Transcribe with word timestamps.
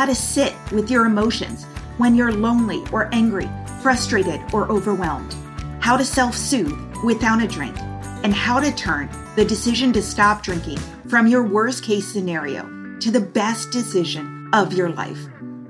how 0.00 0.06
to 0.06 0.14
sit 0.14 0.54
with 0.72 0.90
your 0.90 1.04
emotions 1.04 1.66
when 1.98 2.14
you're 2.14 2.32
lonely 2.32 2.82
or 2.90 3.10
angry, 3.12 3.46
frustrated, 3.82 4.40
or 4.50 4.66
overwhelmed, 4.72 5.36
how 5.78 5.94
to 5.94 6.06
self 6.06 6.34
soothe 6.34 6.96
without 7.04 7.42
a 7.42 7.46
drink, 7.46 7.76
and 8.24 8.32
how 8.32 8.58
to 8.58 8.72
turn 8.72 9.10
the 9.36 9.44
decision 9.44 9.92
to 9.92 10.00
stop 10.00 10.42
drinking 10.42 10.78
from 11.06 11.26
your 11.26 11.46
worst 11.46 11.84
case 11.84 12.10
scenario 12.10 12.62
to 13.00 13.10
the 13.10 13.20
best 13.20 13.72
decision 13.72 14.48
of 14.54 14.72
your 14.72 14.88
life. 14.88 15.22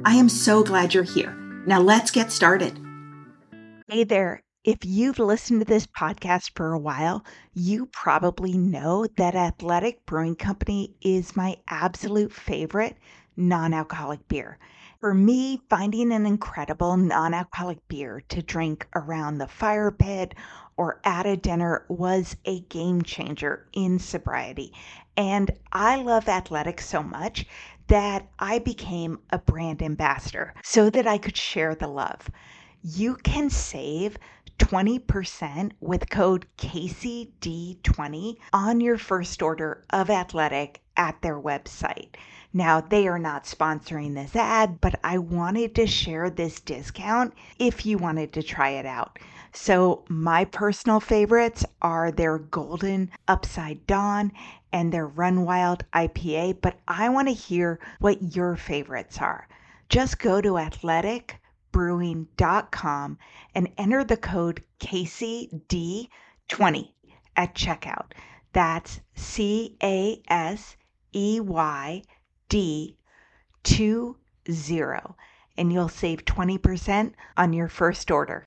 I 0.05 0.14
am 0.14 0.28
so 0.28 0.62
glad 0.62 0.94
you're 0.94 1.03
here. 1.03 1.34
Now 1.67 1.81
let's 1.81 2.12
get 2.12 2.31
started. 2.31 2.78
Hey 3.89 4.05
there. 4.05 4.44
If 4.62 4.84
you've 4.84 5.19
listened 5.19 5.62
to 5.62 5.65
this 5.65 5.89
podcast 5.89 6.50
for 6.55 6.72
a 6.72 6.78
while, 6.78 7.25
you 7.55 7.87
probably 7.87 8.56
know 8.56 9.09
that 9.17 9.34
Athletic 9.34 10.06
Brewing 10.06 10.37
Company 10.37 10.94
is 11.00 11.34
my 11.34 11.56
absolute 11.67 12.31
favorite 12.31 12.97
non 13.36 13.73
alcoholic 13.73 14.27
beer. 14.28 14.59
For 15.00 15.14
me, 15.14 15.62
finding 15.70 16.12
an 16.12 16.27
incredible 16.27 16.97
non 16.97 17.33
alcoholic 17.33 17.87
beer 17.89 18.22
to 18.28 18.42
drink 18.42 18.87
around 18.95 19.39
the 19.39 19.48
fire 19.48 19.91
pit 19.91 20.34
or 20.77 21.00
at 21.05 21.27
a 21.27 21.37
dinner 21.37 21.84
was 21.89 22.37
a 22.45 22.61
game 22.61 23.03
changer 23.03 23.67
in 23.72 23.98
sobriety. 23.98 24.72
And 25.17 25.50
I 25.72 25.97
love 25.97 26.28
Athletic 26.28 26.81
so 26.81 27.03
much 27.03 27.47
that 27.87 28.28
I 28.39 28.59
became 28.59 29.19
a 29.31 29.39
brand 29.39 29.83
ambassador 29.83 30.55
so 30.62 30.91
that 30.91 31.06
I 31.06 31.19
could 31.19 31.37
share 31.37 31.75
the 31.75 31.89
love. 31.89 32.31
You 32.83 33.17
can 33.17 33.50
save 33.50 34.17
20% 34.59 35.72
with 35.81 36.11
code 36.11 36.47
CASEYD20 36.59 38.37
on 38.53 38.81
your 38.81 38.98
first 38.98 39.42
order 39.42 39.84
of 39.91 40.11
Athletic 40.11 40.83
at 40.97 41.20
their 41.22 41.41
website. 41.41 42.15
Now, 42.53 42.81
they 42.81 43.06
are 43.06 43.19
not 43.19 43.45
sponsoring 43.45 44.15
this 44.15 44.34
ad, 44.34 44.81
but 44.81 44.98
I 45.05 45.19
wanted 45.19 45.73
to 45.77 45.87
share 45.87 46.29
this 46.29 46.61
discount 46.61 47.33
if 47.61 47.87
you 47.87 47.97
wanted 47.97 48.33
to 48.33 48.43
try 48.43 48.70
it 48.70 48.87
out. 48.87 49.20
So, 49.53 50.05
my 50.09 50.45
personal 50.45 50.98
favorites 50.98 51.65
are 51.81 52.10
their 52.10 52.39
Golden 52.39 53.12
Upside 53.28 53.87
Dawn 53.87 54.33
and 54.72 54.93
their 54.93 55.06
Run 55.06 55.44
Wild 55.44 55.84
IPA, 55.93 56.60
but 56.60 56.81
I 56.89 57.09
want 57.09 57.28
to 57.28 57.34
hear 57.34 57.78
what 58.00 58.34
your 58.34 58.56
favorites 58.56 59.19
are. 59.19 59.47
Just 59.89 60.19
go 60.19 60.41
to 60.41 60.55
athleticbrewing.com 60.55 63.19
and 63.55 63.69
enter 63.78 64.03
the 64.03 64.16
code 64.16 64.65
CASEYD20 64.81 66.89
at 67.37 67.55
checkout. 67.55 68.10
That's 68.53 69.00
C 69.15 69.77
A 69.83 70.21
S 70.28 70.77
E 71.12 71.39
Y 71.39 72.03
D 72.50 72.97
20 73.62 74.16
and 75.56 75.72
you'll 75.72 75.88
save 75.88 76.25
20% 76.25 77.12
on 77.37 77.53
your 77.53 77.69
first 77.69 78.11
order. 78.11 78.44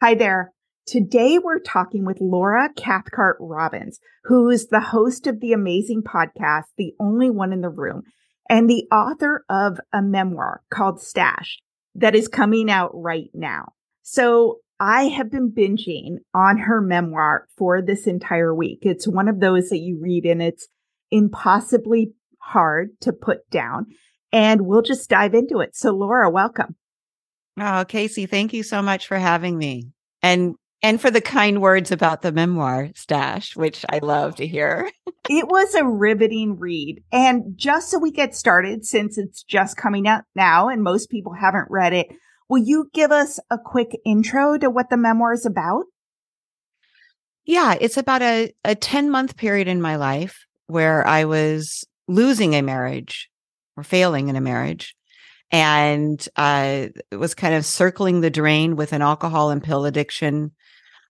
Hi 0.00 0.14
there. 0.14 0.52
Today 0.86 1.38
we're 1.38 1.58
talking 1.58 2.06
with 2.06 2.22
Laura 2.22 2.70
Cathcart 2.74 3.36
Robbins, 3.38 4.00
who 4.24 4.48
is 4.48 4.68
the 4.68 4.80
host 4.80 5.26
of 5.26 5.40
the 5.40 5.52
amazing 5.52 6.02
podcast, 6.04 6.64
The 6.78 6.94
Only 6.98 7.28
One 7.28 7.52
in 7.52 7.60
the 7.60 7.68
Room, 7.68 8.04
and 8.48 8.68
the 8.68 8.86
author 8.90 9.44
of 9.50 9.78
a 9.92 10.00
memoir 10.00 10.62
called 10.72 11.02
Stash 11.02 11.58
that 11.96 12.14
is 12.14 12.28
coming 12.28 12.70
out 12.70 12.92
right 12.94 13.28
now. 13.34 13.72
So 14.00 14.60
I 14.80 15.08
have 15.08 15.30
been 15.30 15.52
binging 15.52 16.20
on 16.32 16.56
her 16.56 16.80
memoir 16.80 17.46
for 17.58 17.82
this 17.82 18.06
entire 18.06 18.54
week. 18.54 18.78
It's 18.82 19.06
one 19.06 19.28
of 19.28 19.40
those 19.40 19.68
that 19.68 19.80
you 19.80 19.98
read 20.00 20.24
and 20.24 20.40
it's 20.40 20.68
impossibly 21.10 22.14
hard 22.48 22.90
to 23.02 23.12
put 23.12 23.48
down. 23.50 23.86
And 24.32 24.62
we'll 24.62 24.82
just 24.82 25.08
dive 25.08 25.34
into 25.34 25.60
it. 25.60 25.74
So, 25.76 25.90
Laura, 25.92 26.30
welcome. 26.30 26.76
Oh, 27.58 27.84
Casey, 27.86 28.26
thank 28.26 28.52
you 28.52 28.62
so 28.62 28.82
much 28.82 29.06
for 29.06 29.18
having 29.18 29.56
me. 29.56 29.90
And 30.22 30.54
and 30.80 31.00
for 31.00 31.10
the 31.10 31.20
kind 31.20 31.60
words 31.60 31.90
about 31.90 32.22
the 32.22 32.30
memoir 32.30 32.90
stash, 32.94 33.56
which 33.56 33.84
I 33.90 33.98
love 33.98 34.36
to 34.36 34.46
hear. 34.46 34.88
it 35.28 35.48
was 35.48 35.74
a 35.74 35.84
riveting 35.84 36.56
read. 36.56 37.02
And 37.10 37.54
just 37.56 37.90
so 37.90 37.98
we 37.98 38.12
get 38.12 38.36
started, 38.36 38.84
since 38.84 39.18
it's 39.18 39.42
just 39.42 39.76
coming 39.76 40.06
out 40.06 40.22
now 40.36 40.68
and 40.68 40.84
most 40.84 41.10
people 41.10 41.32
haven't 41.32 41.66
read 41.68 41.94
it, 41.94 42.06
will 42.48 42.62
you 42.62 42.90
give 42.94 43.10
us 43.10 43.40
a 43.50 43.58
quick 43.58 43.90
intro 44.04 44.56
to 44.56 44.70
what 44.70 44.88
the 44.88 44.96
memoir 44.96 45.32
is 45.32 45.44
about? 45.44 45.86
Yeah, 47.44 47.74
it's 47.80 47.96
about 47.96 48.22
a, 48.22 48.54
a 48.64 48.76
10 48.76 49.10
month 49.10 49.36
period 49.36 49.66
in 49.66 49.82
my 49.82 49.96
life 49.96 50.46
where 50.68 51.04
I 51.04 51.24
was 51.24 51.84
losing 52.08 52.54
a 52.54 52.62
marriage 52.62 53.30
or 53.76 53.84
failing 53.84 54.28
in 54.28 54.36
a 54.36 54.40
marriage 54.40 54.96
and 55.50 56.28
uh, 56.36 56.86
was 57.12 57.34
kind 57.34 57.54
of 57.54 57.64
circling 57.64 58.20
the 58.20 58.30
drain 58.30 58.74
with 58.74 58.92
an 58.92 59.02
alcohol 59.02 59.50
and 59.50 59.62
pill 59.62 59.84
addiction 59.84 60.50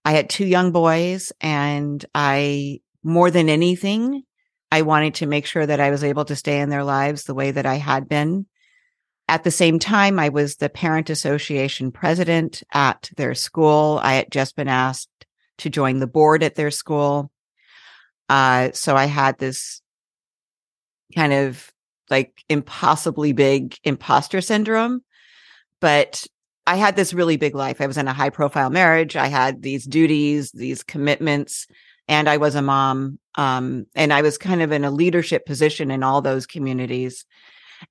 I 0.09 0.13
had 0.13 0.31
two 0.31 0.47
young 0.47 0.73
boys 0.73 1.33
and 1.39 2.03
I, 2.15 2.81
more 3.03 3.31
than 3.31 3.51
anything, 3.51 4.23
I 4.73 4.81
wanted 4.81 5.17
to 5.17 5.27
make 5.27 5.45
sure 5.45 5.67
that 5.67 5.81
I 5.81 5.91
was 5.91 6.03
able 6.03 6.25
to 6.27 6.35
stay 6.35 6.61
in 6.61 6.71
their 6.71 6.83
lives 6.83 7.25
the 7.25 7.35
way 7.35 7.51
that 7.51 7.67
I 7.67 7.75
had 7.75 8.09
been. 8.09 8.47
At 9.29 9.45
the 9.45 9.51
same 9.51 9.79
time, 9.79 10.19
I 10.19 10.31
was 10.31 10.57
the 10.57 10.71
parent 10.71 11.11
association 11.11 11.93
president 11.93 12.63
at 12.73 13.11
their 13.19 13.35
school. 13.35 14.01
I 14.03 14.15
had 14.15 14.33
just 14.33 14.57
been 14.57 14.69
asked 14.69 15.11
to 15.59 15.69
join 15.69 15.99
the 15.99 16.07
board 16.07 16.43
at 16.43 16.55
their 16.55 16.71
school. 16.71 17.31
Uh, 18.31 18.71
so 18.73 18.97
I 18.97 19.05
had 19.05 19.37
this 19.37 19.83
kind 21.15 21.33
of 21.33 21.73
like 22.11 22.43
impossibly 22.49 23.33
big 23.33 23.77
imposter 23.85 24.41
syndrome, 24.41 25.03
but 25.81 26.27
I 26.67 26.77
had 26.77 26.97
this 26.97 27.15
really 27.15 27.37
big 27.37 27.55
life. 27.55 27.81
I 27.81 27.87
was 27.87 27.97
in 27.97 28.09
a 28.09 28.13
high 28.13 28.29
profile 28.31 28.69
marriage. 28.69 29.17
I 29.17 29.29
had 29.29 29.63
these 29.63 29.85
duties, 29.85 30.53
these 30.53 30.83
commitments, 30.83 31.67
and 32.09 32.29
I 32.29 32.37
was 32.37 32.55
a 32.55 32.63
mom. 32.63 33.19
Um, 33.37 33.87
and 33.95 34.13
I 34.13 34.21
was 34.21 34.37
kind 34.37 34.61
of 34.61 34.71
in 34.71 34.85
a 34.85 34.91
leadership 34.91 35.47
position 35.47 35.91
in 35.91 36.03
all 36.03 36.21
those 36.21 36.47
communities. 36.47 37.25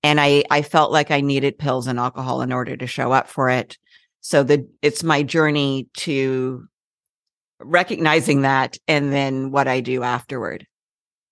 And 0.03 0.19
I, 0.19 0.43
I 0.51 0.61
felt 0.61 0.91
like 0.91 1.09
I 1.09 1.21
needed 1.21 1.57
pills 1.57 1.87
and 1.87 1.97
alcohol 1.97 2.41
in 2.41 2.51
order 2.51 2.77
to 2.77 2.85
show 2.85 3.11
up 3.11 3.27
for 3.27 3.49
it. 3.49 3.77
So 4.21 4.43
the, 4.43 4.67
it's 4.81 5.03
my 5.03 5.23
journey 5.23 5.87
to 5.97 6.67
recognizing 7.59 8.41
that 8.41 8.77
and 8.87 9.11
then 9.11 9.51
what 9.51 9.67
I 9.67 9.79
do 9.79 10.03
afterward. 10.03 10.67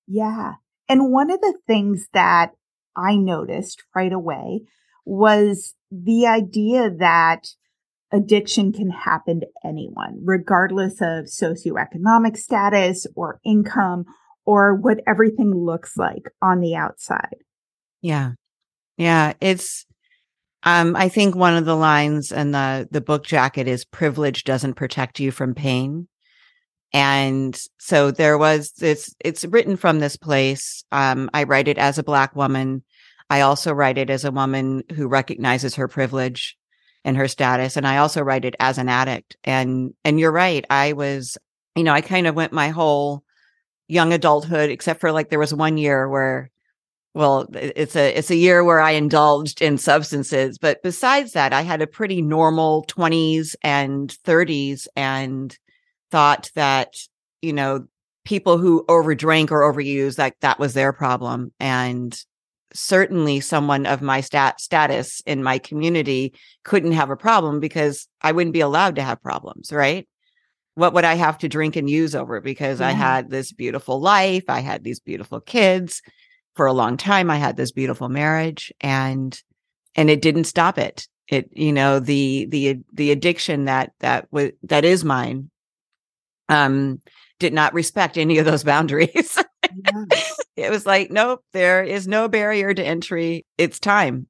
Yeah. 0.08 0.54
And 0.88 1.12
one 1.12 1.32
of 1.32 1.42
the 1.42 1.58
things 1.68 2.08
that 2.14 2.52
I 2.96 3.16
noticed 3.16 3.84
right 3.96 4.14
away 4.14 4.62
was 5.06 5.74
the 5.92 6.28
idea 6.28 6.90
that 6.90 7.48
addiction 8.12 8.72
can 8.72 8.90
happen 8.90 9.42
to 9.42 9.48
anyone, 9.64 10.20
regardless 10.24 11.02
of 11.02 11.26
socioeconomic 11.26 12.38
status 12.38 13.06
or 13.16 13.40
income 13.44 14.06
or 14.46 14.76
what 14.76 15.00
everything 15.08 15.54
looks 15.54 15.98
like 15.98 16.24
on 16.42 16.60
the 16.60 16.76
outside. 16.76 17.38
Yeah. 18.02 18.34
Yeah. 18.98 19.34
It's, 19.42 19.86
um, 20.64 20.96
I 20.96 21.10
think 21.10 21.36
one 21.36 21.56
of 21.56 21.66
the 21.66 21.76
lines 21.76 22.32
in 22.32 22.52
the, 22.52 22.88
the 22.90 23.02
book 23.02 23.26
jacket 23.26 23.68
is 23.68 23.86
privilege 23.86 24.44
doesn't 24.44 24.76
protect 24.76 25.20
you 25.20 25.32
from 25.32 25.54
pain. 25.56 26.08
And 26.94 27.60
so 27.78 28.12
there 28.12 28.38
was 28.38 28.72
this, 28.74 29.14
it's 29.20 29.46
written 29.46 29.76
from 29.78 30.00
this 30.00 30.16
place. 30.16 30.84
Um, 30.92 31.30
I 31.34 31.44
write 31.44 31.68
it 31.68 31.78
as 31.78 31.98
a 31.98 32.04
black 32.04 32.36
woman 32.36 32.84
I 33.30 33.42
also 33.42 33.74
write 33.74 33.98
it 33.98 34.10
as 34.10 34.24
a 34.24 34.32
woman 34.32 34.84
who 34.94 35.08
recognizes 35.08 35.76
her 35.76 35.88
privilege 35.88 36.58
and 37.04 37.18
her 37.18 37.28
status. 37.28 37.78
And 37.78 37.88
I 37.88 37.98
also 37.98 38.22
write 38.22 38.46
it 38.46 38.56
as 38.60 38.78
an 38.78 38.90
addict. 38.90 39.36
And, 39.44 39.94
and 40.04 40.20
you're 40.20 40.32
right. 40.32 40.66
I 40.70 40.94
was, 40.94 41.38
you 41.76 41.84
know, 41.84 41.94
I 41.94 42.02
kind 42.02 42.28
of 42.28 42.36
went 42.36 42.54
my 42.54 42.70
whole 42.70 43.24
young 43.88 44.14
adulthood, 44.14 44.70
except 44.70 45.00
for 45.00 45.12
like 45.12 45.30
there 45.30 45.40
was 45.40 45.54
one 45.54 45.78
year 45.78 46.08
where, 46.08 46.52
well, 47.14 47.48
it's 47.54 47.96
a, 47.96 48.18
it's 48.18 48.30
a 48.30 48.36
year 48.36 48.64
where 48.64 48.80
I 48.80 48.92
indulged 48.92 49.62
in 49.62 49.78
substances. 49.78 50.58
But 50.58 50.84
besides 50.84 51.32
that, 51.34 51.54
I 51.54 51.62
had 51.62 51.82
a 51.82 51.88
pretty 51.88 52.22
normal 52.22 52.84
twenties 52.84 53.56
and 53.62 54.12
thirties 54.12 54.88
and 54.96 55.58
thought 56.16 56.50
that, 56.56 56.96
you 57.42 57.52
know, 57.52 57.88
people 58.24 58.58
who 58.58 58.86
overdrank 58.88 59.52
or 59.52 59.70
overused, 59.70 60.18
like 60.18 60.40
that 60.40 60.58
was 60.58 60.74
their 60.74 60.94
problem. 60.94 61.52
And 61.60 62.18
certainly 62.74 63.42
someone 63.42 63.86
of 63.86 64.02
my 64.02 64.22
stat 64.22 64.62
status 64.62 65.22
in 65.26 65.44
my 65.44 65.60
community 65.60 66.34
couldn't 66.64 66.94
have 66.94 67.10
a 67.10 67.18
problem 67.18 67.60
because 67.60 68.08
I 68.22 68.32
wouldn't 68.32 68.54
be 68.54 68.62
allowed 68.62 68.96
to 68.96 69.04
have 69.04 69.22
problems, 69.22 69.74
right? 69.74 70.08
What 70.76 70.94
would 70.94 71.04
I 71.04 71.16
have 71.16 71.38
to 71.40 71.50
drink 71.50 71.76
and 71.76 71.90
use 71.90 72.16
over? 72.16 72.40
Because 72.40 72.80
yeah. 72.80 72.88
I 72.88 72.92
had 72.92 73.30
this 73.30 73.52
beautiful 73.52 74.00
life. 74.00 74.46
I 74.48 74.62
had 74.62 74.86
these 74.86 75.02
beautiful 75.02 75.42
kids 75.42 76.02
for 76.56 76.66
a 76.66 76.72
long 76.72 76.96
time. 76.96 77.30
I 77.30 77.36
had 77.36 77.58
this 77.58 77.74
beautiful 77.74 78.08
marriage 78.08 78.72
and, 78.80 79.38
and 79.96 80.10
it 80.10 80.22
didn't 80.22 80.46
stop 80.46 80.78
it. 80.78 81.10
It, 81.28 81.50
you 81.52 81.74
know, 81.74 82.00
the, 82.00 82.46
the, 82.46 82.80
the 82.94 83.12
addiction 83.12 83.66
that, 83.66 83.92
that 84.00 84.30
was, 84.32 84.52
that 84.64 84.86
is 84.86 85.04
mine, 85.04 85.50
um, 86.50 87.02
did 87.40 87.54
not 87.54 87.74
respect 87.74 88.18
any 88.18 88.38
of 88.38 88.46
those 88.46 88.64
boundaries. 88.64 89.38
Yeah. 89.84 90.06
it 90.56 90.70
was 90.70 90.86
like, 90.86 91.12
nope, 91.12 91.42
there 91.52 91.84
is 91.84 92.08
no 92.08 92.30
barrier 92.30 92.74
to 92.74 92.86
entry. 92.86 93.46
It's 93.58 93.78
time. 93.78 94.28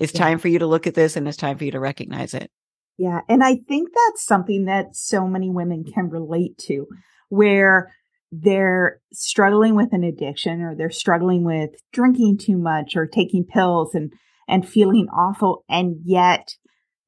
It's 0.00 0.14
yeah. 0.14 0.20
time 0.20 0.38
for 0.38 0.48
you 0.48 0.58
to 0.58 0.66
look 0.66 0.88
at 0.88 0.94
this 0.94 1.16
and 1.16 1.28
it's 1.28 1.36
time 1.36 1.58
for 1.58 1.64
you 1.64 1.70
to 1.72 1.78
recognize 1.78 2.34
it. 2.34 2.50
Yeah. 2.98 3.20
And 3.28 3.44
I 3.44 3.56
think 3.68 3.90
that's 3.94 4.24
something 4.24 4.64
that 4.64 4.96
so 4.96 5.28
many 5.28 5.48
women 5.48 5.84
can 5.84 6.08
relate 6.08 6.58
to, 6.66 6.86
where 7.28 7.92
they're 8.32 9.00
struggling 9.12 9.76
with 9.76 9.92
an 9.92 10.02
addiction 10.02 10.60
or 10.60 10.74
they're 10.74 10.90
struggling 10.90 11.44
with 11.44 11.70
drinking 11.92 12.38
too 12.38 12.56
much 12.56 12.96
or 12.96 13.06
taking 13.06 13.44
pills 13.44 13.94
and, 13.94 14.12
and 14.48 14.68
feeling 14.68 15.08
awful. 15.14 15.64
And 15.68 15.96
yet 16.04 16.54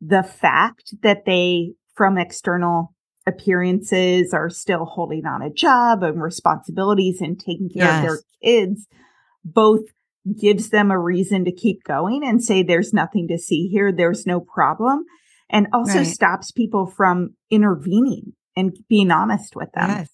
the 0.01 0.23
fact 0.23 0.95
that 1.03 1.25
they, 1.27 1.73
from 1.95 2.19
external 2.19 2.92
appearances 3.27 4.35
are 4.35 4.51
still 4.51 4.85
holding 4.85 5.27
on 5.27 5.43
a 5.43 5.51
job 5.51 6.03
and 6.03 6.23
responsibilities 6.23 7.21
and 7.21 7.39
taking 7.39 7.69
care 7.69 7.85
yes. 7.85 7.99
of 7.99 8.09
their 8.09 8.19
kids 8.43 8.87
both 9.45 9.83
gives 10.39 10.71
them 10.71 10.91
a 10.91 10.99
reason 10.99 11.45
to 11.45 11.53
keep 11.53 11.83
going 11.85 12.23
and 12.25 12.43
say 12.43 12.63
there's 12.63 12.93
nothing 12.93 13.29
to 13.29 13.39
see 13.39 13.69
here 13.69 13.93
there's 13.93 14.27
no 14.27 14.41
problem 14.41 15.05
and 15.51 15.67
also 15.73 15.99
right. 15.99 16.07
stops 16.07 16.51
people 16.51 16.87
from 16.87 17.35
intervening 17.51 18.33
and 18.57 18.77
being 18.89 19.11
honest 19.11 19.57
with 19.57 19.71
them 19.73 19.89
yes. 19.91 20.11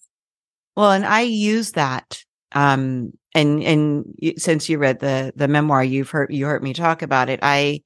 well 0.75 0.91
and 0.91 1.05
i 1.05 1.21
use 1.21 1.73
that 1.73 2.23
um 2.53 3.11
and 3.35 3.61
and 3.63 4.15
since 4.37 4.67
you 4.67 4.79
read 4.79 4.99
the 4.99 5.31
the 5.35 5.47
memoir 5.47 5.83
you've 5.83 6.09
heard 6.09 6.33
you 6.33 6.45
heard 6.45 6.63
me 6.63 6.73
talk 6.73 7.01
about 7.01 7.29
it 7.29 7.39
i 7.43 7.79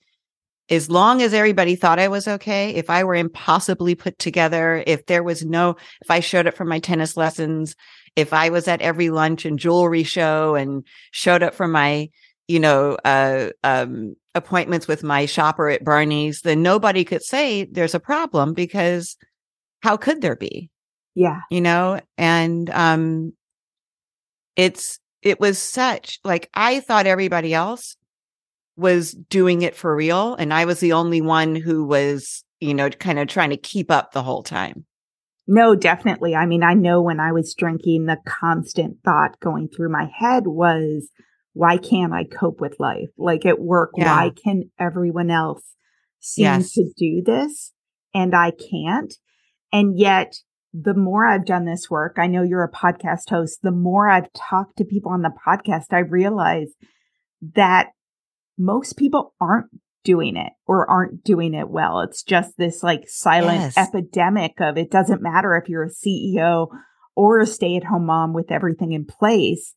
as 0.69 0.89
long 0.89 1.21
as 1.21 1.33
everybody 1.33 1.75
thought 1.75 1.99
I 1.99 2.07
was 2.07 2.27
okay, 2.27 2.73
if 2.75 2.89
I 2.89 3.03
were 3.03 3.15
impossibly 3.15 3.95
put 3.95 4.17
together, 4.17 4.83
if 4.87 5.05
there 5.05 5.23
was 5.23 5.43
no, 5.43 5.75
if 6.01 6.09
I 6.09 6.19
showed 6.21 6.47
up 6.47 6.55
for 6.55 6.65
my 6.65 6.79
tennis 6.79 7.17
lessons, 7.17 7.75
if 8.15 8.33
I 8.33 8.49
was 8.49 8.67
at 8.67 8.81
every 8.81 9.09
lunch 9.09 9.45
and 9.45 9.59
jewelry 9.59 10.03
show 10.03 10.55
and 10.55 10.85
showed 11.11 11.43
up 11.43 11.53
for 11.53 11.67
my, 11.67 12.09
you 12.47 12.59
know, 12.59 12.97
uh, 13.03 13.49
um, 13.63 14.15
appointments 14.35 14.87
with 14.87 15.03
my 15.03 15.25
shopper 15.25 15.69
at 15.69 15.83
Barney's, 15.83 16.41
then 16.41 16.61
nobody 16.61 17.03
could 17.03 17.23
say 17.23 17.65
there's 17.65 17.95
a 17.95 17.99
problem 17.99 18.53
because 18.53 19.17
how 19.81 19.97
could 19.97 20.21
there 20.21 20.35
be? 20.35 20.69
Yeah. 21.13 21.41
You 21.51 21.61
know, 21.61 21.99
and, 22.17 22.69
um, 22.69 23.33
it's, 24.55 24.99
it 25.21 25.39
was 25.39 25.57
such 25.57 26.19
like 26.23 26.49
I 26.53 26.79
thought 26.79 27.07
everybody 27.07 27.53
else 27.53 27.95
was 28.75 29.11
doing 29.11 29.61
it 29.61 29.75
for 29.75 29.95
real. 29.95 30.35
And 30.35 30.53
I 30.53 30.65
was 30.65 30.79
the 30.79 30.93
only 30.93 31.21
one 31.21 31.55
who 31.55 31.85
was, 31.85 32.43
you 32.59 32.73
know, 32.73 32.89
kind 32.89 33.19
of 33.19 33.27
trying 33.27 33.51
to 33.51 33.57
keep 33.57 33.91
up 33.91 34.11
the 34.11 34.23
whole 34.23 34.43
time. 34.43 34.85
No, 35.45 35.75
definitely. 35.75 36.35
I 36.35 36.45
mean, 36.45 36.63
I 36.63 36.73
know 36.73 37.01
when 37.01 37.19
I 37.19 37.33
was 37.33 37.53
drinking, 37.53 38.05
the 38.05 38.17
constant 38.25 38.97
thought 39.03 39.39
going 39.41 39.67
through 39.67 39.91
my 39.91 40.09
head 40.17 40.47
was, 40.47 41.09
why 41.51 41.77
can't 41.77 42.13
I 42.13 42.23
cope 42.23 42.61
with 42.61 42.79
life? 42.79 43.09
Like 43.17 43.45
at 43.45 43.59
work, 43.59 43.91
yeah. 43.95 44.05
why 44.05 44.31
can 44.43 44.71
everyone 44.79 45.29
else 45.29 45.63
seem 46.19 46.45
yes. 46.45 46.71
to 46.73 46.89
do 46.97 47.21
this 47.23 47.73
and 48.13 48.33
I 48.33 48.51
can't? 48.51 49.13
And 49.71 49.99
yet, 49.99 50.33
the 50.73 50.95
more 50.95 51.27
I've 51.27 51.45
done 51.45 51.65
this 51.65 51.89
work, 51.89 52.15
I 52.17 52.27
know 52.27 52.41
you're 52.41 52.63
a 52.63 52.71
podcast 52.71 53.29
host, 53.29 53.59
the 53.61 53.71
more 53.71 54.09
I've 54.09 54.31
talked 54.33 54.77
to 54.77 54.85
people 54.85 55.11
on 55.11 55.21
the 55.21 55.31
podcast, 55.45 55.87
I 55.91 55.99
realize 55.99 56.73
that 57.53 57.89
most 58.57 58.97
people 58.97 59.33
aren't 59.39 59.67
doing 60.03 60.35
it 60.35 60.51
or 60.67 60.89
aren't 60.89 61.23
doing 61.23 61.53
it 61.53 61.69
well. 61.69 62.01
It's 62.01 62.23
just 62.23 62.57
this 62.57 62.83
like 62.83 63.07
silent 63.07 63.61
yes. 63.61 63.77
epidemic 63.77 64.59
of 64.59 64.77
it 64.77 64.91
doesn't 64.91 65.21
matter 65.21 65.55
if 65.55 65.69
you're 65.69 65.83
a 65.83 65.89
CEO 65.89 66.67
or 67.15 67.39
a 67.39 67.45
stay 67.45 67.77
at 67.77 67.85
home 67.85 68.05
mom 68.05 68.33
with 68.33 68.51
everything 68.51 68.91
in 68.91 69.05
place. 69.05 69.75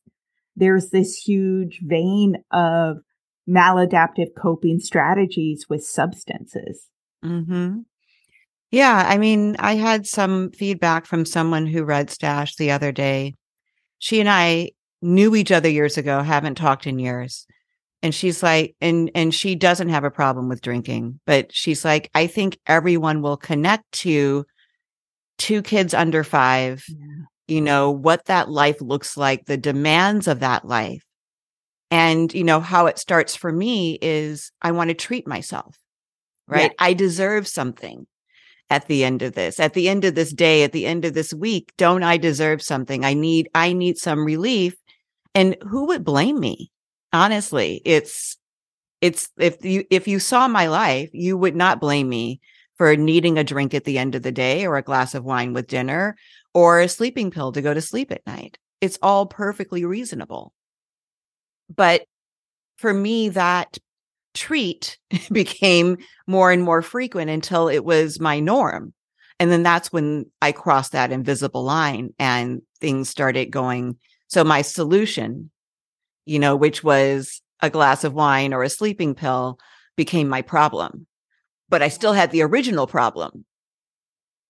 There's 0.55 0.89
this 0.89 1.15
huge 1.15 1.81
vein 1.83 2.43
of 2.51 2.97
maladaptive 3.49 4.29
coping 4.37 4.79
strategies 4.79 5.67
with 5.69 5.83
substances. 5.83 6.87
hmm 7.23 7.79
Yeah. 8.71 9.05
I 9.07 9.17
mean, 9.17 9.55
I 9.59 9.75
had 9.75 10.05
some 10.05 10.51
feedback 10.51 11.05
from 11.05 11.25
someone 11.25 11.67
who 11.67 11.85
read 11.85 12.09
Stash 12.09 12.55
the 12.55 12.71
other 12.71 12.91
day. 12.91 13.33
She 13.99 14.19
and 14.19 14.29
I 14.29 14.71
knew 15.01 15.35
each 15.35 15.51
other 15.51 15.69
years 15.69 15.97
ago, 15.97 16.21
haven't 16.21 16.55
talked 16.55 16.85
in 16.85 16.99
years 16.99 17.45
and 18.03 18.13
she's 18.13 18.43
like 18.43 18.75
and 18.81 19.11
and 19.15 19.33
she 19.33 19.55
doesn't 19.55 19.89
have 19.89 20.03
a 20.03 20.11
problem 20.11 20.49
with 20.49 20.61
drinking 20.61 21.19
but 21.25 21.53
she's 21.53 21.83
like 21.83 22.09
i 22.15 22.27
think 22.27 22.57
everyone 22.67 23.21
will 23.21 23.37
connect 23.37 23.89
to 23.91 24.45
two 25.37 25.61
kids 25.61 25.93
under 25.93 26.23
5 26.23 26.83
yeah. 26.87 26.95
you 27.47 27.61
know 27.61 27.91
what 27.91 28.25
that 28.25 28.49
life 28.49 28.81
looks 28.81 29.17
like 29.17 29.45
the 29.45 29.57
demands 29.57 30.27
of 30.27 30.39
that 30.39 30.65
life. 30.65 31.03
And 31.89 32.33
you 32.33 32.43
know 32.43 32.59
how 32.59 32.87
it 32.87 32.99
starts 32.99 33.35
for 33.35 33.51
me 33.51 33.97
is 34.01 34.51
i 34.61 34.71
want 34.71 34.89
to 34.89 34.93
treat 34.93 35.27
myself 35.27 35.77
right? 36.47 36.71
Yeah. 36.71 36.85
i 36.85 36.93
deserve 36.93 37.47
something 37.47 38.07
at 38.69 38.87
the 38.87 39.05
end 39.05 39.21
of 39.21 39.31
this. 39.31 39.61
At 39.61 39.75
the 39.75 39.87
end 39.87 40.03
of 40.03 40.13
this 40.15 40.33
day 40.33 40.63
at 40.63 40.73
the 40.73 40.85
end 40.85 41.05
of 41.05 41.13
this 41.13 41.33
week 41.33 41.71
don't 41.77 42.03
i 42.03 42.17
deserve 42.17 42.61
something? 42.61 43.05
I 43.05 43.13
need 43.13 43.49
i 43.55 43.73
need 43.73 43.97
some 43.97 44.25
relief. 44.25 44.75
And 45.33 45.55
who 45.61 45.85
would 45.87 46.03
blame 46.03 46.39
me 46.39 46.71
honestly, 47.13 47.81
it's, 47.85 48.37
it's, 49.01 49.29
if 49.37 49.63
you, 49.63 49.85
if 49.89 50.07
you 50.07 50.19
saw 50.19 50.47
my 50.47 50.67
life, 50.67 51.09
you 51.13 51.37
would 51.37 51.55
not 51.55 51.79
blame 51.79 52.09
me 52.09 52.39
for 52.77 52.95
needing 52.95 53.37
a 53.37 53.43
drink 53.43 53.73
at 53.73 53.83
the 53.83 53.97
end 53.97 54.15
of 54.15 54.23
the 54.23 54.31
day 54.31 54.65
or 54.65 54.77
a 54.77 54.83
glass 54.83 55.15
of 55.15 55.23
wine 55.23 55.53
with 55.53 55.67
dinner 55.67 56.15
or 56.53 56.79
a 56.79 56.89
sleeping 56.89 57.31
pill 57.31 57.51
to 57.51 57.61
go 57.61 57.73
to 57.73 57.81
sleep 57.81 58.11
at 58.11 58.25
night. 58.25 58.57
It's 58.81 58.99
all 59.01 59.25
perfectly 59.25 59.85
reasonable. 59.85 60.53
But 61.75 62.03
for 62.77 62.93
me, 62.93 63.29
that 63.29 63.77
treat 64.33 64.97
became 65.31 65.97
more 66.27 66.51
and 66.51 66.63
more 66.63 66.81
frequent 66.81 67.29
until 67.29 67.67
it 67.67 67.83
was 67.83 68.19
my 68.19 68.39
norm. 68.39 68.93
And 69.39 69.51
then 69.51 69.63
that's 69.63 69.91
when 69.91 70.25
I 70.41 70.51
crossed 70.51 70.93
that 70.93 71.11
invisible 71.11 71.63
line 71.63 72.13
and 72.17 72.61
things 72.79 73.09
started 73.09 73.51
going. 73.51 73.97
So 74.27 74.43
my 74.43 74.61
solution 74.61 75.51
you 76.27 76.39
know, 76.39 76.55
which 76.55 76.83
was 76.83 77.41
a 77.61 77.69
glass 77.69 78.03
of 78.03 78.13
wine 78.13 78.53
or 78.53 78.63
a 78.63 78.69
sleeping 78.69 79.15
pill 79.15 79.57
became 79.95 80.27
my 80.27 80.41
problem. 80.41 81.07
But 81.69 81.81
I 81.81 81.89
still 81.89 82.13
had 82.13 82.31
the 82.31 82.43
original 82.43 82.87
problem, 82.87 83.45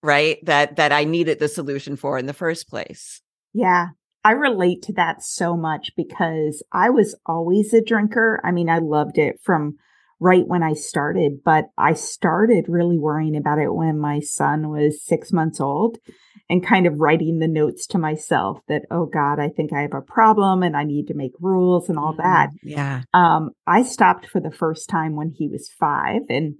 right? 0.03 0.38
That, 0.46 0.75
that 0.75 0.91
I 0.91 1.03
needed 1.03 1.39
the 1.39 1.48
solution 1.48 1.96
for 1.96 2.17
in 2.17 2.25
the 2.25 2.34
first 2.34 2.69
place. 2.69 3.22
Yeah. 3.53 3.88
I 4.24 4.31
relate 4.31 4.81
to 4.84 4.93
that 4.93 5.24
so 5.24 5.55
much 5.55 5.91
because 5.96 6.62
I 6.74 6.89
was 6.89 7.15
always 7.25 7.74
a 7.74 7.81
drinker. 7.81 8.41
I 8.43 8.51
mean, 8.51 8.69
I 8.69 8.79
loved 8.79 9.17
it 9.17 9.39
from 9.41 9.77
right 10.19 10.47
when 10.47 10.63
I 10.63 10.74
started, 10.74 11.43
but 11.43 11.65
I 11.77 11.93
started 11.93 12.65
really 12.67 12.97
worrying 12.97 13.36
about 13.36 13.59
it 13.59 13.74
when 13.74 14.00
my 14.00 14.19
son 14.19 14.69
was 14.69 15.03
six 15.03 15.31
months 15.31 15.59
old 15.59 15.97
and 16.50 16.65
kind 16.65 16.88
of 16.88 17.00
writing 17.00 17.39
the 17.39 17.47
notes 17.47 17.86
to 17.88 17.97
myself 17.97 18.59
that, 18.67 18.83
oh 18.89 19.05
God, 19.05 19.39
I 19.39 19.50
think 19.50 19.74
I 19.74 19.81
have 19.81 19.93
a 19.93 20.01
problem 20.01 20.63
and 20.63 20.75
I 20.75 20.86
need 20.86 21.07
to 21.07 21.13
make 21.13 21.33
rules 21.39 21.89
and 21.89 22.00
all 22.00 22.13
mm, 22.13 22.17
that. 22.17 22.50
Yeah. 22.63 23.03
Um, 23.13 23.51
I 23.67 23.83
stopped 23.83 24.27
for 24.27 24.39
the 24.39 24.51
first 24.51 24.89
time 24.89 25.15
when 25.15 25.29
he 25.29 25.47
was 25.47 25.69
five 25.79 26.21
and 26.29 26.55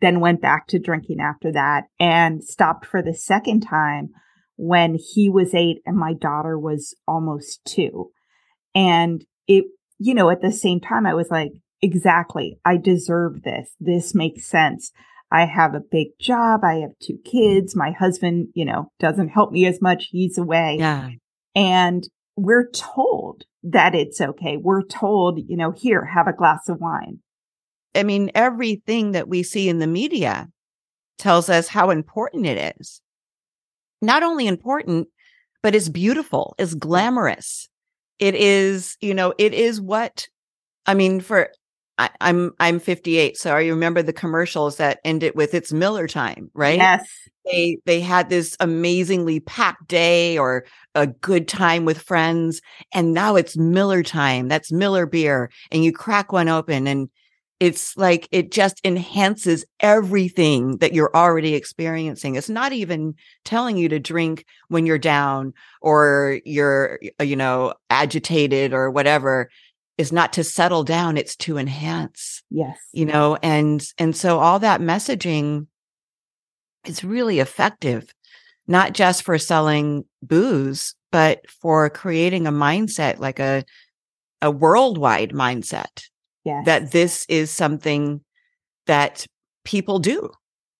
then 0.00 0.20
went 0.20 0.40
back 0.40 0.68
to 0.68 0.78
drinking 0.78 1.20
after 1.20 1.50
that 1.52 1.84
and 1.98 2.44
stopped 2.44 2.86
for 2.86 3.02
the 3.02 3.14
second 3.14 3.60
time 3.60 4.10
when 4.56 4.96
he 4.96 5.28
was 5.28 5.54
eight 5.54 5.78
and 5.84 5.96
my 5.96 6.12
daughter 6.12 6.56
was 6.56 6.94
almost 7.08 7.64
two. 7.64 8.10
And 8.74 9.24
it 9.48 9.64
you 9.98 10.14
know, 10.14 10.30
at 10.30 10.40
the 10.40 10.52
same 10.52 10.80
time, 10.80 11.06
I 11.06 11.14
was 11.14 11.30
like, 11.30 11.52
exactly. 11.82 12.58
I 12.64 12.76
deserve 12.76 13.42
this. 13.42 13.74
This 13.80 14.14
makes 14.14 14.46
sense. 14.46 14.92
I 15.30 15.44
have 15.44 15.74
a 15.74 15.80
big 15.80 16.08
job. 16.18 16.64
I 16.64 16.76
have 16.76 16.92
two 17.02 17.18
kids. 17.24 17.76
My 17.76 17.90
husband, 17.90 18.48
you 18.54 18.64
know, 18.64 18.90
doesn't 18.98 19.28
help 19.28 19.52
me 19.52 19.66
as 19.66 19.80
much. 19.82 20.08
He's 20.10 20.38
away. 20.38 20.76
Yeah. 20.78 21.10
And 21.54 22.08
we're 22.36 22.70
told 22.70 23.44
that 23.64 23.94
it's 23.94 24.20
okay. 24.20 24.56
We're 24.56 24.84
told, 24.84 25.40
you 25.46 25.56
know, 25.56 25.72
here, 25.72 26.04
have 26.04 26.28
a 26.28 26.32
glass 26.32 26.68
of 26.68 26.78
wine. 26.80 27.18
I 27.94 28.04
mean, 28.04 28.30
everything 28.34 29.12
that 29.12 29.28
we 29.28 29.42
see 29.42 29.68
in 29.68 29.78
the 29.78 29.86
media 29.86 30.48
tells 31.18 31.50
us 31.50 31.68
how 31.68 31.90
important 31.90 32.46
it 32.46 32.76
is. 32.78 33.02
Not 34.00 34.22
only 34.22 34.46
important, 34.46 35.08
but 35.62 35.74
it's 35.74 35.88
beautiful, 35.88 36.54
it's 36.58 36.74
glamorous. 36.74 37.68
It 38.20 38.34
is, 38.34 38.96
you 39.00 39.14
know, 39.14 39.34
it 39.36 39.52
is 39.52 39.80
what 39.80 40.28
I 40.86 40.94
mean, 40.94 41.20
for 41.20 41.50
I, 41.98 42.06
am 42.06 42.10
I'm, 42.20 42.74
I'm 42.74 42.80
58, 42.80 43.36
so 43.36 43.54
I 43.54 43.66
remember 43.66 44.02
the 44.02 44.12
commercials 44.12 44.76
that 44.76 45.00
ended 45.04 45.32
with 45.34 45.52
"It's 45.54 45.72
Miller 45.72 46.06
time," 46.06 46.50
right? 46.54 46.78
Yes. 46.78 47.08
They 47.44 47.78
they 47.86 48.00
had 48.00 48.28
this 48.28 48.56
amazingly 48.60 49.40
packed 49.40 49.88
day 49.88 50.38
or 50.38 50.64
a 50.94 51.06
good 51.06 51.48
time 51.48 51.84
with 51.84 51.98
friends, 52.00 52.60
and 52.92 53.12
now 53.12 53.36
it's 53.36 53.56
Miller 53.56 54.02
time. 54.02 54.48
That's 54.48 54.70
Miller 54.70 55.06
beer, 55.06 55.50
and 55.70 55.82
you 55.84 55.92
crack 55.92 56.32
one 56.32 56.48
open, 56.48 56.86
and 56.86 57.08
it's 57.60 57.96
like 57.96 58.28
it 58.30 58.52
just 58.52 58.80
enhances 58.84 59.64
everything 59.80 60.76
that 60.78 60.92
you're 60.92 61.10
already 61.14 61.54
experiencing. 61.54 62.36
It's 62.36 62.48
not 62.48 62.72
even 62.72 63.14
telling 63.44 63.76
you 63.76 63.88
to 63.88 63.98
drink 63.98 64.44
when 64.68 64.86
you're 64.86 64.98
down 64.98 65.54
or 65.82 66.40
you're, 66.44 67.00
you 67.20 67.34
know, 67.34 67.74
agitated 67.90 68.72
or 68.72 68.90
whatever 68.90 69.50
is 69.98 70.12
not 70.12 70.32
to 70.32 70.44
settle 70.44 70.84
down 70.84 71.16
it's 71.16 71.36
to 71.36 71.58
enhance 71.58 72.42
yes. 72.50 72.78
you 72.92 73.04
know 73.04 73.36
and 73.42 73.92
and 73.98 74.16
so 74.16 74.38
all 74.38 74.58
that 74.58 74.80
messaging 74.80 75.66
is 76.86 77.04
really 77.04 77.40
effective 77.40 78.12
not 78.66 78.92
just 78.92 79.22
for 79.22 79.36
selling 79.36 80.04
booze 80.22 80.94
but 81.10 81.40
for 81.50 81.90
creating 81.90 82.46
a 82.46 82.52
mindset 82.52 83.18
like 83.18 83.38
a 83.38 83.64
a 84.40 84.50
worldwide 84.50 85.30
mindset 85.30 86.04
yes. 86.44 86.64
that 86.64 86.92
this 86.92 87.26
is 87.28 87.50
something 87.50 88.20
that 88.86 89.26
people 89.64 89.98
do. 89.98 90.30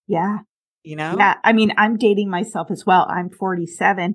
Yeah. 0.07 0.39
You 0.85 0.97
know? 0.97 1.17
Yeah 1.19 1.35
i 1.45 1.53
mean 1.53 1.73
i'm 1.77 1.99
dating 1.99 2.31
myself 2.31 2.71
as 2.71 2.87
well 2.87 3.07
i'm 3.11 3.29
47 3.29 4.15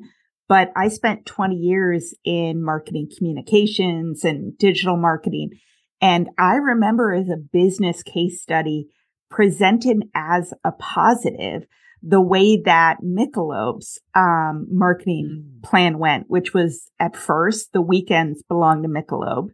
but 0.53 0.71
I 0.75 0.89
spent 0.89 1.25
20 1.25 1.55
years 1.55 2.13
in 2.23 2.63
marketing 2.63 3.09
communications 3.17 4.23
and 4.23 4.55
digital 4.55 4.97
marketing. 4.97 5.49
And 5.99 6.29
I 6.37 6.57
remember 6.57 7.11
as 7.11 7.27
a 7.27 7.37
business 7.37 8.03
case 8.03 8.39
study 8.39 8.89
presented 9.31 10.03
as 10.13 10.53
a 10.63 10.71
positive 10.71 11.63
the 12.03 12.21
way 12.21 12.61
that 12.65 12.97
Michelob's 13.03 13.99
um, 14.13 14.67
marketing 14.69 15.43
mm. 15.43 15.63
plan 15.63 15.97
went, 15.97 16.25
which 16.27 16.53
was 16.53 16.87
at 16.99 17.15
first 17.15 17.73
the 17.73 17.81
weekends 17.81 18.43
belonged 18.43 18.83
to 18.83 18.89
Michelob. 18.89 19.47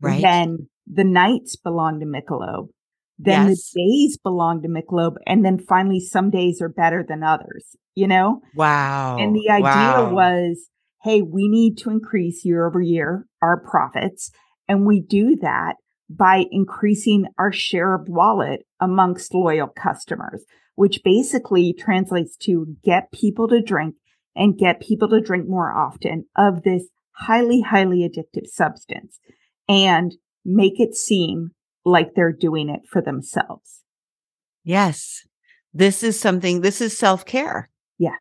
Right. 0.00 0.22
Then 0.22 0.70
the 0.90 1.04
nights 1.04 1.56
belonged 1.56 2.00
to 2.00 2.06
Michelob. 2.06 2.68
Then 3.18 3.48
yes. 3.48 3.70
the 3.72 3.80
days 3.80 4.18
belong 4.18 4.62
to 4.62 4.68
Michelob. 4.68 5.16
And 5.26 5.44
then 5.44 5.58
finally, 5.58 6.00
some 6.00 6.30
days 6.30 6.62
are 6.62 6.68
better 6.68 7.04
than 7.06 7.22
others, 7.22 7.76
you 7.94 8.06
know? 8.06 8.42
Wow. 8.54 9.16
And 9.18 9.34
the 9.34 9.50
idea 9.50 9.64
wow. 9.64 10.12
was, 10.12 10.68
hey, 11.02 11.22
we 11.22 11.48
need 11.48 11.78
to 11.78 11.90
increase 11.90 12.44
year 12.44 12.66
over 12.66 12.80
year 12.80 13.26
our 13.42 13.60
profits. 13.60 14.30
And 14.68 14.86
we 14.86 15.00
do 15.00 15.36
that 15.42 15.74
by 16.08 16.44
increasing 16.50 17.26
our 17.38 17.52
share 17.52 17.94
of 17.94 18.08
wallet 18.08 18.66
amongst 18.80 19.34
loyal 19.34 19.68
customers, 19.68 20.44
which 20.76 21.02
basically 21.04 21.72
translates 21.72 22.36
to 22.36 22.76
get 22.84 23.12
people 23.12 23.48
to 23.48 23.60
drink 23.60 23.96
and 24.36 24.58
get 24.58 24.80
people 24.80 25.08
to 25.08 25.20
drink 25.20 25.48
more 25.48 25.72
often 25.72 26.24
of 26.36 26.62
this 26.62 26.84
highly, 27.10 27.60
highly 27.60 28.08
addictive 28.08 28.46
substance 28.46 29.18
and 29.68 30.14
make 30.44 30.78
it 30.78 30.94
seem 30.94 31.50
like 31.88 32.14
they're 32.14 32.32
doing 32.32 32.68
it 32.68 32.80
for 32.90 33.00
themselves. 33.00 33.82
Yes. 34.64 35.26
This 35.74 36.02
is 36.02 36.18
something, 36.18 36.60
this 36.60 36.80
is 36.80 36.96
self 36.96 37.24
care. 37.24 37.68
Yeah. 37.98 38.16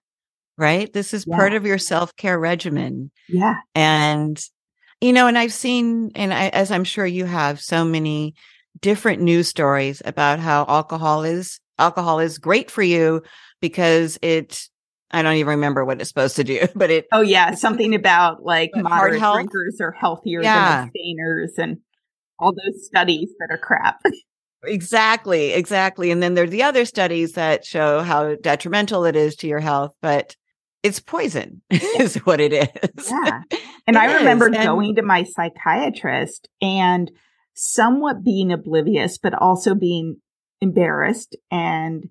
Right. 0.57 0.91
This 0.91 1.13
is 1.13 1.25
yeah. 1.27 1.35
part 1.35 1.53
of 1.53 1.65
your 1.65 1.77
self 1.77 2.15
care 2.15 2.39
regimen. 2.39 3.11
Yeah. 3.27 3.55
And, 3.75 4.41
you 5.01 5.13
know, 5.13 5.27
and 5.27 5.37
I've 5.37 5.53
seen, 5.53 6.11
and 6.15 6.33
I, 6.33 6.49
as 6.49 6.71
I'm 6.71 6.83
sure 6.83 7.05
you 7.05 7.25
have, 7.25 7.61
so 7.61 7.85
many 7.85 8.35
different 8.79 9.21
news 9.21 9.47
stories 9.47 10.01
about 10.05 10.39
how 10.39 10.65
alcohol 10.67 11.23
is, 11.23 11.59
alcohol 11.77 12.19
is 12.19 12.37
great 12.37 12.71
for 12.71 12.81
you 12.81 13.23
because 13.61 14.17
it 14.21 14.67
I 15.09 15.21
don't 15.21 15.35
even 15.35 15.51
remember 15.51 15.85
what 15.85 16.01
it's 16.01 16.09
supposed 16.09 16.35
to 16.35 16.43
do, 16.43 16.67
but 16.75 16.91
it. 16.91 17.07
Oh 17.11 17.21
yeah, 17.21 17.53
something 17.55 17.95
about 17.95 18.43
like 18.43 18.71
moderate 18.75 19.21
drinkers 19.21 19.79
are 19.81 19.91
healthier 19.91 20.41
yeah. 20.41 20.81
than 20.81 20.85
abstainers, 20.87 21.53
and 21.57 21.77
all 22.39 22.53
those 22.53 22.85
studies 22.85 23.29
that 23.39 23.53
are 23.53 23.57
crap. 23.57 24.01
exactly, 24.63 25.53
exactly. 25.53 26.11
And 26.11 26.21
then 26.21 26.33
there's 26.33 26.51
the 26.51 26.63
other 26.63 26.85
studies 26.85 27.33
that 27.33 27.65
show 27.65 28.01
how 28.01 28.35
detrimental 28.35 29.05
it 29.05 29.15
is 29.15 29.35
to 29.37 29.47
your 29.47 29.59
health, 29.59 29.93
but 30.01 30.35
it's 30.83 30.99
poison 30.99 31.61
is 31.69 32.15
what 32.17 32.39
it 32.39 32.53
is. 32.53 33.11
Yeah. 33.11 33.41
And 33.87 33.95
it 33.95 33.99
I 34.01 34.17
remember 34.17 34.47
and- 34.47 34.55
going 34.55 34.95
to 34.95 35.01
my 35.01 35.23
psychiatrist 35.23 36.49
and 36.61 37.11
somewhat 37.53 38.23
being 38.23 38.51
oblivious, 38.51 39.17
but 39.17 39.33
also 39.33 39.73
being 39.73 40.17
embarrassed 40.61 41.35
and 41.51 42.09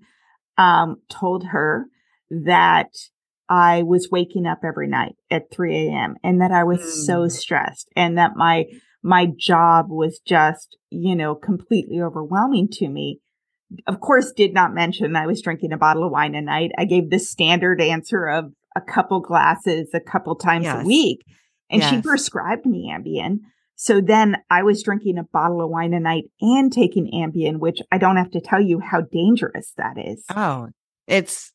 um, 0.58 0.96
told 1.08 1.44
her 1.44 1.86
that 2.30 2.88
I 3.48 3.84
was 3.84 4.08
waking 4.10 4.46
up 4.46 4.60
every 4.64 4.88
night 4.88 5.14
at 5.30 5.52
3 5.52 5.88
a.m. 5.88 6.16
and 6.24 6.40
that 6.40 6.50
I 6.50 6.64
was 6.64 6.80
mm. 6.80 7.06
so 7.06 7.28
stressed 7.28 7.88
and 7.94 8.18
that 8.18 8.36
my 8.36 8.64
my 9.06 9.28
job 9.38 9.86
was 9.88 10.18
just, 10.18 10.76
you 10.90 11.14
know, 11.14 11.36
completely 11.36 12.00
overwhelming 12.00 12.68
to 12.72 12.88
me. 12.88 13.20
Of 13.86 14.00
course, 14.00 14.32
did 14.32 14.52
not 14.52 14.74
mention 14.74 15.14
I 15.14 15.28
was 15.28 15.40
drinking 15.40 15.72
a 15.72 15.78
bottle 15.78 16.04
of 16.04 16.10
wine 16.10 16.34
a 16.34 16.42
night. 16.42 16.72
I 16.76 16.86
gave 16.86 17.08
the 17.08 17.20
standard 17.20 17.80
answer 17.80 18.26
of 18.26 18.52
a 18.74 18.80
couple 18.80 19.20
glasses 19.20 19.90
a 19.94 20.00
couple 20.00 20.34
times 20.34 20.64
yes. 20.64 20.82
a 20.82 20.84
week. 20.84 21.24
And 21.70 21.82
yes. 21.82 21.90
she 21.90 22.02
prescribed 22.02 22.66
me 22.66 22.92
Ambien. 22.92 23.38
So 23.76 24.00
then 24.00 24.38
I 24.50 24.64
was 24.64 24.82
drinking 24.82 25.18
a 25.18 25.24
bottle 25.24 25.62
of 25.62 25.70
wine 25.70 25.94
a 25.94 26.00
night 26.00 26.24
and 26.40 26.72
taking 26.72 27.08
Ambien, 27.12 27.58
which 27.58 27.78
I 27.92 27.98
don't 27.98 28.16
have 28.16 28.32
to 28.32 28.40
tell 28.40 28.60
you 28.60 28.80
how 28.80 29.02
dangerous 29.02 29.72
that 29.76 29.98
is. 29.98 30.24
Oh, 30.34 30.70
it's 31.06 31.52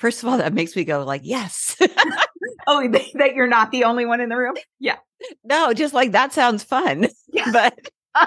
first 0.00 0.24
of 0.24 0.28
all, 0.28 0.38
that 0.38 0.54
makes 0.54 0.74
me 0.74 0.82
go 0.82 1.04
like, 1.04 1.22
yes. 1.22 1.76
oh, 2.66 2.88
that 3.14 3.34
you're 3.34 3.46
not 3.46 3.70
the 3.70 3.84
only 3.84 4.06
one 4.06 4.20
in 4.20 4.28
the 4.28 4.36
room. 4.36 4.56
Yeah. 4.78 4.96
No, 5.44 5.72
just 5.72 5.94
like 5.94 6.12
that 6.12 6.32
sounds 6.32 6.64
fun. 6.64 7.08
Yeah. 7.32 7.50
But 7.52 7.78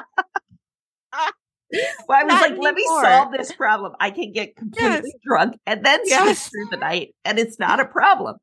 well, 2.08 2.20
I 2.20 2.24
was 2.24 2.34
not 2.34 2.42
like, 2.42 2.52
anymore. 2.52 2.64
let 2.64 2.76
me 2.76 2.86
solve 2.86 3.32
this 3.32 3.52
problem. 3.52 3.94
I 4.00 4.12
can 4.12 4.32
get 4.32 4.56
completely 4.56 5.12
yes. 5.12 5.22
drunk 5.26 5.60
and 5.66 5.84
then 5.86 6.00
yes. 6.06 6.50
through 6.50 6.68
the 6.72 6.78
night, 6.78 7.16
and 7.26 7.40
it's 7.40 7.60
not 7.60 7.80
a 7.80 7.86
problem. 7.86 8.38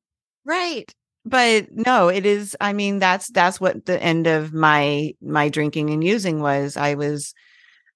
Right. 0.44 0.92
But 1.24 1.68
no, 1.70 2.08
it 2.08 2.26
is. 2.26 2.56
I 2.60 2.72
mean, 2.72 2.98
that's 2.98 3.28
that's 3.28 3.60
what 3.60 3.86
the 3.86 4.02
end 4.02 4.26
of 4.26 4.52
my 4.52 5.12
my 5.22 5.48
drinking 5.48 5.90
and 5.90 6.02
using 6.02 6.40
was. 6.40 6.76
I 6.76 6.94
was 6.94 7.34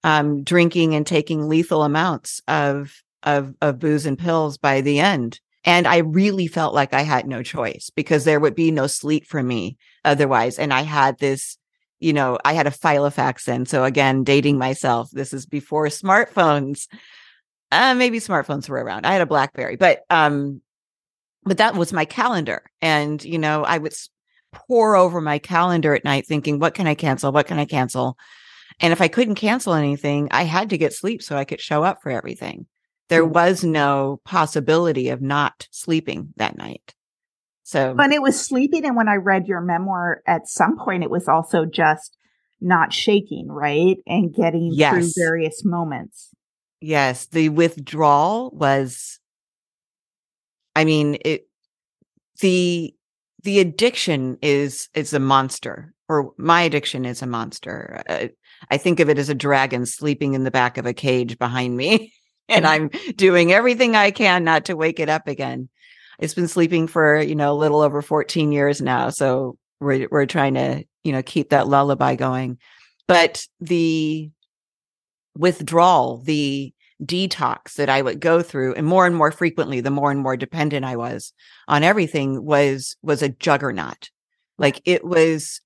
um, 0.03 0.43
drinking 0.43 0.93
and 0.93 1.05
taking 1.05 1.49
lethal 1.49 1.83
amounts 1.83 2.41
of 2.47 2.93
of 3.23 3.53
of 3.61 3.79
booze 3.79 4.05
and 4.05 4.17
pills 4.17 4.57
by 4.57 4.81
the 4.81 4.99
end. 4.99 5.39
And 5.65 5.87
I 5.87 5.97
really 5.97 6.45
felt 6.45 6.75
like 6.75 6.93
I 6.93 7.01
had 7.01 7.27
no 7.27 7.41
choice 7.41 7.89
because 7.93 8.23
there 8.23 8.39
would 8.39 8.55
be 8.55 8.69
no 8.69 8.85
sleep 8.85 9.25
for 9.25 9.41
me 9.41 9.77
otherwise. 10.05 10.59
And 10.59 10.71
I 10.71 10.81
had 10.81 11.17
this, 11.17 11.57
you 11.99 12.13
know, 12.13 12.37
I 12.45 12.53
had 12.53 12.67
a 12.67 12.71
file 12.71 13.09
Filofax 13.09 13.45
then. 13.45 13.65
So 13.65 13.83
again, 13.83 14.23
dating 14.23 14.59
myself. 14.59 15.09
This 15.11 15.33
is 15.33 15.47
before 15.47 15.87
smartphones. 15.87 16.87
Uh, 17.71 17.95
maybe 17.95 18.19
smartphones 18.19 18.69
were 18.69 18.81
around. 18.81 19.07
I 19.07 19.13
had 19.13 19.23
a 19.23 19.25
Blackberry, 19.25 19.75
but 19.75 20.03
um, 20.11 20.61
but 21.43 21.57
that 21.57 21.75
was 21.75 21.91
my 21.91 22.05
calendar. 22.05 22.63
And, 22.81 23.23
you 23.23 23.39
know, 23.39 23.63
I 23.63 23.79
would 23.79 23.93
pore 24.51 24.95
over 24.95 25.19
my 25.19 25.39
calendar 25.39 25.95
at 25.95 26.05
night 26.05 26.27
thinking, 26.27 26.59
what 26.59 26.75
can 26.75 26.87
I 26.87 26.93
cancel? 26.93 27.31
What 27.31 27.47
can 27.47 27.57
I 27.57 27.65
cancel? 27.65 28.17
And 28.79 28.93
if 28.93 29.01
I 29.01 29.07
couldn't 29.07 29.35
cancel 29.35 29.73
anything, 29.73 30.27
I 30.31 30.43
had 30.43 30.69
to 30.69 30.77
get 30.77 30.93
sleep 30.93 31.23
so 31.23 31.37
I 31.37 31.45
could 31.45 31.61
show 31.61 31.83
up 31.83 32.01
for 32.03 32.11
everything 32.11 32.67
there 33.09 33.25
was 33.25 33.63
no 33.63 34.19
possibility 34.25 35.09
of 35.09 35.21
not 35.21 35.67
sleeping 35.71 36.33
that 36.37 36.57
night. 36.57 36.95
So, 37.63 37.93
but 37.95 38.11
it 38.11 38.21
was 38.21 38.39
sleeping. 38.39 38.85
And 38.85 38.95
when 38.95 39.09
I 39.09 39.15
read 39.15 39.47
your 39.47 39.61
memoir, 39.61 40.21
at 40.27 40.47
some 40.47 40.77
point, 40.77 41.03
it 41.03 41.09
was 41.09 41.27
also 41.27 41.65
just 41.65 42.15
not 42.61 42.93
shaking, 42.93 43.47
right? 43.47 43.97
And 44.05 44.33
getting 44.33 44.71
yes. 44.71 44.93
through 44.93 45.23
various 45.23 45.63
moments. 45.65 46.29
Yes. 46.79 47.25
The 47.27 47.49
withdrawal 47.49 48.51
was, 48.51 49.19
I 50.75 50.85
mean, 50.85 51.17
it, 51.25 51.47
the, 52.39 52.93
the 53.43 53.59
addiction 53.59 54.37
is, 54.41 54.89
is 54.93 55.13
a 55.13 55.19
monster. 55.19 55.93
or 56.07 56.33
my 56.37 56.61
addiction 56.61 57.03
is 57.05 57.21
a 57.21 57.27
monster. 57.27 58.03
Uh, 58.07 58.27
I 58.69 58.77
think 58.77 58.99
of 58.99 59.09
it 59.09 59.17
as 59.17 59.29
a 59.29 59.35
dragon 59.35 59.85
sleeping 59.85 60.33
in 60.33 60.43
the 60.43 60.51
back 60.51 60.77
of 60.77 60.85
a 60.85 60.93
cage 60.93 61.39
behind 61.39 61.75
me. 61.75 62.13
and 62.47 62.65
mm-hmm. 62.65 62.97
I'm 63.07 63.13
doing 63.15 63.51
everything 63.51 63.95
I 63.95 64.11
can 64.11 64.43
not 64.43 64.65
to 64.65 64.75
wake 64.75 64.99
it 64.99 65.09
up 65.09 65.27
again. 65.27 65.69
It's 66.19 66.33
been 66.33 66.47
sleeping 66.47 66.87
for, 66.87 67.19
you 67.19 67.35
know, 67.35 67.51
a 67.51 67.55
little 67.55 67.81
over 67.81 68.01
14 68.01 68.51
years 68.51 68.81
now. 68.81 69.09
So 69.09 69.57
we're, 69.79 70.07
we're 70.09 70.25
trying 70.25 70.53
to, 70.53 70.83
you 71.03 71.11
know, 71.11 71.21
keep 71.21 71.49
that 71.49 71.67
lullaby 71.67 72.15
going. 72.15 72.57
But 73.07 73.45
the 73.59 74.31
withdrawal, 75.37 76.19
the 76.19 76.73
detox 77.03 77.73
that 77.73 77.89
I 77.89 78.01
would 78.01 78.21
go 78.21 78.41
through 78.41 78.75
and 78.75 78.87
more 78.87 79.05
and 79.05 79.15
more 79.15 79.31
frequently, 79.31 79.81
the 79.81 79.91
more 79.91 80.11
and 80.11 80.21
more 80.21 80.37
dependent 80.37 80.85
I 80.85 80.95
was 80.95 81.33
on 81.67 81.83
everything 81.83 82.43
was, 82.43 82.95
was 83.01 83.21
a 83.21 83.29
juggernaut. 83.29 84.09
Like 84.57 84.81
it 84.85 85.03
was, 85.03 85.59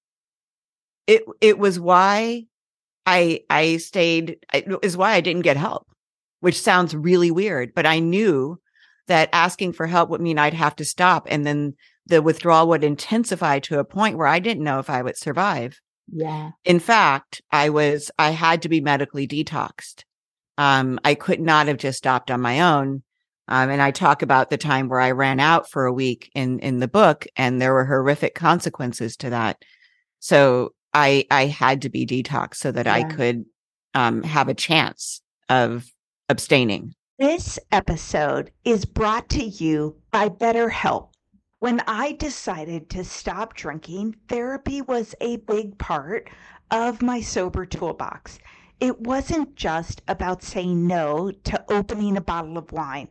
it, 1.06 1.24
it 1.40 1.60
was 1.60 1.80
why 1.80 2.46
I, 3.06 3.42
I 3.50 3.78
stayed, 3.78 4.44
it 4.52 4.68
is 4.82 4.98
why 4.98 5.12
I 5.12 5.22
didn't 5.22 5.44
get 5.44 5.58
help 5.58 5.89
which 6.40 6.62
sounds 6.62 6.96
really 6.96 7.32
weird, 7.32 7.74
but 7.74 7.86
I 7.86 8.00
knew 8.00 8.60
that 9.08 9.30
asking 9.34 9.74
for 9.74 9.88
help 9.88 10.10
would 10.10 10.22
mean 10.22 10.38
I'd 10.38 10.54
have 10.54 10.76
to 10.78 10.86
stop. 10.86 11.28
And 11.30 11.46
then 11.46 11.74
the 12.06 12.22
withdrawal 12.22 12.68
would 12.70 12.84
intensify 12.84 13.60
to 13.60 13.80
a 13.80 13.86
point 13.86 14.18
where 14.18 14.28
I 14.28 14.40
didn't 14.40 14.64
know 14.64 14.80
if 14.80 14.90
I 14.90 15.02
would 15.02 15.18
survive. 15.18 15.80
Yeah. 16.12 16.52
In 16.64 16.80
fact, 16.80 17.42
I 17.52 17.70
was, 17.70 18.12
I 18.18 18.32
had 18.32 18.62
to 18.64 18.70
be 18.70 18.82
medically 18.82 19.28
detoxed. 19.28 20.04
Um, 20.58 21.00
I 21.04 21.16
could 21.16 21.40
not 21.40 21.68
have 21.68 21.78
just 21.78 21.98
stopped 21.98 22.32
on 22.32 22.42
my 22.42 22.62
own. 22.62 23.04
Um, 23.48 23.70
and 23.70 23.82
I 23.82 23.92
talk 23.92 24.22
about 24.22 24.50
the 24.50 24.58
time 24.58 24.90
where 24.90 25.00
I 25.00 25.12
ran 25.12 25.40
out 25.40 25.70
for 25.70 25.86
a 25.86 25.94
week 25.94 26.30
in, 26.36 26.60
in 26.60 26.80
the 26.80 26.88
book 26.88 27.26
and 27.36 27.60
there 27.60 27.74
were 27.74 27.86
horrific 27.86 28.36
consequences 28.36 29.18
to 29.18 29.32
that. 29.32 29.64
So 30.20 30.74
I, 30.94 31.26
I 31.32 31.48
had 31.48 31.82
to 31.84 31.90
be 31.90 32.06
detoxed 32.06 32.56
so 32.56 32.72
that 32.72 32.86
yeah. 32.86 32.94
I 32.94 33.04
could, 33.04 33.46
um, 33.96 34.22
have 34.22 34.50
a 34.50 34.54
chance 34.54 35.22
of 35.48 35.88
abstaining. 36.30 36.94
This 37.18 37.58
episode 37.72 38.52
is 38.64 38.86
brought 38.86 39.28
to 39.30 39.44
you 39.44 39.96
by 40.12 40.30
BetterHelp. 40.30 41.10
When 41.58 41.82
I 41.88 42.14
decided 42.14 42.90
to 42.92 43.04
stop 43.04 43.56
drinking, 43.56 44.16
therapy 44.28 44.82
was 44.82 45.16
a 45.20 45.38
big 45.38 45.78
part 45.80 46.30
of 46.70 47.02
my 47.02 47.20
sober 47.20 47.66
toolbox. 47.66 48.40
It 48.80 49.02
wasn't 49.02 49.56
just 49.56 50.04
about 50.08 50.44
saying 50.44 50.88
no 50.88 51.32
to 51.32 51.66
opening 51.70 52.16
a 52.16 52.22
bottle 52.22 52.58
of 52.58 52.72
wine. 52.72 53.10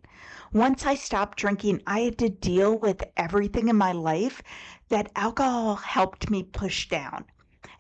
Once 0.53 0.87
I 0.87 0.95
stopped 0.95 1.37
drinking, 1.37 1.83
I 1.87 2.01
had 2.01 2.19
to 2.19 2.31
deal 2.31 2.79
with 2.79 3.03
everything 3.17 3.69
in 3.69 3.77
my 3.77 3.93
life 3.93 4.43
that 4.89 5.13
alcohol 5.17 5.75
helped 5.77 6.31
me 6.31 6.45
push 6.45 6.89
down. 6.89 7.27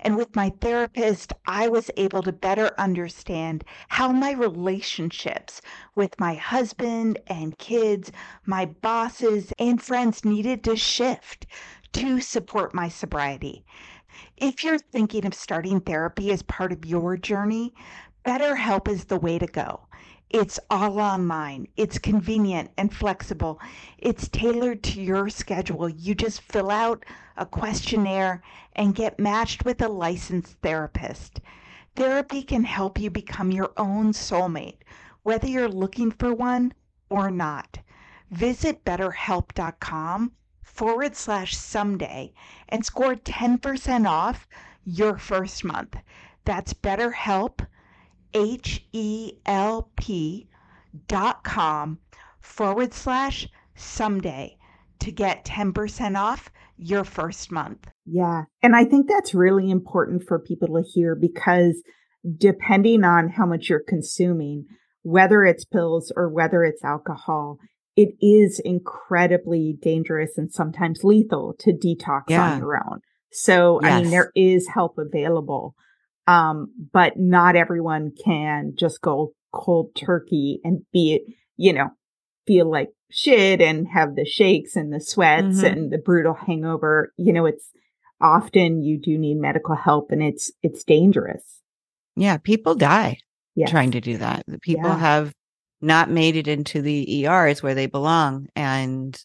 And 0.00 0.17
with 0.17 0.37
my 0.37 0.50
therapist, 0.61 1.33
I 1.47 1.69
was 1.69 1.90
able 1.97 2.23
to 2.23 2.33
better 2.33 2.73
understand 2.78 3.64
how 3.88 4.12
my 4.12 4.31
relationships 4.33 5.61
with 5.95 6.19
my 6.21 6.35
husband 6.35 7.19
and 7.26 7.59
kids, 7.59 8.12
my 8.47 8.67
bosses, 8.67 9.52
and 9.59 9.83
friends 9.83 10.25
needed 10.25 10.62
to 10.64 10.76
shift 10.76 11.47
to 11.95 12.21
support 12.21 12.73
my 12.75 12.88
sobriety. 12.88 13.64
If 14.37 14.62
you're 14.62 14.78
thinking 14.78 15.26
of 15.26 15.35
starting 15.35 15.81
therapy 15.81 16.31
as 16.31 16.43
part 16.43 16.73
of 16.73 16.87
your 16.87 17.17
journey, 17.17 17.75
BetterHelp 18.25 18.88
is 18.88 19.07
the 19.07 19.19
way 19.19 19.38
to 19.38 19.47
go. 19.47 19.88
It's 20.30 20.61
all 20.68 21.00
online. 21.00 21.68
It's 21.78 21.99
convenient 21.99 22.70
and 22.76 22.94
flexible. 22.94 23.58
It's 23.97 24.28
tailored 24.28 24.82
to 24.82 25.00
your 25.00 25.30
schedule. 25.30 25.88
You 25.88 26.14
just 26.14 26.42
fill 26.42 26.70
out 26.70 27.06
a 27.38 27.47
questionnaire 27.47 28.42
and 28.76 28.94
get 28.94 29.18
matched 29.18 29.64
with 29.64 29.80
a 29.80 29.88
licensed 29.88 30.58
therapist. 30.61 31.40
Therapy 31.97 32.42
can 32.42 32.64
help 32.64 32.99
you 33.00 33.08
become 33.08 33.50
your 33.50 33.73
own 33.78 34.12
soulmate, 34.12 34.82
whether 35.23 35.47
you're 35.49 35.66
looking 35.66 36.11
for 36.11 36.35
one 36.35 36.75
or 37.08 37.30
not. 37.30 37.78
Visit 38.30 38.84
betterhelp.com 38.84 40.32
forward 40.62 41.17
slash 41.17 41.56
someday 41.56 42.34
and 42.69 42.84
score 42.84 43.14
10% 43.14 44.06
off 44.06 44.47
your 44.84 45.17
first 45.17 45.64
month. 45.64 45.97
That's 46.45 46.75
BetterHelp 46.75 47.67
H-E-L-P 48.34 49.38
dot 51.06 51.45
com 51.45 51.99
forward 52.41 52.95
slash 52.95 53.49
someday 53.75 54.56
to 55.00 55.12
get 55.12 55.45
10% 55.45 56.17
off 56.19 56.50
your 56.76 57.04
first 57.04 57.50
month. 57.52 57.88
Yeah. 58.06 58.45
And 58.62 58.75
I 58.75 58.84
think 58.84 59.08
that's 59.08 59.34
really 59.34 59.71
important 59.71 60.25
for 60.26 60.38
people 60.38 60.69
to 60.69 60.82
hear 60.88 61.14
because 61.14 61.82
depending 62.36 63.04
on 63.04 63.28
how 63.28 63.47
much 63.47 63.69
you're 63.69 63.82
consuming, 63.86 64.67
whether 65.02 65.45
it's 65.45 65.64
pills 65.64 66.12
or 66.17 66.28
whether 66.28 66.64
it's 66.64 66.84
alcohol, 66.84 67.58
it 67.97 68.14
is 68.21 68.60
incredibly 68.64 69.76
dangerous 69.80 70.38
and 70.38 70.52
sometimes 70.52 71.02
lethal 71.02 71.54
to 71.58 71.73
detox 71.73 72.23
yeah. 72.28 72.52
on 72.52 72.58
your 72.60 72.76
own. 72.76 73.00
So, 73.32 73.80
yes. 73.82 73.93
I 73.93 74.02
mean, 74.02 74.10
there 74.10 74.32
is 74.34 74.69
help 74.73 74.97
available. 74.99 75.75
Um, 76.28 76.73
but 76.93 77.14
not 77.17 77.56
everyone 77.56 78.12
can 78.23 78.75
just 78.76 79.00
go 79.00 79.32
cold 79.50 79.95
turkey 79.97 80.60
and 80.62 80.82
be, 80.93 81.36
you 81.56 81.73
know, 81.73 81.88
feel 82.47 82.71
like 82.71 82.91
shit 83.10 83.62
and 83.62 83.88
have 83.88 84.14
the 84.14 84.26
shakes 84.26 84.76
and 84.76 84.93
the 84.93 85.00
sweats 85.00 85.58
mm-hmm. 85.58 85.67
and 85.67 85.91
the 85.91 85.97
brutal 85.97 86.34
hangover. 86.34 87.14
You 87.17 87.32
know, 87.32 87.47
it's 87.47 87.71
often 88.21 88.82
you 88.82 89.00
do 89.00 89.17
need 89.17 89.36
medical 89.36 89.75
help 89.75 90.10
and 90.10 90.23
it's, 90.23 90.52
it's 90.62 90.84
dangerous. 90.84 91.43
Yeah. 92.14 92.36
People 92.36 92.75
die 92.75 93.21
yes. 93.54 93.71
trying 93.71 93.93
to 93.93 94.00
do 94.02 94.19
that. 94.19 94.45
People 94.60 94.91
yeah. 94.91 94.99
have 94.99 95.32
not 95.80 96.10
made 96.10 96.36
it 96.36 96.47
into 96.47 96.82
the 96.82 97.25
ERs 97.25 97.62
where 97.62 97.75
they 97.75 97.86
belong 97.86 98.49
and, 98.54 99.19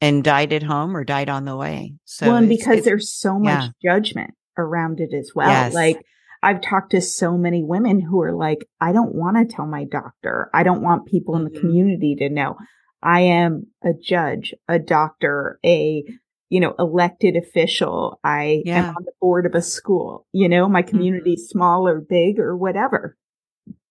and 0.00 0.22
died 0.22 0.52
at 0.52 0.62
home 0.62 0.96
or 0.96 1.02
died 1.02 1.28
on 1.28 1.44
the 1.44 1.56
way. 1.56 1.94
So, 2.04 2.28
well, 2.28 2.36
and 2.36 2.48
because 2.48 2.84
there's 2.84 3.10
so 3.10 3.38
much 3.38 3.64
yeah. 3.82 3.94
judgment 3.94 4.34
around 4.56 5.00
it 5.00 5.12
as 5.12 5.32
well. 5.34 5.48
Yes. 5.48 5.74
Like, 5.74 6.04
I've 6.46 6.60
talked 6.60 6.92
to 6.92 7.00
so 7.00 7.36
many 7.36 7.64
women 7.64 8.00
who 8.00 8.22
are 8.22 8.32
like, 8.32 8.68
I 8.80 8.92
don't 8.92 9.16
want 9.16 9.36
to 9.36 9.52
tell 9.52 9.66
my 9.66 9.82
doctor. 9.82 10.48
I 10.54 10.62
don't 10.62 10.80
want 10.80 11.06
people 11.06 11.34
mm-hmm. 11.34 11.48
in 11.48 11.52
the 11.52 11.58
mm-hmm. 11.58 11.66
community 11.66 12.14
to 12.20 12.28
know. 12.28 12.56
I 13.02 13.22
am 13.22 13.66
a 13.82 13.90
judge, 14.00 14.54
a 14.68 14.78
doctor, 14.78 15.58
a, 15.66 16.04
you 16.48 16.60
know, 16.60 16.76
elected 16.78 17.34
official. 17.34 18.20
I 18.22 18.62
yeah. 18.64 18.90
am 18.90 18.96
on 18.96 19.04
the 19.04 19.10
board 19.20 19.44
of 19.46 19.56
a 19.56 19.60
school. 19.60 20.24
You 20.30 20.48
know, 20.48 20.68
my 20.68 20.82
community 20.82 21.34
mm-hmm. 21.34 21.48
small 21.48 21.88
or 21.88 22.00
big 22.00 22.38
or 22.38 22.56
whatever. 22.56 23.16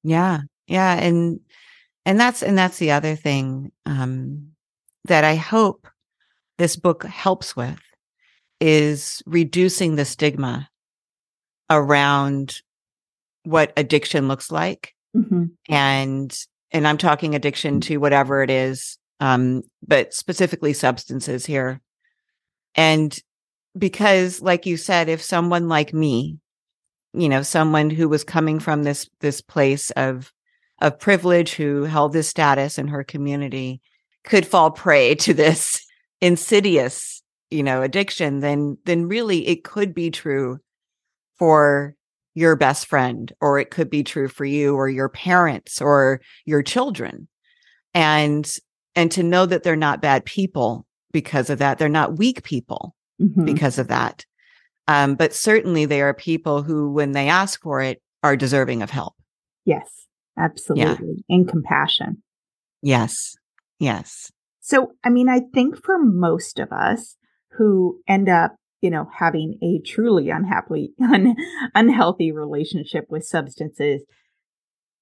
Yeah. 0.01 0.39
Yeah. 0.65 0.93
And, 0.93 1.41
and 2.05 2.17
that's, 2.17 2.41
and 2.41 2.57
that's 2.57 2.77
the 2.77 2.91
other 2.91 3.17
thing, 3.17 3.73
um, 3.85 4.51
that 5.03 5.25
I 5.25 5.35
hope 5.35 5.89
this 6.57 6.77
book 6.77 7.03
helps 7.03 7.53
with 7.53 7.81
is 8.61 9.21
reducing 9.25 9.97
the 9.97 10.05
stigma 10.05 10.69
around 11.69 12.61
what 13.43 13.73
addiction 13.77 14.27
looks 14.27 14.51
like. 14.51 14.93
Mm-hmm. 15.15 15.45
And, 15.69 16.37
and 16.71 16.87
I'm 16.87 16.97
talking 16.97 17.35
addiction 17.35 17.79
to 17.81 17.97
whatever 17.97 18.43
it 18.43 18.49
is, 18.49 18.97
um, 19.19 19.63
but 19.87 20.13
specifically 20.13 20.73
substances 20.73 21.45
here. 21.45 21.81
And 22.75 23.17
because, 23.77 24.41
like 24.41 24.65
you 24.65 24.77
said, 24.77 25.09
if 25.09 25.21
someone 25.21 25.67
like 25.67 25.93
me, 25.93 26.39
you 27.13 27.29
know, 27.29 27.43
someone 27.43 27.89
who 27.89 28.09
was 28.09 28.23
coming 28.23 28.59
from 28.59 28.83
this, 28.83 29.09
this 29.21 29.41
place 29.41 29.91
of, 29.91 30.33
of 30.81 30.99
privilege 30.99 31.53
who 31.53 31.83
held 31.83 32.11
this 32.11 32.27
status 32.27 32.77
in 32.77 32.89
her 32.89 33.03
community 33.03 33.81
could 34.25 34.45
fall 34.45 34.71
prey 34.71 35.15
to 35.15 35.33
this 35.33 35.85
insidious, 36.21 37.21
you 37.49 37.63
know, 37.63 37.81
addiction, 37.81 38.39
then, 38.39 38.77
then 38.85 39.07
really 39.07 39.47
it 39.47 39.63
could 39.63 39.93
be 39.93 40.11
true 40.11 40.59
for 41.37 41.95
your 42.33 42.55
best 42.55 42.87
friend, 42.87 43.31
or 43.39 43.59
it 43.59 43.71
could 43.71 43.89
be 43.89 44.03
true 44.03 44.27
for 44.27 44.45
you 44.45 44.75
or 44.75 44.89
your 44.89 45.09
parents 45.09 45.81
or 45.81 46.21
your 46.45 46.61
children. 46.61 47.27
And, 47.93 48.49
and 48.95 49.09
to 49.11 49.23
know 49.23 49.45
that 49.45 49.63
they're 49.63 49.75
not 49.75 50.01
bad 50.01 50.25
people 50.25 50.85
because 51.13 51.49
of 51.49 51.59
that. 51.59 51.77
They're 51.77 51.87
not 51.87 52.17
weak 52.17 52.43
people 52.43 52.93
mm-hmm. 53.21 53.45
because 53.45 53.79
of 53.79 53.87
that. 53.87 54.25
Um, 54.87 55.15
but 55.15 55.33
certainly 55.33 55.85
they 55.85 56.01
are 56.01 56.13
people 56.13 56.61
who, 56.61 56.91
when 56.91 57.13
they 57.13 57.29
ask 57.29 57.61
for 57.61 57.81
it, 57.81 58.01
are 58.21 58.35
deserving 58.35 58.81
of 58.81 58.89
help. 58.89 59.13
Yes, 59.63 60.07
absolutely. 60.37 61.23
Yeah. 61.27 61.35
And 61.35 61.47
compassion. 61.47 62.21
Yes. 62.81 63.35
Yes. 63.79 64.31
So, 64.59 64.91
I 65.03 65.09
mean, 65.09 65.29
I 65.29 65.41
think 65.53 65.83
for 65.83 65.97
most 65.97 66.59
of 66.59 66.71
us 66.71 67.17
who 67.57 67.99
end 68.07 68.29
up 68.29 68.55
you 68.85 68.91
know, 68.91 69.09
having 69.17 69.57
a 69.63 69.81
truly 69.83 70.29
unhappy, 70.29 70.93
un- 71.01 71.35
unhealthy 71.73 72.31
relationship 72.31 73.05
with 73.09 73.25
substances. 73.25 74.03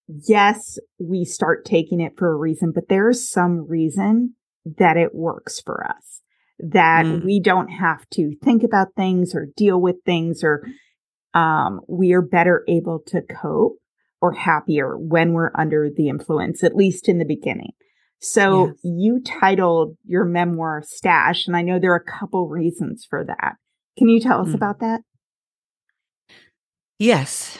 Yes, 0.07 0.79
we 0.99 1.25
start 1.25 1.65
taking 1.65 1.99
it 1.99 2.13
for 2.17 2.31
a 2.31 2.37
reason, 2.37 2.71
but 2.73 2.87
there 2.87 3.09
is 3.09 3.29
some 3.29 3.67
reason 3.67 4.35
that 4.77 4.95
it 4.95 5.13
works 5.13 5.59
for 5.59 5.85
us. 5.85 6.21
that 6.59 7.05
mm. 7.05 7.25
we 7.25 7.41
don't 7.41 7.67
have 7.67 8.09
to 8.11 8.35
think 8.41 8.63
about 8.63 8.95
things 8.95 9.35
or 9.35 9.47
deal 9.57 9.81
with 9.81 9.97
things 10.05 10.45
or 10.45 10.65
um, 11.33 11.81
we 11.89 12.13
are 12.13 12.21
better 12.21 12.63
able 12.69 13.01
to 13.07 13.21
cope 13.21 13.79
or 14.21 14.31
happier 14.31 14.95
when 14.97 15.33
we're 15.33 15.51
under 15.55 15.89
the 15.93 16.07
influence, 16.07 16.63
at 16.63 16.75
least 16.75 17.09
in 17.09 17.17
the 17.17 17.25
beginning. 17.25 17.73
So 18.21 18.67
yes. 18.67 18.75
you 18.83 19.21
titled 19.21 19.97
your 20.05 20.23
memoir 20.23 20.81
Stash, 20.85 21.45
and 21.45 21.57
I 21.57 21.61
know 21.61 21.77
there 21.77 21.91
are 21.91 22.05
a 22.07 22.19
couple 22.19 22.47
reasons 22.47 23.05
for 23.09 23.25
that. 23.25 23.55
Can 23.97 24.09
you 24.09 24.19
tell 24.19 24.41
us 24.41 24.49
mm. 24.49 24.55
about 24.55 24.79
that? 24.79 25.01
Yes. 26.99 27.57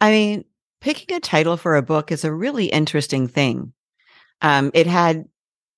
I 0.00 0.10
mean, 0.10 0.44
picking 0.80 1.16
a 1.16 1.20
title 1.20 1.56
for 1.56 1.76
a 1.76 1.82
book 1.82 2.10
is 2.10 2.24
a 2.24 2.32
really 2.32 2.66
interesting 2.66 3.28
thing. 3.28 3.72
Um, 4.40 4.70
it 4.74 4.86
had 4.86 5.24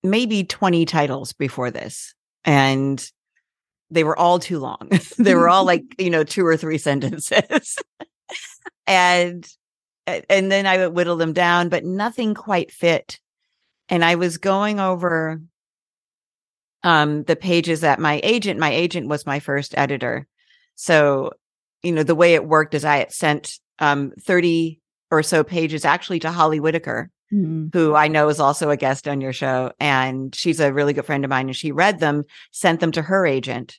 maybe 0.03 0.45
20 0.45 0.85
titles 0.87 1.33
before 1.33 1.71
this, 1.71 2.15
and 2.45 3.05
they 3.91 4.05
were 4.05 4.19
all 4.19 4.39
too 4.39 4.59
long. 4.59 4.91
they 5.19 5.35
were 5.35 5.49
all 5.49 5.65
like, 5.65 5.83
you 5.99 6.11
know, 6.11 6.25
two 6.25 6.47
or 6.47 6.57
three 6.57 6.79
sentences. 6.89 7.79
and 8.87 9.47
and 10.07 10.53
then 10.53 10.67
I 10.67 10.77
would 10.79 10.95
whittle 10.95 11.17
them 11.17 11.33
down, 11.33 11.71
but 11.71 11.85
nothing 11.85 12.35
quite 12.35 12.71
fit. 12.71 13.19
And 13.89 14.05
I 14.05 14.17
was 14.17 14.37
going 14.37 14.79
over 14.79 15.41
um, 16.85 17.25
the 17.25 17.35
pages 17.35 17.81
that 17.81 17.99
my 17.99 18.21
agent, 18.23 18.61
my 18.61 18.71
agent 18.71 19.09
was 19.09 19.27
my 19.27 19.41
first 19.41 19.77
editor. 19.77 20.29
So, 20.77 21.33
you 21.83 21.91
know, 21.93 22.05
the 22.05 22.15
way 22.15 22.35
it 22.35 22.47
worked 22.47 22.75
is 22.75 22.85
I 22.85 22.99
had 22.99 23.13
sent 23.13 23.59
um, 23.79 24.13
30 24.21 24.79
or 25.11 25.23
so 25.23 25.43
pages 25.43 25.87
actually 25.87 26.21
to 26.21 26.31
Holly 26.31 26.61
Whitaker, 26.61 27.11
mm-hmm. 27.33 27.69
who 27.73 27.95
I 27.95 28.09
know 28.09 28.29
is 28.29 28.39
also 28.39 28.69
a 28.71 28.77
guest 28.77 29.09
on 29.09 29.23
your 29.23 29.33
show. 29.33 29.73
And 29.81 30.35
she's 30.35 30.61
a 30.61 30.73
really 30.73 30.93
good 30.93 31.07
friend 31.07 31.25
of 31.25 31.31
mine. 31.31 31.49
And 31.49 31.57
she 31.57 31.73
read 31.73 31.99
them, 32.01 32.25
sent 32.53 32.81
them 32.81 32.93
to 32.93 33.03
her 33.03 33.27
agent 33.27 33.79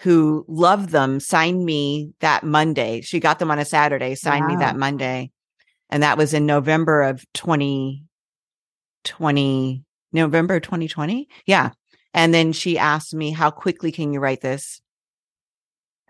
who 0.00 0.44
loved 0.46 0.90
them, 0.90 1.18
signed 1.20 1.64
me 1.64 2.12
that 2.20 2.44
Monday. 2.44 3.00
She 3.00 3.18
got 3.18 3.38
them 3.38 3.50
on 3.50 3.58
a 3.58 3.64
Saturday, 3.64 4.14
signed 4.14 4.44
wow. 4.44 4.50
me 4.50 4.56
that 4.56 4.76
Monday. 4.76 5.30
And 5.88 6.02
that 6.02 6.18
was 6.18 6.34
in 6.34 6.44
November 6.46 7.02
of 7.02 7.24
2020, 7.32 9.84
November 10.12 10.60
2020. 10.60 11.28
Yeah. 11.46 11.70
And 12.16 12.34
then 12.34 12.52
she 12.52 12.78
asked 12.78 13.14
me, 13.14 13.30
How 13.30 13.52
quickly 13.52 13.92
can 13.92 14.12
you 14.12 14.18
write 14.18 14.40
this? 14.40 14.80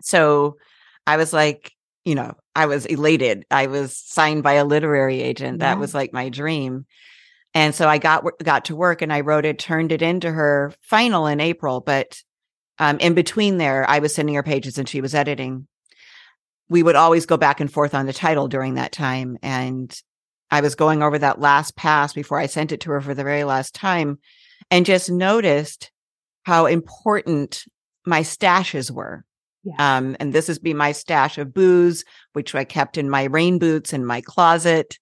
So 0.01 0.57
I 1.05 1.17
was 1.17 1.31
like, 1.33 1.71
you 2.05 2.15
know, 2.15 2.33
I 2.55 2.65
was 2.65 2.85
elated. 2.87 3.45
I 3.51 3.67
was 3.67 3.95
signed 3.95 4.41
by 4.41 4.53
a 4.53 4.65
literary 4.65 5.21
agent. 5.21 5.59
Yeah. 5.59 5.73
That 5.75 5.79
was 5.79 5.93
like 5.93 6.13
my 6.13 6.29
dream. 6.29 6.85
And 7.53 7.75
so 7.75 7.87
I 7.87 7.99
got 7.99 8.23
got 8.43 8.65
to 8.65 8.75
work 8.75 9.03
and 9.03 9.13
I 9.13 9.21
wrote 9.21 9.45
it, 9.45 9.59
turned 9.59 9.91
it 9.91 10.01
into 10.01 10.31
her 10.31 10.73
final 10.81 11.27
in 11.27 11.39
April. 11.39 11.81
But 11.81 12.19
um, 12.79 12.97
in 12.99 13.13
between 13.13 13.57
there, 13.57 13.87
I 13.87 13.99
was 13.99 14.15
sending 14.15 14.35
her 14.35 14.43
pages 14.43 14.79
and 14.79 14.89
she 14.89 15.01
was 15.01 15.13
editing 15.13 15.67
we 16.69 16.83
would 16.83 16.95
always 16.95 17.25
go 17.25 17.37
back 17.37 17.59
and 17.59 17.71
forth 17.71 17.93
on 17.93 18.05
the 18.05 18.13
title 18.13 18.47
during 18.47 18.75
that 18.75 18.91
time. 18.91 19.37
And 19.41 19.95
I 20.51 20.61
was 20.61 20.75
going 20.75 21.03
over 21.03 21.19
that 21.19 21.39
last 21.39 21.75
pass 21.75 22.13
before 22.13 22.39
I 22.39 22.47
sent 22.47 22.71
it 22.71 22.81
to 22.81 22.91
her 22.91 23.01
for 23.01 23.13
the 23.13 23.23
very 23.23 23.43
last 23.43 23.73
time 23.73 24.19
and 24.69 24.85
just 24.85 25.09
noticed 25.09 25.91
how 26.47 26.65
important 26.65 27.63
my 28.05 28.21
stashes 28.21 28.89
were. 28.89 29.23
Yeah. 29.63 29.97
Um, 29.97 30.15
and 30.19 30.31
this 30.31 30.47
has 30.47 30.59
been 30.59 30.77
my 30.77 30.93
stash 30.93 31.37
of 31.37 31.53
booze, 31.53 32.05
which 32.33 32.55
I 32.55 32.63
kept 32.63 32.97
in 32.97 33.09
my 33.09 33.25
rain 33.25 33.59
boots 33.59 33.91
in 33.91 34.05
my 34.05 34.21
closet. 34.21 34.97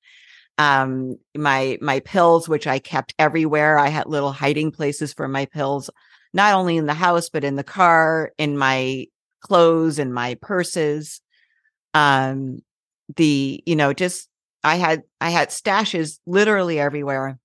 Um, 0.58 1.18
my, 1.38 1.78
my 1.82 2.00
pills, 2.00 2.50
which 2.50 2.66
I 2.66 2.80
kept 2.80 3.14
everywhere. 3.20 3.78
I 3.78 3.90
had 3.90 4.08
little 4.08 4.32
hiding 4.32 4.72
places 4.72 5.14
for 5.14 5.28
my 5.28 5.46
pills, 5.46 5.90
not 6.34 6.54
only 6.54 6.78
in 6.78 6.86
the 6.86 6.94
house, 6.94 7.30
but 7.30 7.44
in 7.44 7.56
the 7.56 7.64
car, 7.64 8.32
in 8.38 8.58
my 8.58 9.06
clothes, 9.42 10.00
in 10.00 10.12
my 10.12 10.36
purses 10.42 11.22
um 11.96 12.60
the 13.16 13.64
you 13.66 13.76
know 13.76 13.94
just 13.94 14.30
i 14.64 14.76
had 14.76 15.02
i 15.22 15.30
had 15.30 15.50
stashes 15.50 16.20
literally 16.28 16.78
everywhere 16.78 17.40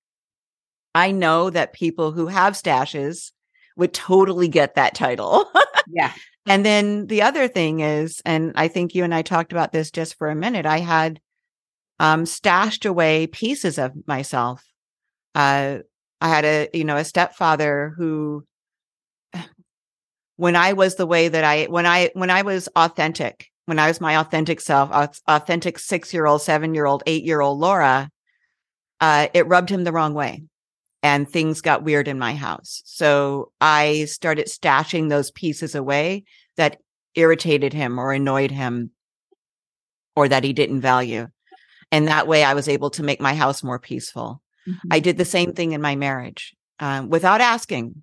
i 0.95 1.13
know 1.13 1.49
that 1.49 1.73
people 1.73 2.13
who 2.13 2.27
have 2.27 2.55
stashes 2.55 3.31
would 3.76 3.92
totally 3.92 4.48
get 4.48 4.74
that 4.74 4.94
title. 4.94 5.50
Yeah. 5.92 6.12
And 6.46 6.64
then 6.64 7.09
the 7.09 7.22
other 7.22 7.48
thing 7.48 7.80
is 7.80 8.22
and 8.24 8.52
i 8.54 8.68
think 8.68 8.94
you 8.94 9.02
and 9.02 9.14
i 9.14 9.22
talked 9.22 9.50
about 9.50 9.72
this 9.72 9.90
just 9.90 10.16
for 10.16 10.30
a 10.30 10.37
minute 10.37 10.66
i 10.66 10.78
had 10.78 11.20
um 11.98 12.26
stashed 12.26 12.85
away 12.85 13.26
pieces 13.26 13.76
of 13.76 13.92
myself. 14.06 14.64
Uh 15.35 15.78
i 16.20 16.28
had 16.28 16.44
a 16.44 16.68
you 16.72 16.85
know 16.85 16.96
a 16.96 17.04
stepfather 17.04 17.92
who 17.96 18.44
when 20.37 20.54
i 20.54 20.74
was 20.74 20.94
the 20.94 21.06
way 21.06 21.26
that 21.26 21.42
i 21.42 21.64
when 21.64 21.87
i 21.87 22.11
when 22.14 22.30
i 22.30 22.42
was 22.42 22.68
authentic 22.76 23.50
when 23.66 23.78
I 23.78 23.87
was 23.87 24.00
my 24.00 24.16
authentic 24.16 24.61
self, 24.61 24.90
authentic 25.28 25.78
six 25.78 26.12
year 26.12 26.26
old, 26.26 26.42
seven 26.42 26.74
year 26.74 26.87
old, 26.87 27.04
eight 27.06 27.22
year 27.22 27.40
old 27.40 27.61
Laura, 27.61 28.11
uh, 29.00 29.28
it 29.33 29.46
rubbed 29.46 29.70
him 29.70 29.85
the 29.85 29.92
wrong 29.92 30.12
way 30.12 30.42
and 31.03 31.29
things 31.29 31.61
got 31.61 31.83
weird 31.83 32.09
in 32.09 32.19
my 32.19 32.35
house. 32.35 32.83
So 32.85 33.53
I 33.61 34.05
started 34.05 34.47
stashing 34.47 35.09
those 35.09 35.31
pieces 35.31 35.75
away 35.75 36.25
that 36.57 36.79
irritated 37.15 37.73
him 37.73 37.99
or 37.99 38.13
annoyed 38.13 38.51
him 38.51 38.91
or 40.15 40.29
that 40.29 40.45
he 40.45 40.53
didn't 40.53 40.81
value. 40.81 41.29
And 41.91 42.09
that 42.09 42.29
way 42.29 42.45
I 42.45 42.55
was 42.55 42.69
able 42.69 42.91
to 42.91 43.03
make 43.03 43.21
my 43.21 43.35
house 43.35 43.63
more 43.63 43.79
peaceful. 43.79 44.43
Mm-hmm. 44.69 44.89
I 44.91 45.01
did 45.01 45.17
the 45.17 45.25
same 45.25 45.53
thing 45.53 45.73
in 45.73 45.81
my 45.81 45.97
marriage 45.97 46.55
um, 46.79 47.09
without 47.09 47.41
asking, 47.41 48.03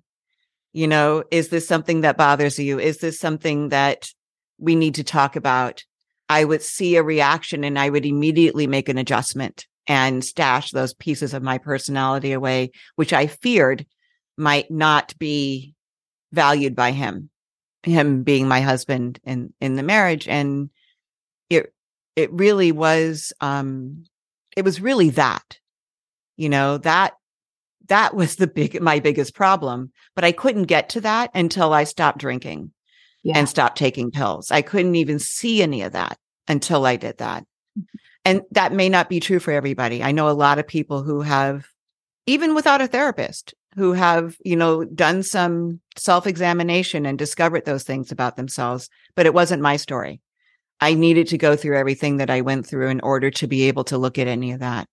you 0.72 0.86
know, 0.86 1.24
is 1.30 1.48
this 1.48 1.66
something 1.66 2.02
that 2.02 2.16
bothers 2.16 2.58
you? 2.58 2.78
Is 2.78 2.98
this 2.98 3.18
something 3.18 3.70
that 3.70 4.10
we 4.58 4.74
need 4.74 4.96
to 4.96 5.04
talk 5.04 5.36
about, 5.36 5.84
I 6.28 6.44
would 6.44 6.62
see 6.62 6.96
a 6.96 7.02
reaction 7.02 7.64
and 7.64 7.78
I 7.78 7.88
would 7.88 8.04
immediately 8.04 8.66
make 8.66 8.88
an 8.88 8.98
adjustment 8.98 9.66
and 9.88 10.22
stash 10.22 10.70
those 10.70 10.92
pieces 10.94 11.32
of 11.34 11.42
my 11.42 11.58
personality 11.58 12.32
away, 12.32 12.70
which 12.96 13.12
I 13.12 13.26
feared 13.26 13.86
might 14.36 14.70
not 14.70 15.18
be 15.18 15.74
valued 16.30 16.76
by 16.76 16.92
him, 16.92 17.30
him 17.82 18.22
being 18.22 18.46
my 18.46 18.60
husband 18.60 19.18
in, 19.24 19.54
in 19.60 19.76
the 19.76 19.82
marriage. 19.82 20.28
And 20.28 20.68
it, 21.48 21.72
it 22.14 22.30
really 22.32 22.70
was, 22.70 23.32
um, 23.40 24.04
it 24.56 24.64
was 24.64 24.80
really 24.80 25.10
that, 25.10 25.58
you 26.36 26.50
know, 26.50 26.76
that, 26.78 27.14
that 27.86 28.14
was 28.14 28.36
the 28.36 28.46
big, 28.46 28.80
my 28.82 29.00
biggest 29.00 29.34
problem, 29.34 29.90
but 30.14 30.24
I 30.24 30.32
couldn't 30.32 30.64
get 30.64 30.90
to 30.90 31.00
that 31.00 31.30
until 31.34 31.72
I 31.72 31.84
stopped 31.84 32.18
drinking 32.18 32.72
yeah. 33.22 33.38
and 33.38 33.48
stopped 33.48 33.78
taking 33.78 34.10
pills. 34.10 34.50
I 34.50 34.60
couldn't 34.60 34.96
even 34.96 35.18
see 35.18 35.62
any 35.62 35.80
of 35.80 35.92
that 35.92 36.18
until 36.46 36.84
I 36.84 36.96
did 36.96 37.16
that. 37.18 37.46
And 38.28 38.42
that 38.50 38.74
may 38.74 38.90
not 38.90 39.08
be 39.08 39.20
true 39.20 39.38
for 39.38 39.52
everybody. 39.52 40.02
I 40.02 40.12
know 40.12 40.28
a 40.28 40.32
lot 40.32 40.58
of 40.58 40.68
people 40.68 41.02
who 41.02 41.22
have, 41.22 41.66
even 42.26 42.54
without 42.54 42.82
a 42.82 42.86
therapist, 42.86 43.54
who 43.74 43.94
have, 43.94 44.36
you 44.44 44.54
know, 44.54 44.84
done 44.84 45.22
some 45.22 45.80
self 45.96 46.26
examination 46.26 47.06
and 47.06 47.18
discovered 47.18 47.64
those 47.64 47.84
things 47.84 48.12
about 48.12 48.36
themselves, 48.36 48.90
but 49.14 49.24
it 49.24 49.32
wasn't 49.32 49.62
my 49.62 49.76
story. 49.76 50.20
I 50.78 50.92
needed 50.92 51.28
to 51.28 51.38
go 51.38 51.56
through 51.56 51.78
everything 51.78 52.18
that 52.18 52.28
I 52.28 52.42
went 52.42 52.66
through 52.66 52.88
in 52.88 53.00
order 53.00 53.30
to 53.30 53.46
be 53.46 53.62
able 53.62 53.84
to 53.84 53.96
look 53.96 54.18
at 54.18 54.28
any 54.28 54.52
of 54.52 54.60
that 54.60 54.90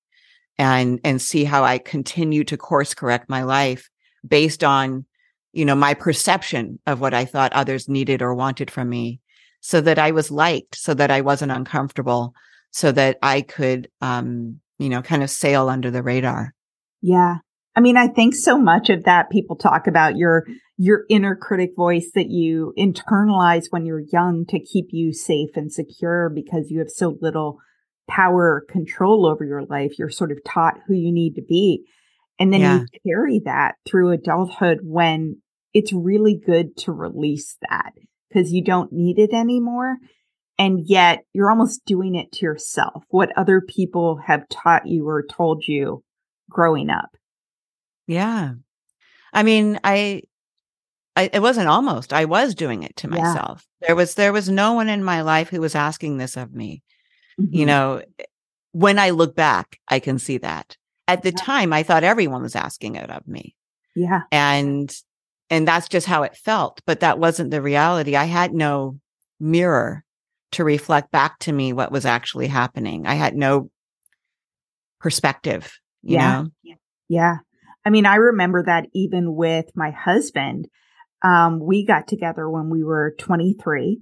and, 0.58 1.02
and 1.04 1.22
see 1.22 1.44
how 1.44 1.66
I 1.66 1.78
continue 1.78 2.46
to 2.46 2.56
course 2.56 2.94
correct 2.94 3.28
my 3.28 3.44
life 3.44 3.90
based 4.26 4.64
on 4.64 5.06
you 5.52 5.66
know, 5.66 5.76
my 5.76 5.94
perception 5.94 6.80
of 6.88 7.02
what 7.02 7.14
I 7.14 7.26
thought 7.26 7.52
others 7.52 7.90
needed 7.90 8.22
or 8.22 8.34
wanted 8.34 8.72
from 8.72 8.88
me 8.88 9.20
so 9.60 9.82
that 9.82 10.00
I 10.00 10.12
was 10.12 10.32
liked, 10.32 10.76
so 10.76 10.94
that 10.94 11.12
I 11.12 11.20
wasn't 11.20 11.52
uncomfortable, 11.52 12.34
so 12.76 12.92
that 12.92 13.18
I 13.22 13.40
could, 13.40 13.88
um, 14.02 14.60
you 14.80 14.90
know, 14.90 15.02
kind 15.02 15.24
of 15.24 15.30
sail 15.30 15.70
under 15.70 15.90
the 15.90 16.04
radar. 16.04 16.54
Yeah. 17.02 17.38
I 17.74 17.80
mean, 17.80 17.96
I 17.96 18.10
think 18.10 18.36
so 18.36 18.58
much 18.58 18.90
of 18.90 19.06
that 19.06 19.30
people 19.30 19.56
talk 19.56 19.88
about 19.88 20.18
your, 20.18 20.44
your 20.76 21.06
inner 21.10 21.38
critic 21.38 21.72
voice 21.78 22.12
that 22.16 22.30
you 22.30 22.74
internalize 22.78 23.68
when 23.70 23.86
you're 23.86 24.04
young 24.12 24.46
to 24.50 24.60
keep 24.60 24.88
you 24.90 25.14
safe 25.14 25.52
and 25.56 25.72
secure 25.72 26.30
because 26.30 26.70
you 26.70 26.80
have 26.80 26.90
so 26.90 27.18
little 27.22 27.60
power 28.10 28.56
or 28.56 28.66
control 28.70 29.26
over 29.26 29.46
your 29.46 29.64
life. 29.64 29.98
You're 29.98 30.10
sort 30.10 30.34
of 30.34 30.40
taught 30.44 30.82
who 30.86 30.96
you 30.96 31.14
need 31.14 31.36
to 31.36 31.44
be. 31.48 31.86
And 32.40 32.52
then 32.52 32.60
yeah. 32.60 32.80
you 32.80 33.00
carry 33.10 33.42
that 33.46 33.76
through 33.86 34.12
adulthood 34.12 34.80
when 34.84 35.38
it's 35.74 35.94
really 35.94 36.38
good 36.46 36.76
to 36.80 36.92
release 36.92 37.56
that 37.70 37.94
because 38.28 38.52
you 38.52 38.62
don't 38.62 38.92
need 38.92 39.18
it 39.18 39.32
anymore. 39.32 39.96
And 40.58 40.82
yet 40.86 41.26
you're 41.34 41.50
almost 41.50 41.84
doing 41.86 42.16
it 42.16 42.32
to 42.34 42.46
yourself, 42.46 43.04
what 43.10 43.38
other 43.38 43.62
people 43.62 44.20
have 44.26 44.48
taught 44.50 44.88
you 44.88 45.08
or 45.08 45.26
told 45.26 45.68
you 45.68 46.04
growing 46.50 46.90
up. 46.90 47.18
Yeah. 48.08 48.54
I 49.34 49.44
mean, 49.44 49.80
I, 49.84 50.22
I 51.16 51.30
it 51.34 51.42
wasn't 51.42 51.68
almost, 51.68 52.14
I 52.14 52.26
was 52.26 52.56
doing 52.56 52.84
it 52.84 52.96
to 52.98 53.10
myself. 53.10 53.68
Yeah. 53.82 53.88
There 53.88 53.96
was, 53.98 54.14
there 54.14 54.32
was 54.32 54.50
no 54.50 54.74
one 54.74 54.88
in 54.88 55.04
my 55.04 55.22
life 55.22 55.50
who 55.50 55.60
was 55.60 55.76
asking 55.76 56.18
this 56.18 56.38
of 56.38 56.54
me. 56.54 56.84
Mm-hmm. 57.40 57.54
You 57.54 57.66
know, 57.66 58.02
when 58.72 58.98
I 58.98 59.10
look 59.10 59.36
back, 59.36 59.80
I 59.90 60.00
can 60.00 60.20
see 60.20 60.38
that. 60.38 60.78
At 61.08 61.22
the 61.24 61.32
yeah. 61.32 61.44
time, 61.44 61.74
I 61.74 61.84
thought 61.84 62.06
everyone 62.06 62.44
was 62.44 62.56
asking 62.56 62.96
it 62.96 63.10
of 63.10 63.28
me. 63.28 63.56
Yeah. 63.94 64.22
And 64.32 64.90
and 65.50 65.68
that's 65.68 65.90
just 65.90 66.08
how 66.08 66.24
it 66.24 66.38
felt. 66.38 66.82
But 66.86 67.02
that 67.02 67.20
wasn't 67.20 67.52
the 67.52 67.62
reality. 67.62 68.16
I 68.16 68.24
had 68.24 68.54
no 68.54 69.00
mirror 69.40 70.05
to 70.56 70.64
reflect 70.64 71.12
back 71.12 71.38
to 71.40 71.52
me 71.52 71.74
what 71.74 71.92
was 71.92 72.06
actually 72.06 72.48
happening. 72.48 73.06
I 73.06 73.16
had 73.16 73.36
no 73.36 73.70
perspective, 75.00 75.72
you 76.02 76.16
yeah. 76.16 76.42
know? 76.42 76.76
Yeah. 77.10 77.36
I 77.86 77.90
mean, 77.90 78.06
I 78.06 78.16
remember 78.16 78.64
that 78.64 78.88
even 78.94 79.36
with 79.36 79.66
my 79.76 79.92
husband. 79.92 80.68
Um, 81.22 81.60
we 81.60 81.86
got 81.86 82.08
together 82.08 82.50
when 82.50 82.70
we 82.70 82.84
were 82.84 83.16
23 83.20 84.02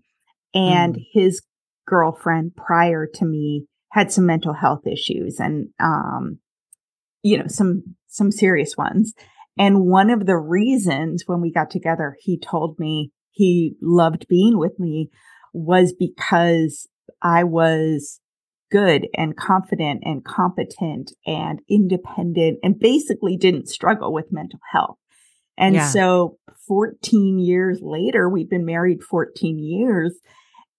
and 0.53 0.95
mm. 0.95 1.05
his 1.13 1.41
girlfriend 1.87 2.55
prior 2.55 3.07
to 3.15 3.25
me 3.25 3.65
had 3.91 4.11
some 4.11 4.25
mental 4.25 4.53
health 4.53 4.85
issues 4.85 5.39
and, 5.39 5.69
um, 5.79 6.39
you 7.21 7.37
know, 7.37 7.47
some, 7.47 7.95
some 8.07 8.31
serious 8.31 8.75
ones. 8.77 9.13
And 9.57 9.85
one 9.85 10.09
of 10.09 10.25
the 10.25 10.37
reasons 10.37 11.23
when 11.25 11.41
we 11.41 11.51
got 11.51 11.69
together, 11.69 12.15
he 12.19 12.37
told 12.37 12.77
me 12.79 13.11
he 13.31 13.75
loved 13.81 14.27
being 14.27 14.57
with 14.57 14.79
me 14.79 15.09
was 15.53 15.93
because 15.93 16.87
I 17.21 17.43
was 17.43 18.19
good 18.71 19.07
and 19.15 19.37
confident 19.37 20.01
and 20.03 20.25
competent 20.25 21.13
and 21.27 21.61
independent 21.69 22.57
and 22.63 22.79
basically 22.79 23.37
didn't 23.37 23.69
struggle 23.69 24.11
with 24.11 24.31
mental 24.31 24.59
health. 24.71 24.97
And 25.57 25.75
yeah. 25.75 25.87
so 25.87 26.39
14 26.67 27.37
years 27.37 27.79
later, 27.81 28.27
we've 28.27 28.49
been 28.49 28.65
married 28.65 29.03
14 29.03 29.59
years 29.59 30.17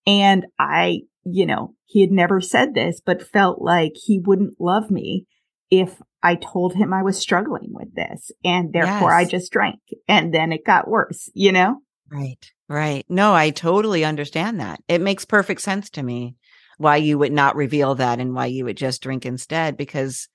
and 0.06 0.46
I, 0.58 1.02
you 1.24 1.46
know, 1.46 1.74
he 1.86 2.00
had 2.00 2.10
never 2.10 2.40
said 2.40 2.74
this, 2.74 3.00
but 3.04 3.22
felt 3.22 3.62
like 3.62 3.92
he 3.94 4.18
wouldn't 4.18 4.60
love 4.60 4.90
me 4.90 5.26
if 5.70 6.02
I 6.22 6.34
told 6.34 6.74
him 6.74 6.92
I 6.92 7.02
was 7.02 7.16
struggling 7.18 7.70
with 7.70 7.94
this 7.94 8.32
and 8.44 8.72
therefore 8.72 9.10
yes. 9.10 9.12
I 9.12 9.24
just 9.24 9.52
drank 9.52 9.80
and 10.08 10.34
then 10.34 10.52
it 10.52 10.64
got 10.64 10.88
worse, 10.88 11.30
you 11.34 11.52
know? 11.52 11.76
Right. 12.10 12.50
Right. 12.68 13.04
No, 13.08 13.34
I 13.34 13.50
totally 13.50 14.04
understand 14.04 14.60
that. 14.60 14.80
It 14.88 15.00
makes 15.00 15.24
perfect 15.24 15.60
sense 15.60 15.90
to 15.90 16.02
me 16.02 16.36
why 16.78 16.96
you 16.96 17.18
would 17.18 17.32
not 17.32 17.56
reveal 17.56 17.94
that 17.96 18.20
and 18.20 18.34
why 18.34 18.46
you 18.46 18.64
would 18.64 18.76
just 18.76 19.02
drink 19.02 19.26
instead 19.26 19.76
because 19.76 20.28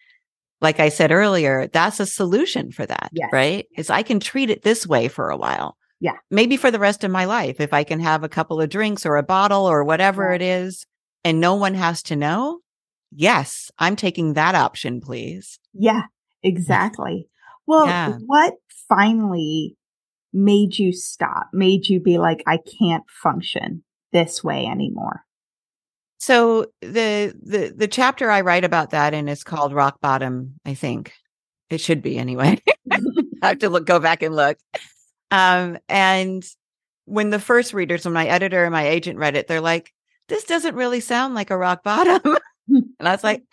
like 0.61 0.79
I 0.79 0.89
said 0.89 1.11
earlier, 1.11 1.67
that's 1.67 1.99
a 1.99 2.05
solution 2.05 2.71
for 2.71 2.85
that, 2.85 3.09
yes. 3.13 3.29
right? 3.31 3.65
Is 3.77 3.89
I 3.89 4.03
can 4.03 4.19
treat 4.19 4.49
it 4.49 4.61
this 4.61 4.85
way 4.85 5.07
for 5.07 5.29
a 5.29 5.37
while. 5.37 5.77
Yeah. 6.01 6.17
Maybe 6.29 6.57
for 6.57 6.69
the 6.69 6.79
rest 6.79 7.03
of 7.03 7.11
my 7.11 7.25
life 7.25 7.59
if 7.59 7.73
I 7.73 7.83
can 7.83 7.99
have 7.99 8.23
a 8.23 8.29
couple 8.29 8.61
of 8.61 8.69
drinks 8.69 9.05
or 9.05 9.15
a 9.15 9.23
bottle 9.23 9.65
or 9.65 9.83
whatever 9.83 10.29
yeah. 10.29 10.35
it 10.35 10.41
is 10.41 10.85
and 11.23 11.39
no 11.39 11.55
one 11.55 11.73
has 11.73 12.03
to 12.03 12.15
know. 12.15 12.59
Yes, 13.11 13.71
I'm 13.79 13.95
taking 13.95 14.33
that 14.33 14.55
option, 14.55 15.01
please. 15.01 15.59
Yeah, 15.73 16.03
exactly. 16.43 17.27
Well, 17.65 17.87
yeah. 17.87 18.17
what 18.25 18.53
finally 18.87 19.75
made 20.33 20.77
you 20.77 20.93
stop, 20.93 21.47
made 21.53 21.87
you 21.87 21.99
be 21.99 22.17
like, 22.17 22.43
I 22.47 22.57
can't 22.79 23.03
function 23.09 23.83
this 24.11 24.43
way 24.43 24.65
anymore? 24.65 25.23
So 26.19 26.67
the 26.81 27.33
the 27.41 27.73
the 27.75 27.87
chapter 27.87 28.29
I 28.29 28.41
write 28.41 28.65
about 28.65 28.89
that 28.91 29.13
and 29.13 29.29
it's 29.29 29.43
called 29.43 29.73
Rock 29.73 30.01
Bottom, 30.01 30.59
I 30.65 30.73
think. 30.73 31.13
It 31.69 31.79
should 31.79 32.01
be 32.01 32.17
anyway. 32.17 32.61
I 32.91 32.99
have 33.41 33.59
to 33.59 33.69
look 33.69 33.85
go 33.85 33.99
back 33.99 34.21
and 34.21 34.35
look. 34.35 34.57
Um 35.31 35.77
and 35.87 36.43
when 37.05 37.29
the 37.29 37.39
first 37.39 37.73
readers, 37.73 38.05
when 38.05 38.13
my 38.13 38.27
editor 38.27 38.63
and 38.65 38.71
my 38.71 38.87
agent 38.87 39.17
read 39.17 39.35
it, 39.35 39.47
they're 39.47 39.61
like, 39.61 39.93
this 40.27 40.43
doesn't 40.43 40.75
really 40.75 40.99
sound 40.99 41.33
like 41.35 41.49
a 41.49 41.57
rock 41.57 41.83
bottom. 41.83 42.37
and 42.67 42.93
I 42.99 43.11
was 43.11 43.23
like, 43.23 43.43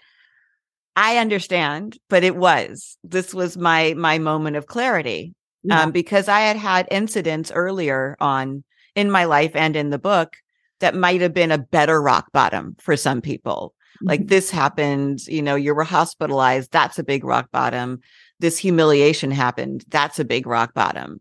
I 0.97 1.19
understand, 1.19 1.99
but 2.09 2.25
it 2.25 2.37
was. 2.37 2.97
This 3.05 3.33
was 3.33 3.57
my 3.57 3.95
my 3.95 4.19
moment 4.19 4.57
of 4.57 4.67
clarity. 4.67 5.35
Yeah. 5.67 5.83
Um, 5.83 5.91
because 5.91 6.29
I 6.29 6.41
had 6.41 6.57
had 6.57 6.87
incidents 6.91 7.51
earlier 7.53 8.17
on 8.21 8.63
in 8.95 9.11
my 9.11 9.25
life 9.25 9.53
and 9.55 9.77
in 9.77 9.91
the 9.91 9.99
book 9.99 10.37
that 10.81 10.95
might 10.95 11.21
have 11.21 11.35
been 11.35 11.51
a 11.51 11.59
better 11.59 12.01
rock 12.01 12.31
bottom 12.33 12.77
for 12.79 12.97
some 12.97 13.21
people. 13.21 13.75
Mm-hmm. 13.97 14.09
Like 14.09 14.27
this 14.27 14.51
happened, 14.51 15.27
you 15.27 15.43
know, 15.43 15.55
you 15.55 15.75
were 15.75 15.85
hospitalized. 15.85 16.71
That's 16.73 16.99
a 16.99 17.05
big 17.05 17.25
rock 17.25 17.51
bottom. 17.51 18.01
This 18.39 18.59
humiliation 18.59 19.31
happened. 19.31 19.85
That's 19.89 20.19
a 20.19 20.25
big 20.25 20.47
rock 20.47 20.75
bottom. 20.75 21.21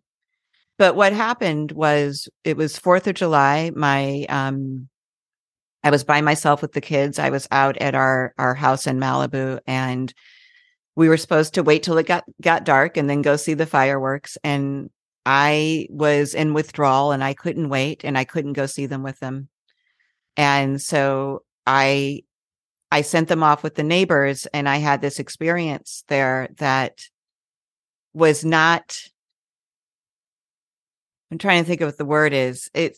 But 0.78 0.96
what 0.96 1.14
happened 1.14 1.72
was 1.72 2.28
it 2.44 2.58
was 2.58 2.78
4th 2.78 3.08
of 3.08 3.16
July. 3.16 3.72
My, 3.74 4.26
um, 4.28 4.90
I 5.86 5.90
was 5.92 6.04
by 6.04 6.20
myself 6.22 6.62
with 6.62 6.74
the 6.74 6.82
kids. 6.82 7.20
I 7.20 7.30
was 7.30 7.48
out 7.52 7.78
at 7.78 7.94
our 7.94 8.34
our 8.40 8.56
house 8.56 8.88
in 8.88 9.00
Malibu 9.00 9.60
and 9.68 10.12
we 10.96 11.10
were 11.10 11.18
supposed 11.18 11.56
to 11.56 11.64
wait 11.64 11.84
till 11.84 11.98
it 11.98 12.08
got 12.08 12.24
got 12.42 12.64
dark 12.64 12.98
and 12.98 13.10
then 13.10 13.22
go 13.22 13.36
see 13.36 13.54
the 13.54 13.66
fireworks 13.66 14.38
and 14.44 14.90
I 15.26 15.88
was 15.90 16.34
in 16.36 16.54
withdrawal 16.54 17.12
and 17.12 17.24
I 17.24 17.34
couldn't 17.34 17.70
wait 17.70 18.04
and 18.04 18.18
I 18.18 18.26
couldn't 18.26 18.54
go 18.54 18.68
see 18.68 18.86
them 18.86 19.02
with 19.02 19.20
them. 19.20 19.50
And 20.38 20.82
so 20.82 21.44
I 21.66 22.22
I 22.92 23.02
sent 23.02 23.28
them 23.28 23.44
off 23.44 23.64
with 23.64 23.76
the 23.76 23.84
neighbors 23.84 24.46
and 24.48 24.70
I 24.70 24.78
had 24.78 25.02
this 25.02 25.20
experience 25.20 26.04
there 26.08 26.50
that 26.58 27.02
was 28.14 28.46
not 28.46 28.98
I'm 31.32 31.40
trying 31.40 31.64
to 31.64 31.68
think 31.68 31.82
of 31.82 31.88
what 31.88 31.98
the 31.98 32.06
word 32.06 32.34
is. 32.34 32.70
It 32.74 32.98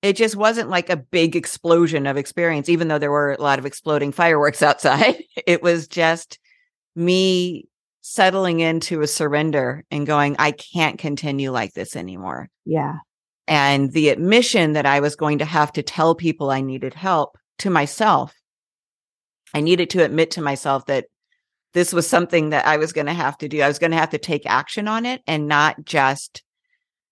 it 0.00 0.14
just 0.14 0.36
wasn't 0.36 0.70
like 0.70 0.90
a 0.90 0.96
big 0.96 1.34
explosion 1.34 2.06
of 2.06 2.16
experience, 2.16 2.68
even 2.68 2.86
though 2.86 3.00
there 3.00 3.10
were 3.10 3.32
a 3.32 3.42
lot 3.42 3.58
of 3.58 3.66
exploding 3.66 4.12
fireworks 4.12 4.62
outside. 4.62 5.24
It 5.46 5.62
was 5.62 5.88
just 5.88 6.38
me 6.98 7.68
settling 8.00 8.60
into 8.60 9.00
a 9.00 9.06
surrender 9.06 9.84
and 9.90 10.06
going, 10.06 10.36
I 10.38 10.52
can't 10.52 10.98
continue 10.98 11.50
like 11.50 11.74
this 11.74 11.94
anymore. 11.96 12.48
Yeah. 12.64 12.96
And 13.46 13.92
the 13.92 14.10
admission 14.10 14.74
that 14.74 14.86
I 14.86 15.00
was 15.00 15.16
going 15.16 15.38
to 15.38 15.44
have 15.44 15.72
to 15.74 15.82
tell 15.82 16.14
people 16.14 16.50
I 16.50 16.60
needed 16.60 16.94
help 16.94 17.38
to 17.58 17.70
myself. 17.70 18.34
I 19.54 19.60
needed 19.60 19.90
to 19.90 20.04
admit 20.04 20.32
to 20.32 20.42
myself 20.42 20.86
that 20.86 21.06
this 21.74 21.92
was 21.92 22.06
something 22.06 22.50
that 22.50 22.66
I 22.66 22.76
was 22.76 22.92
going 22.92 23.06
to 23.06 23.12
have 23.12 23.38
to 23.38 23.48
do. 23.48 23.62
I 23.62 23.68
was 23.68 23.78
going 23.78 23.90
to 23.92 23.96
have 23.96 24.10
to 24.10 24.18
take 24.18 24.46
action 24.46 24.88
on 24.88 25.06
it 25.06 25.22
and 25.26 25.48
not 25.48 25.84
just, 25.84 26.42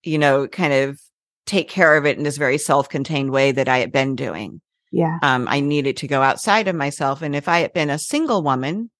you 0.03 0.19
know, 0.19 0.47
kind 0.49 0.73
of 0.73 1.01
take 1.47 1.69
care 1.69 1.97
of 1.97 2.07
it 2.07 2.17
in 2.17 2.25
this 2.25 2.37
very 2.37 2.59
self-contained 2.59 3.31
way 3.31 3.53
that 3.53 3.69
I 3.69 3.79
had 3.79 3.93
been 3.93 4.17
doing. 4.17 4.61
Yeah. 4.93 5.19
Um, 5.23 5.47
I 5.49 5.61
needed 5.61 5.99
to 5.99 6.09
go 6.09 6.23
outside 6.23 6.69
of 6.69 6.75
myself. 6.75 7.23
And 7.23 7.37
if 7.37 7.49
I 7.49 7.61
had 7.61 7.73
been 7.73 7.91
a 7.91 7.99
single 7.99 8.43
woman, 8.43 8.91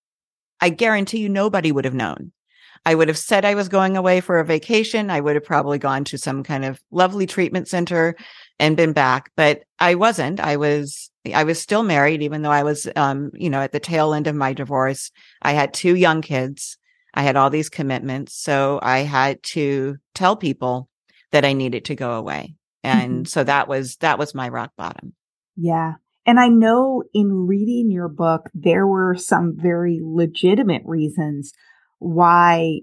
I 0.61 0.71
guarantee 0.71 1.19
you 1.19 1.29
nobody 1.29 1.73
would 1.73 1.85
have 1.85 1.95
known. 1.95 2.33
I 2.85 2.95
would 2.95 3.09
have 3.09 3.19
said 3.19 3.45
I 3.45 3.57
was 3.57 3.69
going 3.69 3.97
away 3.97 4.21
for 4.21 4.39
a 4.39 4.45
vacation. 4.45 5.11
I 5.11 5.21
would 5.21 5.35
have 5.35 5.45
probably 5.45 5.79
gone 5.79 6.05
to 6.05 6.19
some 6.19 6.45
kind 6.45 6.65
of 6.65 6.81
lovely 6.93 7.27
treatment 7.27 7.67
center 7.67 8.15
and 8.61 8.77
been 8.77 8.93
back, 8.93 9.33
but 9.37 9.65
I 9.81 9.97
wasn't. 9.97 10.39
I 10.39 10.57
was, 10.57 11.11
I 11.35 11.43
was 11.43 11.61
still 11.61 11.83
married, 11.83 12.23
even 12.23 12.43
though 12.43 12.51
I 12.53 12.63
was, 12.63 12.87
um, 12.95 13.33
you 13.35 13.51
know, 13.51 13.61
at 13.61 13.73
the 13.73 13.81
tail 13.81 14.15
end 14.15 14.29
of 14.29 14.37
my 14.37 14.53
divorce. 14.53 15.11
I 15.43 15.53
had 15.53 15.75
two 15.75 15.97
young 15.97 16.23
kids. 16.23 16.79
I 17.13 17.23
had 17.23 17.35
all 17.35 17.51
these 17.51 17.69
commitments. 17.69 18.35
So 18.35 18.79
I 18.81 19.01
had 19.01 19.43
to 19.55 19.97
tell 20.15 20.37
people 20.37 20.89
that 21.33 21.45
I 21.45 21.55
needed 21.55 21.87
to 21.87 21.97
go 21.97 22.13
away. 22.13 22.55
And 22.85 23.13
mm-hmm. 23.13 23.25
so 23.25 23.43
that 23.43 23.67
was, 23.67 23.97
that 23.97 24.19
was 24.19 24.33
my 24.33 24.49
rock 24.49 24.71
bottom. 24.77 25.15
Yeah. 25.57 25.95
And 26.27 26.41
I 26.41 26.49
know 26.49 27.05
in 27.15 27.47
reading 27.47 27.91
your 27.91 28.09
book, 28.09 28.51
there 28.53 28.87
were 28.87 29.15
some 29.15 29.55
very 29.57 30.01
legitimate 30.03 30.83
reasons 30.85 31.53
why 31.99 32.81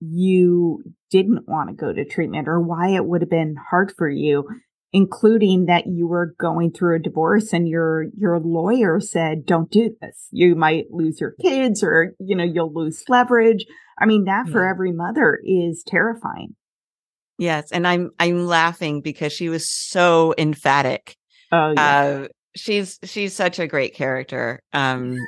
you 0.00 0.82
didn't 1.10 1.46
want 1.46 1.68
to 1.68 1.74
go 1.74 1.92
to 1.92 2.04
treatment 2.04 2.48
or 2.48 2.60
why 2.60 2.88
it 2.88 3.04
would 3.04 3.20
have 3.20 3.30
been 3.30 3.56
hard 3.70 3.92
for 3.96 4.08
you 4.08 4.46
including 4.92 5.66
that 5.66 5.86
you 5.88 6.06
were 6.06 6.36
going 6.38 6.70
through 6.70 6.94
a 6.94 7.00
divorce 7.00 7.52
and 7.52 7.68
your 7.68 8.04
your 8.16 8.38
lawyer 8.38 9.00
said 9.00 9.46
don't 9.46 9.70
do 9.70 9.96
this 10.00 10.28
you 10.30 10.54
might 10.54 10.84
lose 10.90 11.20
your 11.20 11.32
kids 11.40 11.82
or 11.82 12.12
you 12.18 12.36
know 12.36 12.44
you'll 12.44 12.72
lose 12.72 13.02
leverage 13.08 13.64
i 13.98 14.04
mean 14.04 14.24
that 14.24 14.46
for 14.48 14.68
every 14.68 14.92
mother 14.92 15.40
is 15.44 15.82
terrifying 15.86 16.54
Yes, 17.38 17.72
and 17.72 17.86
I'm 17.86 18.10
I'm 18.18 18.46
laughing 18.46 19.00
because 19.00 19.32
she 19.32 19.48
was 19.48 19.68
so 19.68 20.34
emphatic. 20.38 21.16
Oh 21.50 21.72
yeah. 21.76 21.98
Uh, 22.24 22.28
she's 22.56 22.98
she's 23.04 23.34
such 23.34 23.58
a 23.58 23.66
great 23.66 23.94
character. 23.94 24.62
Um 24.72 25.18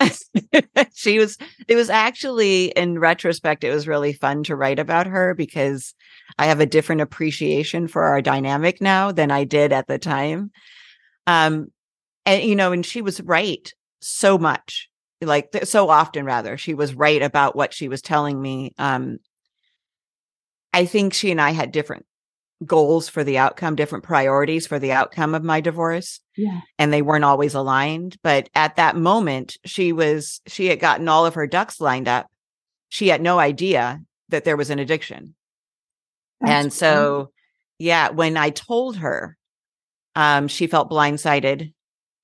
she 0.94 1.18
was 1.18 1.38
it 1.68 1.76
was 1.76 1.90
actually 1.90 2.66
in 2.66 2.98
retrospect 2.98 3.64
it 3.64 3.72
was 3.72 3.88
really 3.88 4.12
fun 4.12 4.42
to 4.44 4.56
write 4.56 4.78
about 4.78 5.06
her 5.06 5.34
because 5.34 5.94
I 6.38 6.46
have 6.46 6.60
a 6.60 6.66
different 6.66 7.02
appreciation 7.02 7.88
for 7.88 8.04
our 8.04 8.22
dynamic 8.22 8.80
now 8.80 9.12
than 9.12 9.30
I 9.30 9.44
did 9.44 9.72
at 9.72 9.86
the 9.86 9.98
time. 9.98 10.50
Um 11.26 11.68
and 12.26 12.42
you 12.44 12.56
know 12.56 12.72
and 12.72 12.86
she 12.86 13.02
was 13.02 13.20
right 13.22 13.72
so 14.00 14.38
much 14.38 14.88
like 15.22 15.50
so 15.64 15.90
often 15.90 16.26
rather 16.26 16.58
she 16.58 16.74
was 16.74 16.94
right 16.94 17.22
about 17.22 17.56
what 17.56 17.74
she 17.74 17.88
was 17.88 18.02
telling 18.02 18.40
me 18.42 18.72
um 18.78 19.18
I 20.72 20.84
think 20.86 21.14
she 21.14 21.30
and 21.30 21.40
I 21.40 21.50
had 21.50 21.72
different 21.72 22.06
goals 22.64 23.08
for 23.08 23.24
the 23.24 23.38
outcome, 23.38 23.76
different 23.76 24.04
priorities 24.04 24.66
for 24.66 24.78
the 24.78 24.92
outcome 24.92 25.34
of 25.34 25.42
my 25.42 25.60
divorce. 25.60 26.20
Yeah. 26.36 26.60
And 26.78 26.92
they 26.92 27.02
weren't 27.02 27.24
always 27.24 27.54
aligned. 27.54 28.16
But 28.22 28.48
at 28.54 28.76
that 28.76 28.96
moment, 28.96 29.56
she 29.64 29.92
was, 29.92 30.40
she 30.46 30.66
had 30.66 30.80
gotten 30.80 31.08
all 31.08 31.26
of 31.26 31.34
her 31.34 31.46
ducks 31.46 31.80
lined 31.80 32.08
up. 32.08 32.26
She 32.88 33.08
had 33.08 33.22
no 33.22 33.38
idea 33.38 34.00
that 34.28 34.44
there 34.44 34.56
was 34.56 34.70
an 34.70 34.78
addiction. 34.78 35.34
That's 36.40 36.52
and 36.52 36.72
so, 36.72 37.32
yeah, 37.78 38.10
when 38.10 38.36
I 38.36 38.50
told 38.50 38.96
her, 38.96 39.36
um, 40.14 40.48
she 40.48 40.66
felt 40.66 40.90
blindsided. 40.90 41.72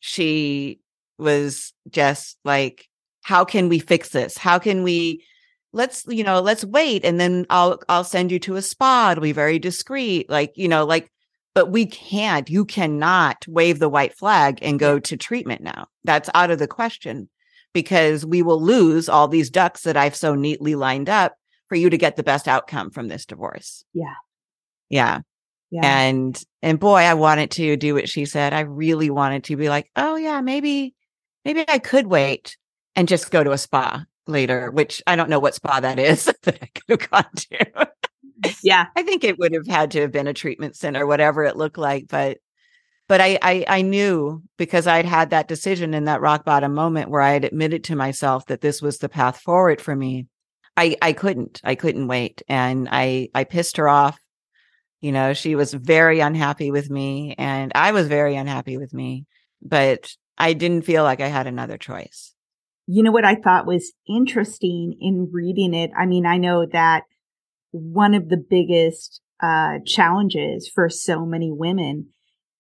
She 0.01 0.81
was 1.19 1.73
just 1.91 2.39
like, 2.45 2.89
how 3.23 3.45
can 3.45 3.69
we 3.69 3.79
fix 3.79 4.11
this? 4.11 4.39
How 4.39 4.59
can 4.59 4.83
we 4.83 5.25
let's 5.73 6.05
you 6.09 6.25
know 6.25 6.41
let's 6.41 6.65
wait 6.65 7.05
and 7.05 7.21
then 7.21 7.45
i'll 7.51 7.79
i'll 7.89 8.05
send 8.05 8.33
you 8.33 8.39
to 8.39 8.57
a 8.57 8.63
spa 8.63 9.11
it'll 9.13 9.23
be 9.23 9.33
very 9.33 9.59
discreet 9.59 10.29
like 10.31 10.53
you 10.57 10.67
know 10.67 10.85
like 10.85 11.11
but 11.59 11.73
we 11.73 11.87
can't 11.87 12.49
you 12.49 12.65
cannot 12.65 13.45
wave 13.49 13.81
the 13.81 13.89
white 13.89 14.17
flag 14.17 14.61
and 14.63 14.79
go 14.79 15.01
to 15.01 15.17
treatment 15.17 15.61
now. 15.61 15.89
That's 16.05 16.31
out 16.33 16.53
of 16.53 16.61
the 16.61 16.69
question 16.69 17.29
because 17.73 18.25
we 18.25 18.43
will 18.43 18.63
lose 18.63 19.09
all 19.09 19.27
these 19.27 19.51
ducks 19.51 19.83
that 19.83 19.97
i've 19.97 20.15
so 20.15 20.37
neatly 20.37 20.77
lined 20.77 21.09
up 21.09 21.35
for 21.69 21.75
you 21.75 21.91
to 21.91 21.99
get 21.99 22.15
the 22.15 22.23
best 22.23 22.47
outcome 22.47 22.91
from 22.91 23.09
this 23.09 23.27
divorce. 23.27 23.85
Yeah. 23.93 24.15
Yeah. 24.89 25.21
Yeah. 25.71 25.81
And 25.83 26.41
and 26.63 26.79
boy, 26.79 27.01
I 27.01 27.15
wanted 27.15 27.51
to 27.53 27.77
do 27.77 27.95
what 27.95 28.09
she 28.09 28.25
said. 28.25 28.55
I 28.55 28.61
really 28.61 29.11
wanted 29.11 29.43
to 29.45 29.57
be 29.57 29.69
like, 29.69 29.91
oh 29.97 30.15
yeah, 30.15 30.41
maybe 30.41 30.95
maybe 31.45 31.65
I 31.67 31.79
could 31.79 32.07
wait 32.07 32.57
and 32.95 33.09
just 33.09 33.33
go 33.33 33.43
to 33.43 33.51
a 33.51 33.59
spa 33.59 34.05
later, 34.29 34.71
which 34.71 35.03
I 35.07 35.17
don't 35.17 35.31
know 35.31 35.39
what 35.39 35.55
spa 35.55 35.81
that 35.81 35.99
is 35.99 36.25
that 36.43 36.59
I 36.63 36.67
could 36.67 37.01
have 37.01 37.11
gone 37.11 37.33
to. 37.35 37.89
yeah. 38.63 38.87
I 38.97 39.03
think 39.03 39.25
it 39.25 39.39
would 39.39 39.55
have 39.55 39.67
had 39.67 39.93
to 39.93 40.01
have 40.03 40.13
been 40.13 40.27
a 40.27 40.35
treatment 40.35 40.77
center, 40.77 41.07
whatever 41.07 41.45
it 41.45 41.57
looked 41.57 41.79
like. 41.79 42.07
But 42.09 42.39
but 43.09 43.21
I, 43.21 43.39
I 43.43 43.65
I 43.69 43.83
knew 43.83 44.43
because 44.59 44.87
I'd 44.87 45.07
had 45.07 45.31
that 45.31 45.49
decision 45.49 45.95
in 45.95 46.05
that 46.05 46.21
rock 46.21 46.45
bottom 46.45 46.75
moment 46.75 47.11
where 47.11 47.23
I 47.23 47.33
had 47.33 47.45
admitted 47.45 47.85
to 47.85 47.97
myself 47.97 48.47
that 48.47 48.61
this 48.61 48.83
was 48.83 48.99
the 48.99 49.09
path 49.09 49.41
forward 49.41 49.81
for 49.81 49.97
me. 49.97 50.27
I 50.77 50.97
I 51.03 51.13
couldn't. 51.13 51.61
I 51.65 51.75
couldn't 51.75 52.07
wait. 52.07 52.43
And 52.49 52.89
I 52.91 53.29
I 53.35 53.45
pissed 53.45 53.79
her 53.79 53.89
off. 53.89 54.19
You 55.01 55.13
know, 55.13 55.33
she 55.33 55.55
was 55.55 55.73
very 55.73 56.21
unhappy 56.21 56.71
with 56.71 56.91
me 56.91 57.35
and 57.39 57.71
I 57.75 57.93
was 57.93 58.09
very 58.09 58.35
unhappy 58.35 58.79
with 58.79 58.93
me, 58.93 59.27
but 59.63 60.11
I 60.37 60.55
didn't 60.55 60.83
feel 60.83 61.05
like 61.05 61.21
I 61.21 61.29
had 61.29 61.47
another 61.47 61.79
choice. 61.79 62.28
You 62.91 63.03
know 63.03 63.13
what 63.13 63.27
I 63.27 63.35
thought 63.35 63.67
was 63.67 63.93
interesting 64.09 64.97
in 64.99 65.29
reading 65.31 65.75
it? 65.75 65.91
I 65.97 66.07
mean, 66.07 66.25
I 66.25 66.39
know 66.39 66.65
that 66.73 67.03
one 67.71 68.15
of 68.15 68.31
the 68.31 68.39
biggest 68.39 69.21
uh, 69.43 69.81
challenges 69.85 70.71
for 70.75 70.89
so 70.89 71.27
many 71.27 71.53
women 71.53 72.09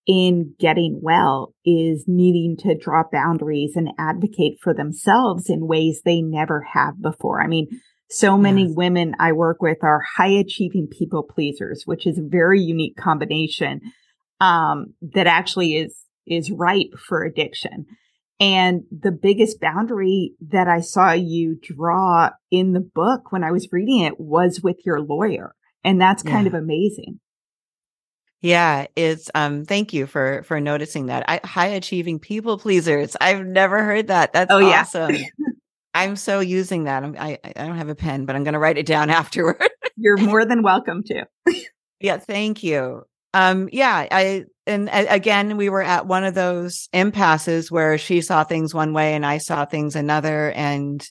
in 0.06 0.54
getting 0.58 1.00
well 1.02 1.54
is 1.64 2.04
needing 2.06 2.58
to 2.58 2.76
draw 2.76 3.04
boundaries 3.10 3.72
and 3.74 3.88
advocate 3.98 4.58
for 4.60 4.74
themselves 4.74 5.48
in 5.48 5.66
ways 5.66 6.02
they 6.04 6.20
never 6.20 6.60
have 6.74 7.00
before. 7.00 7.40
I 7.40 7.46
mean, 7.46 7.80
so 8.10 8.36
many 8.36 8.66
yes. 8.66 8.74
women 8.74 9.14
I 9.18 9.32
work 9.32 9.62
with 9.62 9.78
are 9.82 10.02
high 10.16 10.28
achieving 10.28 10.88
people 10.88 11.22
pleasers, 11.22 11.84
which 11.86 12.06
is 12.06 12.18
a 12.18 12.22
very 12.22 12.60
unique 12.60 12.98
combination 12.98 13.80
um, 14.40 14.92
that 15.00 15.26
actually 15.26 15.76
is 15.76 15.96
is 16.26 16.50
ripe 16.50 16.92
for 16.98 17.24
addiction. 17.24 17.86
And 18.40 18.82
the 18.92 19.10
biggest 19.10 19.60
boundary 19.60 20.34
that 20.48 20.68
I 20.68 20.80
saw 20.80 21.12
you 21.12 21.58
draw 21.60 22.30
in 22.50 22.72
the 22.72 22.80
book 22.80 23.32
when 23.32 23.42
I 23.42 23.50
was 23.50 23.68
reading 23.72 24.00
it 24.00 24.20
was 24.20 24.60
with 24.62 24.76
your 24.84 25.00
lawyer. 25.00 25.54
And 25.82 26.00
that's 26.00 26.22
kind 26.22 26.44
yeah. 26.44 26.48
of 26.48 26.54
amazing. 26.54 27.20
Yeah, 28.40 28.86
it's 28.94 29.30
um 29.34 29.64
thank 29.64 29.92
you 29.92 30.06
for 30.06 30.44
for 30.44 30.60
noticing 30.60 31.06
that. 31.06 31.24
I, 31.28 31.40
high 31.44 31.68
achieving 31.68 32.20
people 32.20 32.58
pleasers. 32.58 33.16
I've 33.20 33.44
never 33.44 33.82
heard 33.82 34.08
that. 34.08 34.32
That's 34.32 34.52
oh, 34.52 34.64
awesome. 34.64 35.14
Yeah. 35.14 35.26
I'm 35.94 36.14
so 36.14 36.38
using 36.38 36.84
that. 36.84 37.02
I'm, 37.02 37.16
I 37.18 37.38
I 37.42 37.66
don't 37.66 37.76
have 37.76 37.88
a 37.88 37.96
pen, 37.96 38.26
but 38.26 38.36
I'm 38.36 38.44
going 38.44 38.52
to 38.52 38.60
write 38.60 38.78
it 38.78 38.86
down 38.86 39.10
afterward. 39.10 39.68
You're 39.96 40.18
more 40.18 40.44
than 40.44 40.62
welcome 40.62 41.02
to. 41.04 41.24
yeah, 42.00 42.18
thank 42.18 42.62
you. 42.62 43.04
Um 43.38 43.68
yeah, 43.72 44.06
I 44.10 44.44
and 44.68 44.90
again, 44.92 45.56
we 45.56 45.70
were 45.70 45.82
at 45.82 46.06
one 46.06 46.24
of 46.24 46.34
those 46.34 46.88
impasses 46.92 47.70
where 47.70 47.96
she 47.96 48.20
saw 48.20 48.44
things 48.44 48.74
one 48.74 48.92
way 48.92 49.14
and 49.14 49.24
I 49.24 49.38
saw 49.38 49.64
things 49.64 49.96
another. 49.96 50.50
And 50.50 51.08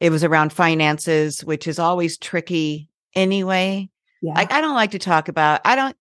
it 0.00 0.10
was 0.10 0.24
around 0.24 0.52
finances, 0.52 1.44
which 1.44 1.68
is 1.68 1.78
always 1.78 2.18
tricky 2.18 2.88
anyway. 3.14 3.88
Yeah. 4.22 4.34
Like, 4.34 4.52
I 4.52 4.60
don't 4.60 4.74
like 4.74 4.90
to 4.90 4.98
talk 4.98 5.28
about, 5.28 5.60
I 5.64 5.76
don't, 5.76 5.96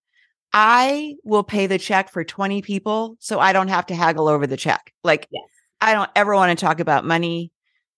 I 0.52 1.16
will 1.24 1.44
pay 1.44 1.68
the 1.68 1.78
check 1.78 2.10
for 2.10 2.24
20 2.24 2.64
people 2.64 3.18
so 3.20 3.40
I 3.40 3.54
don't 3.54 3.68
have 3.68 3.86
to 3.88 3.96
haggle 3.96 4.28
over 4.28 4.48
the 4.48 4.58
check. 4.58 4.92
Like, 5.04 5.28
yes. 5.32 5.44
I 5.80 5.94
don't 5.94 6.10
ever 6.16 6.34
want 6.34 6.58
to 6.58 6.66
talk 6.66 6.80
about 6.80 7.06
money 7.06 7.52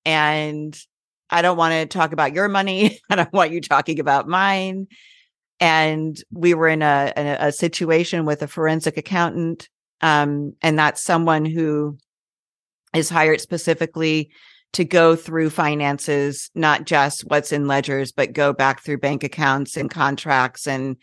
and 0.06 0.78
I 1.30 1.42
don't 1.42 1.58
want 1.58 1.74
to 1.74 1.86
talk 1.86 2.12
about 2.12 2.34
your 2.34 2.50
money. 2.50 3.00
I 3.10 3.16
don't 3.16 3.32
want 3.32 3.52
you 3.52 3.62
talking 3.62 4.02
about 4.02 4.28
mine 4.28 4.88
and 5.62 6.22
we 6.32 6.56
were 6.56 6.68
in 6.68 6.82
a, 6.82 7.14
a, 7.16 7.48
a 7.48 7.52
situation 7.52 8.26
with 8.26 8.42
a 8.42 8.48
forensic 8.48 8.98
accountant 8.98 9.70
um, 10.02 10.54
and 10.62 10.78
that's 10.78 11.02
someone 11.02 11.46
who 11.46 11.98
is 12.94 13.10
hired 13.10 13.40
specifically 13.40 14.32
to 14.74 14.84
go 14.84 15.16
through 15.16 15.50
finances 15.50 16.50
not 16.56 16.86
just 16.86 17.22
what's 17.30 17.52
in 17.52 17.68
ledgers 17.68 18.12
but 18.12 18.34
go 18.34 18.52
back 18.52 18.82
through 18.82 18.98
bank 18.98 19.24
accounts 19.24 19.78
and 19.78 19.90
contracts 19.90 20.68
and 20.68 20.98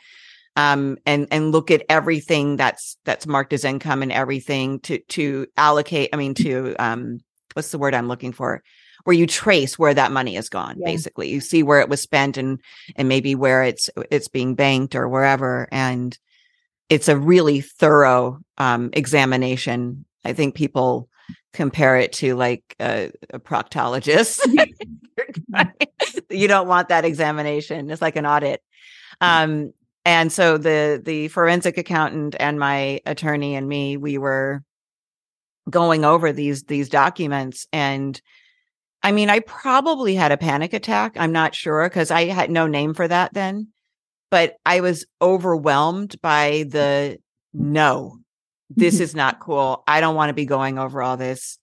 um, 0.57 0.99
and 1.07 1.29
and 1.31 1.53
look 1.53 1.71
at 1.71 1.85
everything 1.89 2.57
that's 2.57 2.97
that's 3.05 3.27
marked 3.29 3.53
as 3.53 3.65
income 3.65 4.03
and 4.03 4.11
everything 4.11 4.81
to 4.81 4.99
to 5.11 5.47
allocate 5.57 6.11
i 6.13 6.17
mean 6.17 6.35
to 6.35 6.75
um 6.79 7.21
what's 7.53 7.71
the 7.71 7.79
word 7.79 7.95
i'm 7.95 8.09
looking 8.09 8.33
for 8.33 8.63
where 9.09 9.17
you 9.17 9.27
trace 9.27 9.79
where 9.79 9.95
that 9.95 10.13
money 10.13 10.35
has 10.35 10.51
gone 10.51 10.77
yeah. 10.79 10.85
basically. 10.85 11.31
You 11.31 11.41
see 11.41 11.63
where 11.63 11.81
it 11.81 11.89
was 11.89 12.03
spent 12.03 12.37
and 12.37 12.61
and 12.95 13.09
maybe 13.09 13.35
where 13.35 13.63
it's 13.63 13.89
it's 14.11 14.29
being 14.29 14.55
banked 14.55 14.95
or 14.95 15.09
wherever 15.09 15.67
and 15.73 16.19
it's 16.91 17.09
a 17.09 17.17
really 17.17 17.63
thorough 17.63 18.39
um, 18.59 18.91
examination. 18.93 20.05
I 20.27 20.35
think 20.35 20.55
people 20.55 21.09
compare 21.55 21.97
it 21.97 22.13
to 22.15 22.35
like 22.35 22.77
a, 22.81 23.11
a 23.31 23.39
proctologist. 23.39 24.41
You 26.31 26.47
don't 26.47 26.69
want 26.69 26.91
that 26.91 27.07
examination. 27.07 27.91
It's 27.91 28.03
like 28.03 28.17
an 28.17 28.27
audit. 28.27 28.63
Um, 29.23 29.73
and 30.05 30.31
so 30.31 30.59
the 30.59 31.01
the 31.03 31.29
forensic 31.29 31.79
accountant 31.79 32.37
and 32.39 32.61
my 32.61 33.01
attorney 33.07 33.57
and 33.57 33.67
me 33.67 33.97
we 33.97 34.19
were 34.19 34.63
going 35.71 36.05
over 36.05 36.31
these 36.31 36.65
these 36.65 36.91
documents 36.91 37.67
and 37.73 38.21
I 39.03 39.13
mean, 39.13 39.31
I 39.31 39.41
probably 39.41 40.15
had 40.15 40.33
a 40.33 40.37
panic 40.37 40.73
attack. 40.73 41.17
I'm 41.17 41.33
not 41.33 41.55
sure 41.55 41.89
because 41.89 42.11
I 42.11 42.27
had 42.27 42.51
no 42.51 42.67
name 42.67 42.95
for 42.95 43.07
that 43.07 43.33
then, 43.33 43.69
but 44.31 44.57
I 44.67 44.81
was 44.81 45.07
overwhelmed 45.23 46.21
by 46.21 46.65
the 46.69 47.19
no, 47.53 48.19
this 48.71 48.97
mm-hmm. 48.97 49.03
is 49.05 49.15
not 49.15 49.41
cool. 49.41 49.83
I 49.87 50.01
don't 50.01 50.15
want 50.15 50.31
to 50.31 50.35
be 50.35 50.45
going 50.45 50.79
over 50.79 51.03
all 51.03 51.17
this. 51.17 51.59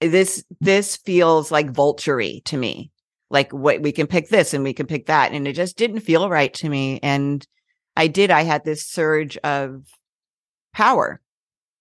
This 0.00 0.44
this 0.60 0.96
feels 0.96 1.50
like 1.50 1.72
vulturey 1.72 2.42
to 2.44 2.56
me. 2.56 2.90
Like 3.28 3.52
what 3.52 3.82
we 3.82 3.92
can 3.92 4.06
pick 4.06 4.28
this 4.28 4.54
and 4.54 4.64
we 4.64 4.72
can 4.72 4.86
pick 4.86 5.06
that, 5.06 5.32
and 5.32 5.46
it 5.46 5.52
just 5.52 5.76
didn't 5.76 6.00
feel 6.00 6.28
right 6.28 6.52
to 6.54 6.68
me. 6.68 6.98
And 7.02 7.46
I 7.96 8.06
did. 8.06 8.30
I 8.30 8.42
had 8.42 8.64
this 8.64 8.86
surge 8.88 9.36
of 9.38 9.84
power, 10.72 11.20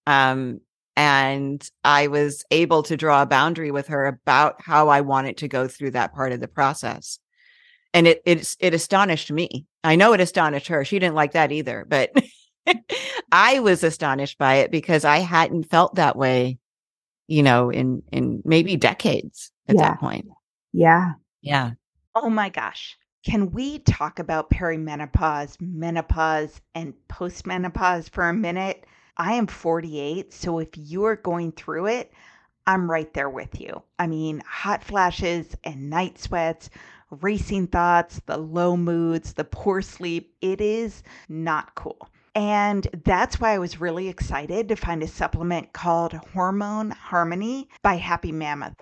um, 0.06 0.60
and 1.00 1.66
I 1.86 2.08
was 2.08 2.44
able 2.52 2.84
to 2.84 2.98
draw 2.98 3.22
a 3.22 3.26
boundary 3.26 3.72
with 3.72 3.88
her 3.88 4.06
about 4.06 4.62
how 4.62 4.90
I 4.90 5.00
wanted 5.00 5.38
to 5.38 5.48
go 5.48 5.66
through 5.66 5.92
that 5.92 6.14
part 6.14 6.34
of 6.34 6.42
the 6.42 6.48
process. 6.50 7.20
And 7.94 8.06
it 8.06 8.22
it 8.26 8.54
it 8.60 8.74
astonished 8.74 9.32
me. 9.32 9.66
I 9.82 9.96
know 9.96 10.12
it 10.12 10.20
astonished 10.20 10.68
her. 10.68 10.84
She 10.84 11.00
didn't 11.00 11.16
like 11.16 11.32
that 11.32 11.54
either, 11.54 11.86
but 11.88 12.12
I 13.32 13.60
was 13.60 13.82
astonished 13.82 14.38
by 14.38 14.56
it 14.56 14.72
because 14.72 15.06
I 15.06 15.20
hadn't 15.20 15.70
felt 15.70 15.96
that 15.96 16.18
way, 16.18 16.58
you 17.28 17.44
know, 17.44 17.70
in 17.70 18.04
in 18.12 18.42
maybe 18.44 18.76
decades 18.76 19.54
at 19.70 19.76
yeah. 19.76 19.82
that 19.84 20.02
point. 20.02 20.28
Yeah. 20.74 21.14
Yeah. 21.42 21.72
Oh 22.14 22.30
my 22.30 22.50
gosh. 22.50 22.98
Can 23.26 23.52
we 23.52 23.80
talk 23.80 24.20
about 24.20 24.50
perimenopause, 24.50 25.56
menopause, 25.62 26.60
and 26.76 26.94
postmenopause 27.08 28.10
for 28.10 28.28
a 28.28 28.34
minute? 28.34 28.86
I 29.20 29.34
am 29.34 29.48
48, 29.48 30.32
so 30.32 30.60
if 30.60 30.70
you're 30.78 31.18
going 31.18 31.52
through 31.52 31.88
it, 31.88 32.14
I'm 32.66 32.90
right 32.90 33.14
there 33.14 33.30
with 33.30 33.60
you. 33.60 33.84
I 34.00 34.08
mean, 34.08 34.42
hot 34.48 34.82
flashes 34.82 35.58
and 35.66 35.90
night 35.90 36.18
sweats, 36.18 36.70
racing 37.12 37.68
thoughts, 37.68 38.22
the 38.28 38.38
low 38.38 38.78
moods, 38.78 39.34
the 39.34 39.44
poor 39.44 39.82
sleep, 39.82 40.34
it 40.40 40.62
is 40.62 41.04
not 41.28 41.76
cool. 41.76 42.10
And 42.34 42.88
that's 43.04 43.42
why 43.42 43.54
I 43.54 43.60
was 43.60 43.82
really 43.82 44.08
excited 44.08 44.70
to 44.70 44.78
find 44.78 45.04
a 45.04 45.08
supplement 45.08 45.74
called 45.74 46.14
Hormone 46.14 46.92
Harmony 46.92 47.68
by 47.82 47.96
Happy 47.96 48.32
Mammoth. 48.32 48.82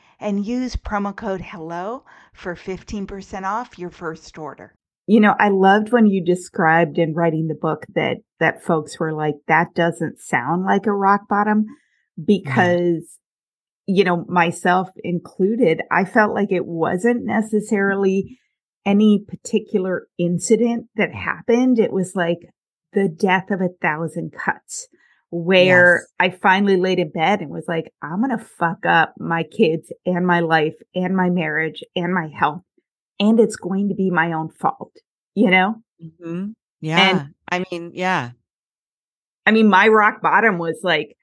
and 0.21 0.45
use 0.45 0.75
promo 0.75 1.15
code 1.15 1.41
HELLO 1.41 2.05
for 2.33 2.55
15% 2.55 3.43
off 3.43 3.77
your 3.77 3.89
first 3.89 4.37
order. 4.37 4.73
You 5.07 5.19
know, 5.19 5.35
I 5.37 5.49
loved 5.49 5.91
when 5.91 6.07
you 6.07 6.23
described 6.23 6.97
in 6.97 7.13
writing 7.13 7.47
the 7.47 7.55
book 7.55 7.85
that 7.95 8.17
that 8.39 8.63
folks 8.63 8.99
were 8.99 9.13
like 9.13 9.35
that 9.47 9.73
doesn't 9.75 10.19
sound 10.19 10.63
like 10.63 10.85
a 10.85 10.93
rock 10.93 11.27
bottom 11.27 11.65
because 12.23 13.17
yeah. 13.87 13.95
you 13.95 14.03
know, 14.03 14.25
myself 14.29 14.89
included, 15.03 15.81
I 15.91 16.05
felt 16.05 16.33
like 16.33 16.51
it 16.51 16.65
wasn't 16.65 17.25
necessarily 17.25 18.39
any 18.85 19.23
particular 19.27 20.07
incident 20.17 20.87
that 20.95 21.13
happened. 21.13 21.79
It 21.79 21.91
was 21.91 22.15
like 22.15 22.39
the 22.93 23.09
death 23.09 23.51
of 23.51 23.59
a 23.61 23.69
thousand 23.81 24.33
cuts 24.33 24.87
where 25.31 26.05
yes. 26.19 26.33
I 26.33 26.37
finally 26.37 26.77
laid 26.77 26.99
in 26.99 27.09
bed 27.09 27.39
and 27.39 27.49
was 27.49 27.67
like, 27.67 27.91
I'm 28.01 28.21
going 28.21 28.37
to 28.37 28.43
fuck 28.43 28.85
up 28.85 29.13
my 29.17 29.43
kids 29.43 29.91
and 30.05 30.27
my 30.27 30.41
life 30.41 30.75
and 30.93 31.15
my 31.15 31.29
marriage 31.29 31.83
and 31.95 32.13
my 32.13 32.29
health. 32.37 32.61
And 33.19 33.39
it's 33.39 33.55
going 33.55 33.89
to 33.89 33.95
be 33.95 34.11
my 34.11 34.33
own 34.33 34.49
fault, 34.49 34.91
you 35.33 35.49
know? 35.49 35.75
Mm-hmm. 36.03 36.51
Yeah. 36.81 36.99
And, 36.99 37.33
I 37.49 37.65
mean, 37.71 37.91
yeah. 37.93 38.31
I 39.45 39.51
mean, 39.51 39.69
my 39.69 39.87
rock 39.87 40.21
bottom 40.21 40.57
was 40.57 40.81
like 40.83 41.15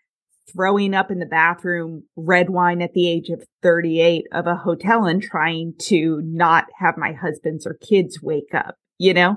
throwing 0.50 0.94
up 0.94 1.10
in 1.10 1.18
the 1.18 1.26
bathroom, 1.26 2.04
red 2.16 2.48
wine 2.48 2.80
at 2.80 2.94
the 2.94 3.06
age 3.06 3.28
of 3.28 3.44
38 3.62 4.24
of 4.32 4.46
a 4.46 4.54
hotel 4.54 5.04
and 5.04 5.22
trying 5.22 5.74
to 5.82 6.22
not 6.24 6.64
have 6.78 6.96
my 6.96 7.12
husband's 7.12 7.66
or 7.66 7.74
kids 7.74 8.22
wake 8.22 8.54
up, 8.54 8.76
you 8.96 9.12
know? 9.12 9.36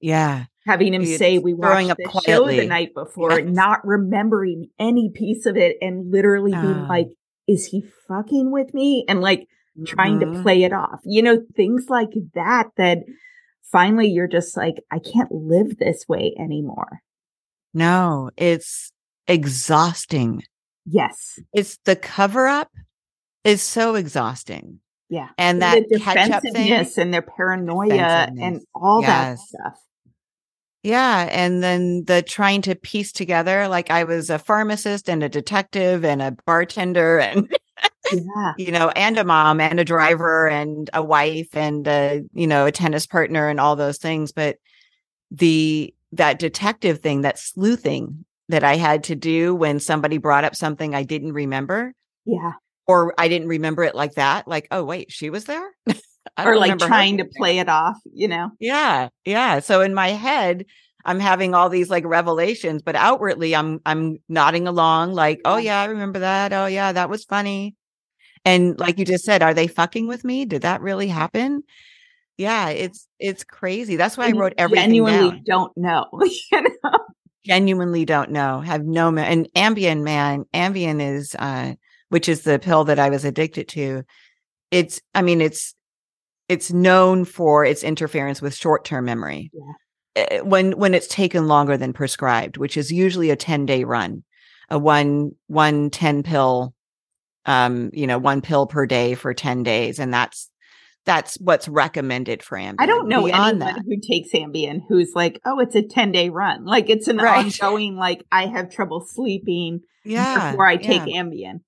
Yeah 0.00 0.44
having 0.68 0.92
him 0.92 1.04
say 1.04 1.38
we 1.38 1.54
watched 1.54 1.96
the 1.96 2.04
quietly. 2.04 2.56
show 2.56 2.60
the 2.60 2.66
night 2.66 2.94
before, 2.94 3.40
yes. 3.40 3.48
not 3.48 3.86
remembering 3.86 4.68
any 4.78 5.10
piece 5.10 5.46
of 5.46 5.56
it, 5.56 5.76
and 5.80 6.12
literally 6.12 6.52
being 6.52 6.84
ah. 6.84 6.86
like, 6.88 7.08
"Is 7.48 7.66
he 7.66 7.84
fucking 8.06 8.52
with 8.52 8.74
me?" 8.74 9.04
and 9.08 9.20
like 9.20 9.48
trying 9.86 10.20
to 10.20 10.26
mm-hmm. 10.26 10.42
play 10.42 10.62
it 10.62 10.72
off. 10.72 11.00
You 11.04 11.22
know, 11.22 11.42
things 11.56 11.86
like 11.88 12.10
that. 12.34 12.68
That 12.76 12.98
finally 13.72 14.08
you're 14.08 14.28
just 14.28 14.56
like, 14.56 14.76
I 14.90 14.98
can't 14.98 15.32
live 15.32 15.78
this 15.78 16.04
way 16.08 16.34
anymore. 16.38 17.00
No, 17.72 18.30
it's 18.36 18.92
exhausting. 19.26 20.42
Yes, 20.84 21.38
it's 21.52 21.78
the 21.84 21.96
cover 21.96 22.46
up 22.46 22.70
is 23.44 23.62
so 23.62 23.94
exhausting. 23.94 24.80
Yeah. 25.08 25.28
And 25.38 25.62
that 25.62 25.88
the 25.88 25.98
defensiveness 25.98 26.94
thing, 26.94 27.02
and 27.02 27.14
their 27.14 27.22
paranoia 27.22 28.28
and 28.38 28.60
all 28.74 29.00
yes. 29.00 29.08
that 29.08 29.38
stuff. 29.38 29.80
Yeah. 30.82 31.28
And 31.30 31.62
then 31.62 32.04
the 32.04 32.22
trying 32.22 32.62
to 32.62 32.74
piece 32.74 33.12
together, 33.12 33.68
like 33.68 33.90
I 33.90 34.04
was 34.04 34.30
a 34.30 34.38
pharmacist 34.38 35.08
and 35.08 35.22
a 35.22 35.28
detective 35.28 36.04
and 36.04 36.22
a 36.22 36.36
bartender 36.46 37.18
and, 37.18 37.52
yeah. 38.12 38.52
you 38.56 38.70
know, 38.70 38.90
and 38.90 39.18
a 39.18 39.24
mom 39.24 39.60
and 39.60 39.80
a 39.80 39.84
driver 39.84 40.48
and 40.48 40.88
a 40.94 41.02
wife 41.02 41.56
and 41.56 41.86
a, 41.88 42.22
you 42.32 42.46
know, 42.46 42.66
a 42.66 42.72
tennis 42.72 43.06
partner 43.06 43.48
and 43.48 43.58
all 43.58 43.76
those 43.76 43.98
things. 43.98 44.32
But 44.32 44.56
the, 45.30 45.92
that 46.12 46.38
detective 46.38 47.00
thing, 47.00 47.22
that 47.22 47.38
sleuthing 47.38 48.24
that 48.48 48.64
I 48.64 48.76
had 48.76 49.04
to 49.04 49.14
do 49.14 49.54
when 49.54 49.80
somebody 49.80 50.18
brought 50.18 50.44
up 50.44 50.56
something 50.56 50.94
I 50.94 51.02
didn't 51.02 51.32
remember. 51.32 51.92
Yeah. 52.24 52.52
Or 52.86 53.12
I 53.18 53.28
didn't 53.28 53.48
remember 53.48 53.84
it 53.84 53.94
like 53.94 54.14
that. 54.14 54.48
Like, 54.48 54.68
oh, 54.70 54.84
wait, 54.84 55.12
she 55.12 55.28
was 55.28 55.44
there? 55.44 55.70
or 56.38 56.56
like 56.56 56.78
trying 56.78 57.18
to 57.18 57.24
play 57.24 57.58
it 57.58 57.68
off, 57.68 57.96
you 58.12 58.28
know? 58.28 58.50
Yeah. 58.60 59.08
Yeah. 59.24 59.60
So 59.60 59.80
in 59.80 59.94
my 59.94 60.08
head, 60.08 60.66
I'm 61.04 61.20
having 61.20 61.54
all 61.54 61.68
these 61.68 61.90
like 61.90 62.04
revelations, 62.04 62.82
but 62.82 62.96
outwardly 62.96 63.54
I'm 63.54 63.80
I'm 63.86 64.18
nodding 64.28 64.66
along 64.66 65.12
like, 65.12 65.40
"Oh 65.44 65.56
yeah, 65.56 65.80
I 65.80 65.86
remember 65.86 66.18
that. 66.18 66.52
Oh 66.52 66.66
yeah, 66.66 66.92
that 66.92 67.08
was 67.08 67.24
funny." 67.24 67.76
And 68.44 68.78
like 68.78 68.98
you 68.98 69.04
just 69.04 69.24
said, 69.24 69.42
are 69.42 69.54
they 69.54 69.66
fucking 69.66 70.06
with 70.06 70.24
me? 70.24 70.44
Did 70.44 70.62
that 70.62 70.80
really 70.80 71.08
happen? 71.08 71.62
Yeah, 72.36 72.68
it's 72.68 73.08
it's 73.18 73.44
crazy. 73.44 73.96
That's 73.96 74.16
why 74.16 74.26
and 74.26 74.36
I 74.36 74.40
wrote 74.40 74.54
everything 74.58 74.84
genuinely 74.90 75.30
down. 75.30 75.42
don't 75.44 75.72
know. 75.76 76.06
you 76.52 76.62
know? 76.62 76.98
Genuinely 77.44 78.04
don't 78.04 78.30
know. 78.30 78.60
Have 78.60 78.84
no 78.84 79.08
and 79.16 79.48
Ambien 79.54 80.02
man, 80.02 80.44
Ambien 80.54 81.00
is 81.00 81.34
uh 81.34 81.74
which 82.10 82.28
is 82.28 82.42
the 82.42 82.58
pill 82.58 82.84
that 82.84 82.98
I 82.98 83.10
was 83.10 83.24
addicted 83.24 83.68
to. 83.68 84.04
It's 84.70 85.00
I 85.14 85.22
mean 85.22 85.40
it's 85.40 85.74
it's 86.48 86.72
known 86.72 87.24
for 87.24 87.64
its 87.64 87.82
interference 87.82 88.40
with 88.40 88.54
short-term 88.54 89.04
memory. 89.04 89.50
Yeah. 89.52 89.72
Eh, 90.16 90.40
when 90.40 90.72
when 90.72 90.94
it's 90.94 91.06
taken 91.06 91.46
longer 91.46 91.76
than 91.76 91.92
prescribed, 91.92 92.56
which 92.56 92.76
is 92.76 92.90
usually 92.90 93.30
a 93.30 93.36
10-day 93.36 93.84
run. 93.84 94.24
A 94.70 94.78
one 94.78 95.30
one 95.46 95.88
10 95.88 96.22
pill 96.22 96.74
um, 97.46 97.88
you 97.94 98.06
know, 98.06 98.18
one 98.18 98.42
pill 98.42 98.66
per 98.66 98.84
day 98.84 99.14
for 99.14 99.32
10 99.32 99.62
days 99.62 99.98
and 99.98 100.12
that's 100.12 100.50
that's 101.06 101.36
what's 101.40 101.66
recommended 101.66 102.42
for 102.42 102.58
Ambien. 102.58 102.74
I 102.78 102.84
don't 102.84 103.08
know 103.08 103.24
Beyond 103.24 103.62
anyone 103.62 103.76
that. 103.76 103.82
who 103.86 103.98
takes 104.06 104.28
Ambien 104.34 104.80
who's 104.86 105.12
like, 105.14 105.40
oh, 105.46 105.58
it's 105.58 105.74
a 105.74 105.80
10 105.82 106.12
day 106.12 106.28
run. 106.28 106.66
Like 106.66 106.90
it's 106.90 107.08
an 107.08 107.16
right. 107.16 107.46
ongoing, 107.46 107.96
like 107.96 108.22
I 108.30 108.46
have 108.46 108.70
trouble 108.70 109.00
sleeping 109.00 109.80
yeah, 110.04 110.50
before 110.50 110.66
I 110.66 110.76
take 110.76 111.06
yeah. 111.06 111.22
Ambien. 111.22 111.60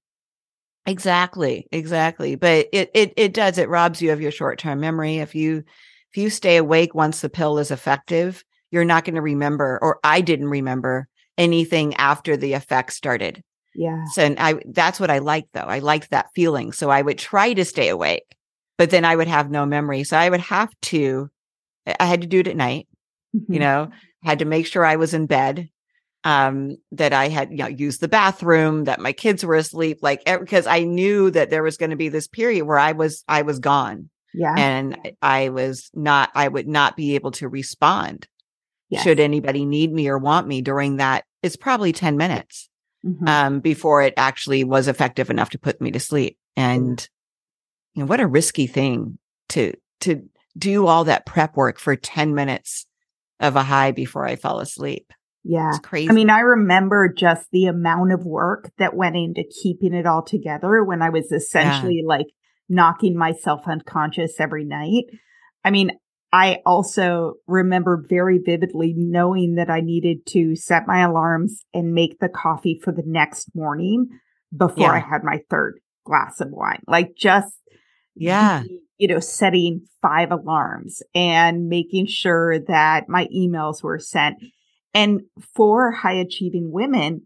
Exactly, 0.86 1.66
exactly. 1.72 2.34
But 2.34 2.68
it 2.72 2.90
it 2.94 3.12
it 3.16 3.34
does 3.34 3.58
it 3.58 3.68
robs 3.68 4.00
you 4.00 4.12
of 4.12 4.20
your 4.20 4.30
short-term 4.30 4.80
memory. 4.80 5.18
If 5.18 5.34
you 5.34 5.64
if 6.10 6.16
you 6.16 6.30
stay 6.30 6.56
awake 6.56 6.94
once 6.94 7.20
the 7.20 7.28
pill 7.28 7.58
is 7.58 7.70
effective, 7.70 8.44
you're 8.70 8.84
not 8.84 9.04
going 9.04 9.14
to 9.14 9.22
remember 9.22 9.78
or 9.82 10.00
I 10.02 10.20
didn't 10.20 10.48
remember 10.48 11.08
anything 11.38 11.94
after 11.94 12.36
the 12.36 12.54
effect 12.54 12.92
started. 12.92 13.42
Yeah. 13.74 14.04
So 14.12 14.22
and 14.22 14.38
I 14.38 14.60
that's 14.72 14.98
what 14.98 15.10
I 15.10 15.18
liked 15.18 15.52
though. 15.52 15.60
I 15.60 15.78
liked 15.78 16.10
that 16.10 16.30
feeling. 16.34 16.72
So 16.72 16.90
I 16.90 17.02
would 17.02 17.18
try 17.18 17.52
to 17.52 17.64
stay 17.64 17.88
awake, 17.88 18.36
but 18.78 18.90
then 18.90 19.04
I 19.04 19.14
would 19.14 19.28
have 19.28 19.50
no 19.50 19.66
memory. 19.66 20.04
So 20.04 20.16
I 20.16 20.28
would 20.28 20.40
have 20.40 20.70
to 20.82 21.30
I 21.98 22.04
had 22.04 22.22
to 22.22 22.26
do 22.26 22.40
it 22.40 22.48
at 22.48 22.56
night. 22.56 22.88
Mm-hmm. 23.36 23.52
You 23.52 23.60
know, 23.60 23.90
had 24.22 24.40
to 24.40 24.44
make 24.44 24.66
sure 24.66 24.84
I 24.84 24.96
was 24.96 25.14
in 25.14 25.26
bed 25.26 25.68
um 26.24 26.76
that 26.92 27.12
i 27.12 27.28
had 27.28 27.50
you 27.50 27.58
know 27.58 27.66
used 27.66 28.00
the 28.00 28.08
bathroom 28.08 28.84
that 28.84 29.00
my 29.00 29.12
kids 29.12 29.44
were 29.44 29.54
asleep 29.54 29.98
like 30.02 30.22
because 30.24 30.66
i 30.66 30.82
knew 30.82 31.30
that 31.30 31.50
there 31.50 31.62
was 31.62 31.76
going 31.76 31.90
to 31.90 31.96
be 31.96 32.08
this 32.08 32.28
period 32.28 32.64
where 32.64 32.78
i 32.78 32.92
was 32.92 33.24
i 33.26 33.42
was 33.42 33.58
gone 33.58 34.10
yeah. 34.34 34.54
and 34.56 34.98
i 35.22 35.48
was 35.48 35.90
not 35.94 36.30
i 36.34 36.46
would 36.46 36.68
not 36.68 36.96
be 36.96 37.14
able 37.14 37.30
to 37.30 37.48
respond 37.48 38.28
yes. 38.90 39.02
should 39.02 39.18
anybody 39.18 39.64
need 39.64 39.92
me 39.92 40.08
or 40.08 40.18
want 40.18 40.46
me 40.46 40.60
during 40.60 40.96
that 40.96 41.24
it's 41.42 41.56
probably 41.56 41.92
10 41.92 42.16
minutes 42.16 42.68
mm-hmm. 43.04 43.26
um 43.26 43.60
before 43.60 44.02
it 44.02 44.14
actually 44.16 44.64
was 44.64 44.88
effective 44.88 45.30
enough 45.30 45.50
to 45.50 45.58
put 45.58 45.80
me 45.80 45.90
to 45.90 46.00
sleep. 46.00 46.38
And 46.56 47.08
you 47.94 48.02
know 48.02 48.06
what 48.06 48.20
a 48.20 48.26
risky 48.26 48.66
thing 48.66 49.18
to 49.50 49.74
to 50.00 50.22
do 50.58 50.86
all 50.86 51.04
that 51.04 51.26
prep 51.26 51.56
work 51.56 51.78
for 51.78 51.96
10 51.96 52.34
minutes 52.34 52.86
of 53.38 53.56
a 53.56 53.62
high 53.62 53.92
before 53.92 54.26
i 54.26 54.36
fell 54.36 54.60
asleep 54.60 55.12
yeah. 55.42 55.70
It's 55.70 55.78
crazy. 55.78 56.10
I 56.10 56.12
mean, 56.12 56.30
I 56.30 56.40
remember 56.40 57.12
just 57.12 57.46
the 57.52 57.66
amount 57.66 58.12
of 58.12 58.26
work 58.26 58.70
that 58.78 58.94
went 58.94 59.16
into 59.16 59.44
keeping 59.62 59.94
it 59.94 60.06
all 60.06 60.22
together 60.22 60.84
when 60.84 61.02
I 61.02 61.10
was 61.10 61.32
essentially 61.32 62.02
yeah. 62.02 62.08
like 62.08 62.26
knocking 62.68 63.16
myself 63.16 63.62
unconscious 63.66 64.34
every 64.38 64.64
night. 64.64 65.04
I 65.64 65.70
mean, 65.70 65.92
I 66.32 66.58
also 66.64 67.34
remember 67.46 68.04
very 68.08 68.38
vividly 68.38 68.94
knowing 68.96 69.56
that 69.56 69.70
I 69.70 69.80
needed 69.80 70.26
to 70.26 70.54
set 70.54 70.86
my 70.86 71.00
alarms 71.00 71.64
and 71.74 71.92
make 71.92 72.18
the 72.20 72.28
coffee 72.28 72.80
for 72.82 72.92
the 72.92 73.02
next 73.04 73.50
morning 73.54 74.08
before 74.56 74.84
yeah. 74.84 74.92
I 74.92 74.98
had 75.00 75.24
my 75.24 75.40
third 75.50 75.80
glass 76.04 76.40
of 76.40 76.50
wine. 76.50 76.82
Like 76.86 77.16
just, 77.16 77.54
yeah, 78.14 78.62
you 78.98 79.08
know, 79.08 79.18
setting 79.18 79.86
five 80.02 80.30
alarms 80.30 81.02
and 81.14 81.68
making 81.68 82.06
sure 82.06 82.60
that 82.60 83.08
my 83.08 83.26
emails 83.34 83.82
were 83.82 83.98
sent 83.98 84.36
And 84.94 85.22
for 85.54 85.92
high 85.92 86.14
achieving 86.14 86.70
women, 86.72 87.22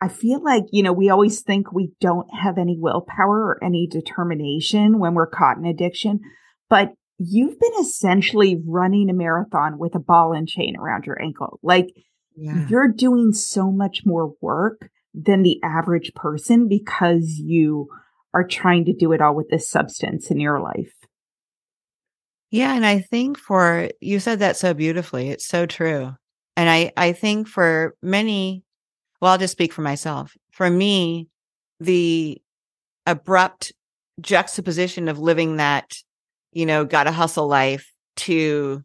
I 0.00 0.08
feel 0.08 0.42
like, 0.42 0.64
you 0.72 0.82
know, 0.82 0.92
we 0.92 1.10
always 1.10 1.42
think 1.42 1.72
we 1.72 1.92
don't 2.00 2.28
have 2.34 2.56
any 2.56 2.76
willpower 2.78 3.40
or 3.40 3.62
any 3.62 3.86
determination 3.86 4.98
when 4.98 5.14
we're 5.14 5.26
caught 5.26 5.58
in 5.58 5.66
addiction, 5.66 6.20
but 6.70 6.92
you've 7.18 7.58
been 7.60 7.74
essentially 7.80 8.62
running 8.66 9.10
a 9.10 9.12
marathon 9.12 9.78
with 9.78 9.94
a 9.94 10.00
ball 10.00 10.32
and 10.32 10.48
chain 10.48 10.74
around 10.78 11.04
your 11.04 11.20
ankle. 11.20 11.60
Like 11.62 11.88
yeah. 12.34 12.66
you're 12.68 12.88
doing 12.88 13.32
so 13.32 13.70
much 13.70 14.06
more 14.06 14.32
work 14.40 14.88
than 15.12 15.42
the 15.42 15.60
average 15.62 16.12
person 16.14 16.66
because 16.66 17.38
you 17.38 17.88
are 18.32 18.46
trying 18.46 18.86
to 18.86 18.94
do 18.94 19.12
it 19.12 19.20
all 19.20 19.34
with 19.34 19.50
this 19.50 19.68
substance 19.68 20.30
in 20.30 20.40
your 20.40 20.60
life. 20.60 20.94
Yeah. 22.50 22.74
And 22.74 22.86
I 22.86 23.00
think 23.00 23.36
for, 23.36 23.90
you 24.00 24.18
said 24.18 24.38
that 24.38 24.56
so 24.56 24.72
beautifully. 24.72 25.28
It's 25.28 25.46
so 25.46 25.66
true. 25.66 26.14
And 26.60 26.68
I, 26.68 26.92
I 26.94 27.12
think 27.12 27.48
for 27.48 27.96
many 28.02 28.64
well, 29.18 29.32
I'll 29.32 29.38
just 29.38 29.52
speak 29.52 29.72
for 29.72 29.80
myself. 29.80 30.36
For 30.50 30.68
me, 30.68 31.28
the 31.78 32.38
abrupt 33.06 33.72
juxtaposition 34.20 35.08
of 35.08 35.18
living 35.18 35.56
that, 35.56 35.94
you 36.52 36.66
know, 36.66 36.84
gotta 36.84 37.12
hustle 37.12 37.48
life 37.48 37.90
to 38.16 38.84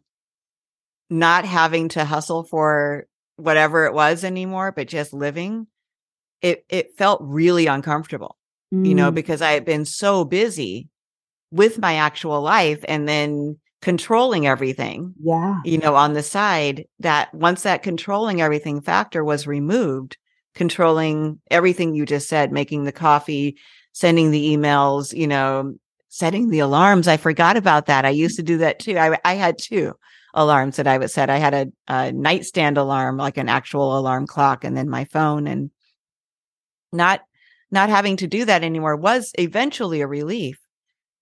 not 1.10 1.44
having 1.44 1.88
to 1.90 2.06
hustle 2.06 2.44
for 2.44 3.06
whatever 3.36 3.84
it 3.84 3.92
was 3.92 4.24
anymore, 4.24 4.72
but 4.72 4.88
just 4.88 5.12
living, 5.12 5.66
it 6.40 6.64
it 6.70 6.96
felt 6.96 7.20
really 7.22 7.66
uncomfortable, 7.66 8.38
mm. 8.72 8.86
you 8.86 8.94
know, 8.94 9.10
mm. 9.10 9.14
because 9.14 9.42
I 9.42 9.52
had 9.52 9.66
been 9.66 9.84
so 9.84 10.24
busy 10.24 10.88
with 11.50 11.78
my 11.78 11.96
actual 11.96 12.40
life 12.40 12.82
and 12.88 13.06
then 13.06 13.58
controlling 13.82 14.46
everything. 14.46 15.14
Yeah. 15.22 15.60
You 15.64 15.78
know, 15.78 15.94
on 15.94 16.14
the 16.14 16.22
side 16.22 16.86
that 17.00 17.32
once 17.34 17.62
that 17.62 17.82
controlling 17.82 18.40
everything 18.40 18.80
factor 18.80 19.24
was 19.24 19.46
removed, 19.46 20.16
controlling 20.54 21.40
everything 21.50 21.94
you 21.94 22.06
just 22.06 22.28
said, 22.28 22.52
making 22.52 22.84
the 22.84 22.92
coffee, 22.92 23.56
sending 23.92 24.30
the 24.30 24.56
emails, 24.56 25.16
you 25.16 25.26
know, 25.26 25.74
setting 26.08 26.48
the 26.48 26.60
alarms. 26.60 27.08
I 27.08 27.16
forgot 27.16 27.56
about 27.56 27.86
that. 27.86 28.04
I 28.04 28.10
used 28.10 28.36
to 28.36 28.42
do 28.42 28.58
that 28.58 28.78
too. 28.78 28.96
I, 28.96 29.18
I 29.24 29.34
had 29.34 29.58
two 29.58 29.92
alarms 30.32 30.76
that 30.76 30.86
I 30.86 30.98
would 30.98 31.10
set. 31.10 31.30
I 31.30 31.38
had 31.38 31.54
a, 31.54 31.66
a 31.88 32.12
nightstand 32.12 32.78
alarm, 32.78 33.16
like 33.16 33.36
an 33.36 33.48
actual 33.48 33.98
alarm 33.98 34.26
clock, 34.26 34.64
and 34.64 34.76
then 34.76 34.88
my 34.88 35.04
phone 35.04 35.46
and 35.46 35.70
not, 36.92 37.20
not 37.70 37.88
having 37.88 38.16
to 38.18 38.26
do 38.26 38.44
that 38.46 38.62
anymore 38.62 38.96
was 38.96 39.32
eventually 39.38 40.00
a 40.00 40.06
relief. 40.06 40.58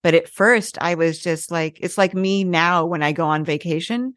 But 0.04 0.14
at 0.14 0.28
first 0.28 0.78
I 0.80 0.94
was 0.94 1.18
just 1.18 1.50
like, 1.50 1.78
it's 1.80 1.98
like 1.98 2.14
me 2.14 2.44
now 2.44 2.84
when 2.84 3.02
I 3.02 3.10
go 3.10 3.26
on 3.26 3.44
vacation, 3.44 4.14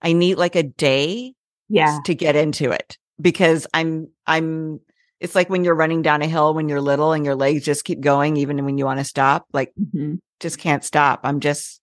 I 0.00 0.12
need 0.12 0.36
like 0.36 0.54
a 0.54 0.62
day 0.62 1.34
yeah. 1.68 1.98
to 2.04 2.14
get 2.14 2.36
into 2.36 2.70
it 2.70 2.98
because 3.20 3.66
I'm 3.74 4.08
I'm 4.26 4.80
it's 5.20 5.36
like 5.36 5.48
when 5.48 5.62
you're 5.62 5.74
running 5.74 6.02
down 6.02 6.20
a 6.20 6.26
hill 6.26 6.52
when 6.52 6.68
you're 6.68 6.80
little 6.80 7.12
and 7.12 7.24
your 7.24 7.36
legs 7.36 7.64
just 7.64 7.84
keep 7.84 8.00
going 8.00 8.36
even 8.36 8.64
when 8.64 8.76
you 8.76 8.84
want 8.84 8.98
to 8.98 9.04
stop 9.04 9.46
like 9.52 9.72
mm-hmm. 9.80 10.16
just 10.40 10.58
can't 10.58 10.84
stop 10.84 11.20
i'm 11.22 11.38
just 11.38 11.80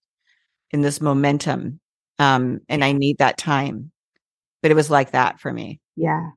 in 0.70 0.82
this 0.82 1.00
momentum 1.00 1.80
um 2.18 2.60
and 2.68 2.84
i 2.84 2.92
need 2.92 3.16
that 3.18 3.38
time 3.38 3.90
but 4.60 4.70
it 4.70 4.74
was 4.74 4.90
like 4.90 5.12
that 5.12 5.40
for 5.40 5.52
me 5.52 5.80
yeah 5.96 6.28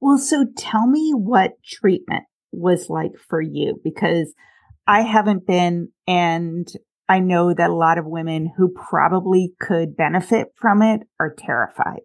well 0.00 0.18
so 0.18 0.44
tell 0.56 0.86
me 0.86 1.12
what 1.12 1.52
treatment 1.64 2.24
was 2.52 2.90
like 2.90 3.12
for 3.28 3.40
you 3.40 3.80
because 3.82 4.34
i 4.86 5.02
haven't 5.02 5.46
been 5.46 5.88
and 6.06 6.68
i 7.08 7.18
know 7.18 7.52
that 7.54 7.70
a 7.70 7.74
lot 7.74 7.98
of 7.98 8.06
women 8.06 8.50
who 8.56 8.72
probably 8.74 9.52
could 9.60 9.96
benefit 9.96 10.48
from 10.56 10.82
it 10.82 11.00
are 11.20 11.34
terrified 11.36 12.02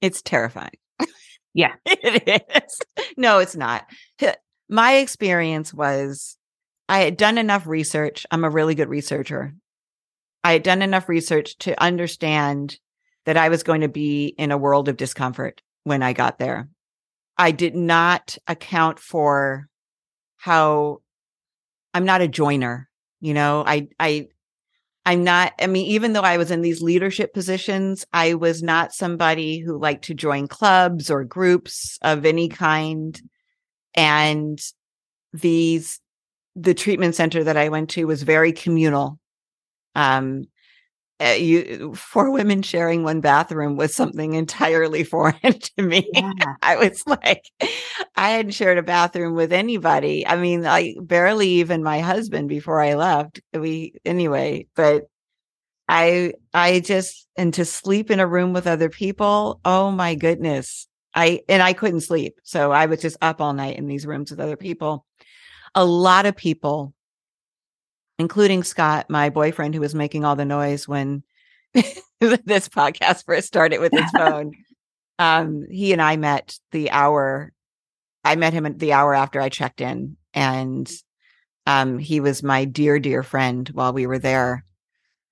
it's 0.00 0.22
terrifying 0.22 0.72
yeah. 1.54 1.74
it 1.86 2.44
is. 2.54 2.78
No, 3.16 3.38
it's 3.38 3.56
not. 3.56 3.86
My 4.68 4.94
experience 4.94 5.74
was 5.74 6.36
I 6.88 7.00
had 7.00 7.16
done 7.16 7.38
enough 7.38 7.66
research. 7.66 8.26
I'm 8.30 8.44
a 8.44 8.50
really 8.50 8.74
good 8.74 8.88
researcher. 8.88 9.54
I 10.44 10.52
had 10.52 10.62
done 10.62 10.82
enough 10.82 11.08
research 11.08 11.56
to 11.58 11.80
understand 11.82 12.78
that 13.26 13.36
I 13.36 13.48
was 13.48 13.62
going 13.62 13.82
to 13.82 13.88
be 13.88 14.34
in 14.38 14.50
a 14.50 14.58
world 14.58 14.88
of 14.88 14.96
discomfort 14.96 15.62
when 15.84 16.02
I 16.02 16.12
got 16.12 16.38
there. 16.38 16.68
I 17.38 17.52
did 17.52 17.76
not 17.76 18.36
account 18.48 18.98
for 18.98 19.68
how 20.38 20.98
I'm 21.94 22.04
not 22.04 22.20
a 22.20 22.28
joiner. 22.28 22.88
You 23.20 23.34
know, 23.34 23.62
I, 23.66 23.88
I, 24.00 24.28
I'm 25.04 25.24
not, 25.24 25.52
I 25.60 25.66
mean, 25.66 25.86
even 25.86 26.12
though 26.12 26.22
I 26.22 26.36
was 26.36 26.50
in 26.50 26.62
these 26.62 26.82
leadership 26.82 27.34
positions, 27.34 28.04
I 28.12 28.34
was 28.34 28.62
not 28.62 28.92
somebody 28.92 29.58
who 29.58 29.78
liked 29.78 30.04
to 30.04 30.14
join 30.14 30.48
clubs 30.48 31.10
or 31.10 31.24
groups 31.24 31.98
of 32.02 32.24
any 32.24 32.48
kind. 32.48 33.20
And 33.94 34.60
these, 35.32 36.00
the 36.54 36.74
treatment 36.74 37.14
center 37.14 37.44
that 37.44 37.56
I 37.56 37.68
went 37.68 37.90
to 37.90 38.04
was 38.04 38.22
very 38.22 38.52
communal. 38.52 39.18
Um, 39.94 40.44
Uh, 41.22 41.34
you 41.34 41.94
four 41.94 42.30
women 42.30 42.62
sharing 42.62 43.04
one 43.04 43.20
bathroom 43.20 43.76
was 43.76 43.94
something 43.94 44.34
entirely 44.34 45.04
foreign 45.12 45.34
to 45.42 45.82
me. 45.82 46.08
Yeah. 46.12 46.32
I 46.62 46.76
was 46.76 47.06
like, 47.06 47.44
I 48.16 48.30
hadn't 48.30 48.52
shared 48.52 48.78
a 48.78 48.82
bathroom 48.82 49.34
with 49.34 49.52
anybody. 49.52 50.26
I 50.26 50.36
mean, 50.36 50.66
I 50.66 50.96
barely 51.00 51.48
even 51.48 51.82
my 51.82 52.00
husband 52.00 52.48
before 52.48 52.80
I 52.80 52.94
left. 52.94 53.40
We 53.52 53.94
anyway, 54.04 54.66
but 54.74 55.04
I 55.88 56.34
I 56.54 56.80
just 56.80 57.28
and 57.36 57.52
to 57.54 57.64
sleep 57.64 58.10
in 58.10 58.20
a 58.20 58.26
room 58.26 58.52
with 58.52 58.66
other 58.66 58.88
people. 58.88 59.60
Oh 59.64 59.90
my 59.90 60.14
goodness. 60.14 60.88
I 61.14 61.40
and 61.48 61.62
I 61.62 61.72
couldn't 61.72 62.00
sleep. 62.00 62.40
So 62.42 62.72
I 62.72 62.86
was 62.86 63.00
just 63.00 63.16
up 63.20 63.40
all 63.40 63.52
night 63.52 63.76
in 63.76 63.86
these 63.86 64.06
rooms 64.06 64.30
with 64.30 64.40
other 64.40 64.56
people. 64.56 65.06
A 65.74 65.84
lot 65.84 66.26
of 66.26 66.36
people 66.36 66.94
including 68.22 68.62
Scott, 68.62 69.10
my 69.10 69.30
boyfriend, 69.30 69.74
who 69.74 69.80
was 69.80 69.96
making 69.96 70.24
all 70.24 70.36
the 70.36 70.44
noise 70.44 70.86
when 70.86 71.24
this 71.74 72.68
podcast 72.68 73.24
first 73.24 73.48
started 73.48 73.80
with 73.80 73.90
his 73.90 74.08
phone. 74.16 74.52
um, 75.18 75.66
he 75.68 75.92
and 75.92 76.00
I 76.00 76.16
met 76.16 76.56
the 76.70 76.92
hour. 76.92 77.52
I 78.24 78.36
met 78.36 78.52
him 78.52 78.64
at 78.64 78.78
the 78.78 78.92
hour 78.92 79.12
after 79.12 79.40
I 79.40 79.48
checked 79.48 79.80
in, 79.80 80.16
and 80.32 80.88
um, 81.66 81.98
he 81.98 82.20
was 82.20 82.44
my 82.44 82.64
dear, 82.64 83.00
dear 83.00 83.24
friend 83.24 83.68
while 83.70 83.92
we 83.92 84.06
were 84.06 84.20
there. 84.20 84.64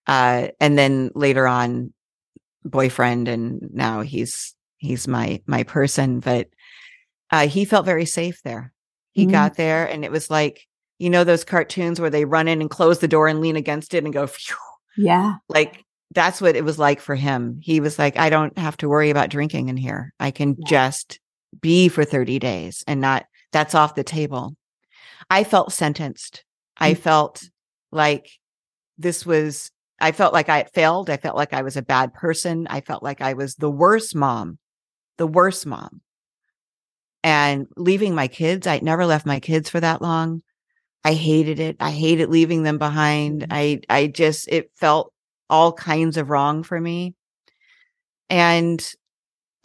Uh, 0.08 0.48
and 0.58 0.76
then 0.76 1.12
later 1.14 1.46
on, 1.46 1.92
boyfriend, 2.64 3.28
and 3.28 3.70
now 3.72 4.00
he's 4.00 4.56
he's 4.78 5.06
my 5.06 5.40
my 5.46 5.62
person. 5.62 6.18
But 6.18 6.48
uh, 7.30 7.46
he 7.46 7.64
felt 7.64 7.86
very 7.86 8.04
safe 8.04 8.42
there. 8.42 8.72
He 9.12 9.22
mm-hmm. 9.22 9.30
got 9.30 9.54
there, 9.54 9.86
and 9.86 10.04
it 10.04 10.10
was 10.10 10.28
like 10.28 10.66
you 11.00 11.08
know 11.08 11.24
those 11.24 11.44
cartoons 11.44 11.98
where 11.98 12.10
they 12.10 12.26
run 12.26 12.46
in 12.46 12.60
and 12.60 12.68
close 12.70 12.98
the 12.98 13.08
door 13.08 13.26
and 13.26 13.40
lean 13.40 13.56
against 13.56 13.94
it 13.94 14.04
and 14.04 14.12
go 14.12 14.26
Phew. 14.26 14.56
yeah. 14.96 15.36
Like 15.48 15.84
that's 16.12 16.40
what 16.40 16.56
it 16.56 16.64
was 16.64 16.78
like 16.78 17.00
for 17.00 17.14
him. 17.14 17.58
He 17.62 17.80
was 17.80 17.98
like 17.98 18.18
i 18.18 18.30
don't 18.30 18.56
have 18.58 18.76
to 18.78 18.88
worry 18.88 19.10
about 19.10 19.30
drinking 19.30 19.68
in 19.70 19.76
here. 19.76 20.12
I 20.20 20.30
can 20.30 20.56
yeah. 20.58 20.68
just 20.68 21.18
be 21.60 21.88
for 21.88 22.04
30 22.04 22.38
days 22.38 22.84
and 22.86 23.00
not 23.00 23.24
that's 23.50 23.74
off 23.74 23.94
the 23.94 24.04
table. 24.04 24.54
I 25.28 25.42
felt 25.42 25.72
sentenced. 25.72 26.44
Mm-hmm. 26.78 26.84
i 26.84 26.94
felt 26.94 27.42
like 27.90 28.30
this 28.98 29.24
was 29.24 29.70
i 30.00 30.12
felt 30.12 30.34
like 30.34 30.50
i 30.50 30.58
had 30.58 30.70
failed. 30.72 31.08
I 31.08 31.16
felt 31.16 31.36
like 31.36 31.54
i 31.54 31.62
was 31.62 31.78
a 31.78 31.82
bad 31.82 32.12
person. 32.12 32.66
I 32.68 32.82
felt 32.82 33.02
like 33.02 33.22
i 33.22 33.32
was 33.32 33.54
the 33.54 33.70
worst 33.70 34.14
mom 34.14 34.58
the 35.16 35.26
worst 35.26 35.66
mom. 35.66 36.02
And 37.24 37.66
leaving 37.78 38.14
my 38.14 38.28
kids 38.28 38.66
i 38.66 38.80
never 38.82 39.06
left 39.06 39.24
my 39.24 39.40
kids 39.40 39.70
for 39.70 39.80
that 39.80 40.02
long 40.02 40.42
I 41.04 41.14
hated 41.14 41.60
it. 41.60 41.76
I 41.80 41.90
hated 41.90 42.28
leaving 42.28 42.62
them 42.62 42.78
behind. 42.78 43.42
Mm-hmm. 43.42 43.52
I, 43.52 43.80
I 43.88 44.06
just, 44.06 44.48
it 44.48 44.70
felt 44.76 45.12
all 45.48 45.72
kinds 45.72 46.16
of 46.16 46.30
wrong 46.30 46.62
for 46.62 46.80
me. 46.80 47.14
And 48.28 48.86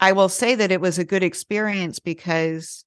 I 0.00 0.12
will 0.12 0.28
say 0.28 0.54
that 0.54 0.72
it 0.72 0.80
was 0.80 0.98
a 0.98 1.04
good 1.04 1.22
experience 1.22 1.98
because 1.98 2.84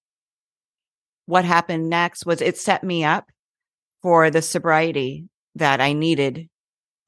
what 1.26 1.46
happened 1.46 1.90
next 1.90 2.26
was 2.26 2.42
it 2.42 2.58
set 2.58 2.84
me 2.84 3.04
up 3.04 3.30
for 4.02 4.30
the 4.30 4.42
sobriety 4.42 5.28
that 5.56 5.82
I 5.82 5.94
needed, 5.94 6.50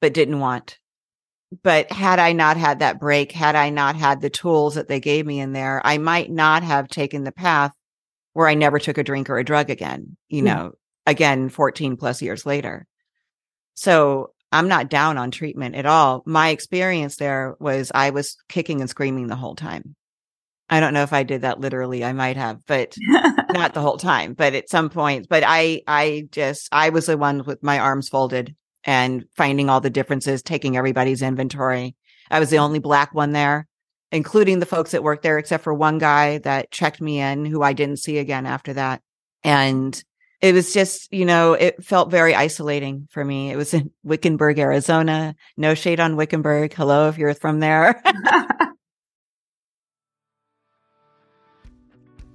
but 0.00 0.14
didn't 0.14 0.40
want. 0.40 0.78
But 1.62 1.92
had 1.92 2.18
I 2.18 2.32
not 2.32 2.56
had 2.56 2.78
that 2.78 2.98
break, 2.98 3.32
had 3.32 3.56
I 3.56 3.70
not 3.70 3.94
had 3.94 4.20
the 4.20 4.30
tools 4.30 4.76
that 4.76 4.88
they 4.88 5.00
gave 5.00 5.26
me 5.26 5.38
in 5.40 5.52
there, 5.52 5.82
I 5.84 5.98
might 5.98 6.30
not 6.30 6.62
have 6.62 6.88
taken 6.88 7.24
the 7.24 7.32
path 7.32 7.72
where 8.32 8.48
I 8.48 8.54
never 8.54 8.78
took 8.78 8.96
a 8.96 9.04
drink 9.04 9.28
or 9.28 9.38
a 9.38 9.44
drug 9.44 9.68
again, 9.68 10.16
you 10.28 10.44
yeah. 10.44 10.54
know, 10.54 10.72
again 11.06 11.48
14 11.48 11.96
plus 11.96 12.22
years 12.22 12.46
later. 12.46 12.86
So 13.74 14.32
I'm 14.50 14.68
not 14.68 14.90
down 14.90 15.18
on 15.18 15.30
treatment 15.30 15.74
at 15.74 15.86
all. 15.86 16.22
My 16.26 16.50
experience 16.50 17.16
there 17.16 17.56
was 17.58 17.90
I 17.94 18.10
was 18.10 18.36
kicking 18.48 18.80
and 18.80 18.90
screaming 18.90 19.26
the 19.28 19.36
whole 19.36 19.56
time. 19.56 19.96
I 20.68 20.80
don't 20.80 20.94
know 20.94 21.02
if 21.02 21.12
I 21.12 21.22
did 21.22 21.42
that 21.42 21.60
literally. 21.60 22.04
I 22.04 22.12
might 22.12 22.36
have, 22.36 22.64
but 22.66 22.94
not 23.50 23.74
the 23.74 23.80
whole 23.80 23.98
time, 23.98 24.32
but 24.34 24.54
at 24.54 24.70
some 24.70 24.88
point, 24.90 25.26
but 25.28 25.42
I, 25.46 25.82
I 25.86 26.28
just, 26.30 26.68
I 26.72 26.88
was 26.90 27.06
the 27.06 27.18
one 27.18 27.44
with 27.44 27.62
my 27.62 27.78
arms 27.78 28.08
folded 28.08 28.54
and 28.84 29.24
finding 29.36 29.68
all 29.68 29.80
the 29.80 29.90
differences, 29.90 30.42
taking 30.42 30.76
everybody's 30.76 31.20
inventory. 31.22 31.94
I 32.30 32.40
was 32.40 32.48
the 32.50 32.58
only 32.58 32.78
black 32.78 33.14
one 33.14 33.32
there. 33.32 33.68
including 34.12 34.60
the 34.60 34.66
folks 34.66 34.90
that 34.92 35.02
worked 35.02 35.22
there, 35.22 35.38
except 35.38 35.64
for 35.64 35.72
one 35.72 35.98
guy 35.98 36.38
that 36.38 36.70
checked 36.70 37.00
me 37.00 37.18
in 37.18 37.46
who 37.46 37.62
I 37.62 37.72
didn't 37.72 37.98
see 37.98 38.18
again 38.18 38.44
after 38.46 38.74
that. 38.74 39.00
And 39.42 40.00
it 40.42 40.52
was 40.54 40.74
just, 40.74 41.10
you 41.12 41.24
know, 41.24 41.52
it 41.52 41.82
felt 41.84 42.10
very 42.10 42.34
isolating 42.34 43.06
for 43.12 43.24
me. 43.24 43.50
It 43.50 43.56
was 43.56 43.72
in 43.72 43.92
Wickenburg, 44.02 44.58
Arizona. 44.58 45.36
No 45.56 45.74
shade 45.74 46.00
on 46.00 46.16
Wickenburg. 46.16 46.74
Hello, 46.74 47.08
if 47.08 47.16
you're 47.16 47.32
from 47.32 47.60
there. 47.60 48.02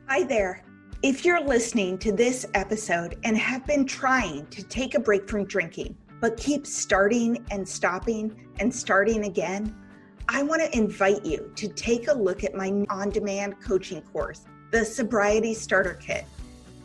Hi 0.08 0.24
there. 0.24 0.64
If 1.03 1.26
you're 1.26 1.43
listening 1.43 1.97
to 1.99 2.14
this 2.14 2.45
episode 2.53 3.20
and 3.26 3.38
have 3.38 3.68
been 3.68 3.86
trying 3.86 4.47
to 4.47 4.64
take 4.64 4.95
a 4.95 4.99
break 4.99 5.30
from 5.30 5.43
drinking, 5.45 5.97
but 6.22 6.38
keep 6.38 6.66
starting 6.66 7.45
and 7.51 7.68
stopping 7.68 8.47
and 8.60 8.74
starting 8.74 9.26
again, 9.26 9.76
I 10.30 10.43
want 10.43 10.62
to 10.62 10.76
invite 10.76 11.26
you 11.26 11.51
to 11.55 11.68
take 11.68 12.08
a 12.08 12.14
look 12.14 12.45
at 12.45 12.55
my 12.55 12.86
on 12.89 13.10
demand 13.10 13.62
coaching 13.62 14.01
course, 14.01 14.45
the 14.72 14.86
Sobriety 14.86 15.53
Starter 15.53 15.93
Kit. 15.95 16.26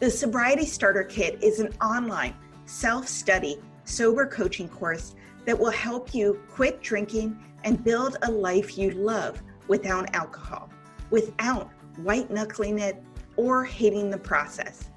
The 0.03 0.11
Sobriety 0.11 0.66
Starter 0.66 1.05
Kit 1.05 1.38
is 1.44 1.61
an 1.61 1.72
online 1.80 2.34
self 2.64 3.07
study 3.07 3.61
sober 3.84 4.26
coaching 4.26 4.68
course 4.68 5.14
that 5.44 5.57
will 5.57 5.70
help 5.70 6.12
you 6.12 6.40
quit 6.50 6.82
drinking 6.82 7.40
and 7.62 7.84
build 7.84 8.16
a 8.22 8.28
life 8.28 8.76
you 8.76 8.90
love 8.90 9.40
without 9.68 10.12
alcohol, 10.12 10.70
without 11.11 11.70
white 11.98 12.32
knuckling 12.32 12.80
it 12.80 13.00
or 13.36 13.64
hating 13.64 14.11
the 14.11 14.18
process. 14.18 14.90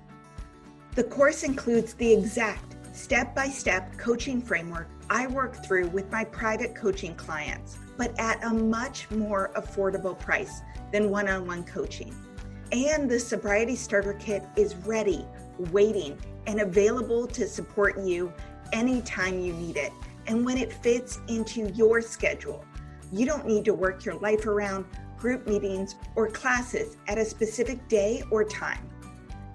The 0.96 1.04
course 1.04 1.44
includes 1.44 1.94
the 1.94 2.12
exact 2.12 2.76
step 2.92 3.36
by 3.36 3.50
step 3.50 3.96
coaching 4.00 4.42
framework 4.42 4.88
I 5.12 5.28
work 5.28 5.64
through 5.64 5.90
with 5.90 6.12
my 6.12 6.24
private 6.24 6.74
coaching 6.74 7.14
clients 7.14 7.78
but 7.96 8.20
at 8.20 8.44
a 8.44 8.50
much 8.50 9.12
more 9.12 9.52
affordable 9.56 10.18
price 10.18 10.62
than 10.92 11.12
one 11.12 11.30
on 11.30 11.46
one 11.46 11.64
coaching. 11.64 12.25
And 12.72 13.10
the 13.10 13.20
Sobriety 13.20 13.76
Starter 13.76 14.14
Kit 14.14 14.44
is 14.56 14.76
ready, 14.76 15.26
waiting, 15.72 16.18
and 16.48 16.62
available 16.62 17.28
to 17.28 17.48
support 17.48 18.00
you 18.00 18.34
anytime 18.74 19.40
you 19.40 19.54
need 19.54 19.78
it 19.78 19.94
and 20.28 20.44
when 20.44 20.58
it 20.58 20.74
fits 20.74 21.20
into 21.28 21.70
your 21.72 22.02
schedule. 22.02 22.66
You 23.12 23.26
don't 23.26 23.46
need 23.46 23.66
to 23.66 23.74
work 23.74 24.04
your 24.04 24.16
life 24.16 24.48
around 24.48 24.86
group 25.18 25.48
meetings 25.48 25.96
or 26.16 26.30
classes 26.30 26.98
at 27.08 27.18
a 27.18 27.26
specific 27.26 27.88
day 27.88 28.24
or 28.32 28.44
time. 28.44 28.90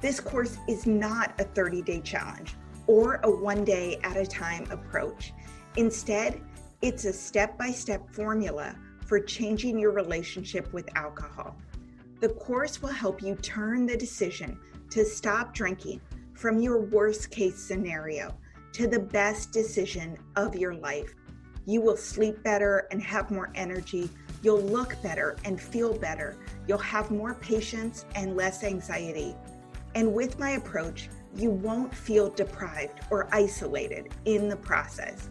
This 0.00 0.20
course 0.20 0.56
is 0.68 0.86
not 0.86 1.38
a 1.40 1.44
30 1.44 1.82
day 1.82 2.00
challenge 2.00 2.54
or 2.86 3.20
a 3.24 3.30
one 3.30 3.64
day 3.64 3.98
at 4.02 4.16
a 4.16 4.26
time 4.26 4.70
approach. 4.70 5.32
Instead, 5.76 6.40
it's 6.80 7.04
a 7.04 7.12
step 7.12 7.58
by 7.58 7.70
step 7.70 8.08
formula 8.14 8.74
for 9.06 9.20
changing 9.20 9.78
your 9.78 9.92
relationship 9.92 10.72
with 10.72 10.88
alcohol. 10.96 11.56
The 12.20 12.28
course 12.28 12.82
will 12.82 12.90
help 12.90 13.22
you 13.22 13.34
turn 13.36 13.86
the 13.86 13.96
decision 13.96 14.58
to 14.90 15.06
stop 15.06 15.54
drinking 15.54 16.02
from 16.34 16.60
your 16.60 16.78
worst 16.78 17.30
case 17.30 17.58
scenario 17.58 18.36
to 18.72 18.86
the 18.86 18.98
best 18.98 19.52
decision 19.52 20.18
of 20.36 20.54
your 20.54 20.74
life. 20.74 21.14
You 21.66 21.80
will 21.80 21.96
sleep 21.96 22.42
better 22.42 22.86
and 22.90 23.02
have 23.02 23.30
more 23.30 23.50
energy. 23.54 24.10
You'll 24.42 24.60
look 24.60 25.00
better 25.02 25.36
and 25.44 25.58
feel 25.58 25.96
better. 25.96 26.36
You'll 26.68 26.78
have 26.78 27.10
more 27.10 27.34
patience 27.34 28.04
and 28.14 28.36
less 28.36 28.64
anxiety. 28.64 29.34
And 29.94 30.12
with 30.12 30.38
my 30.38 30.50
approach, 30.50 31.08
you 31.34 31.50
won't 31.50 31.94
feel 31.94 32.28
deprived 32.28 33.00
or 33.10 33.28
isolated 33.32 34.12
in 34.26 34.48
the 34.48 34.56
process. 34.56 35.30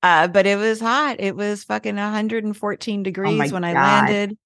Uh, 0.03 0.27
but 0.29 0.47
it 0.47 0.57
was 0.57 0.81
hot. 0.81 1.17
It 1.19 1.37
was 1.37 1.65
fucking 1.65 1.97
114 1.97 3.03
degrees 3.03 3.51
oh 3.51 3.55
when 3.55 3.65
I 3.65 3.73
landed 3.73 4.39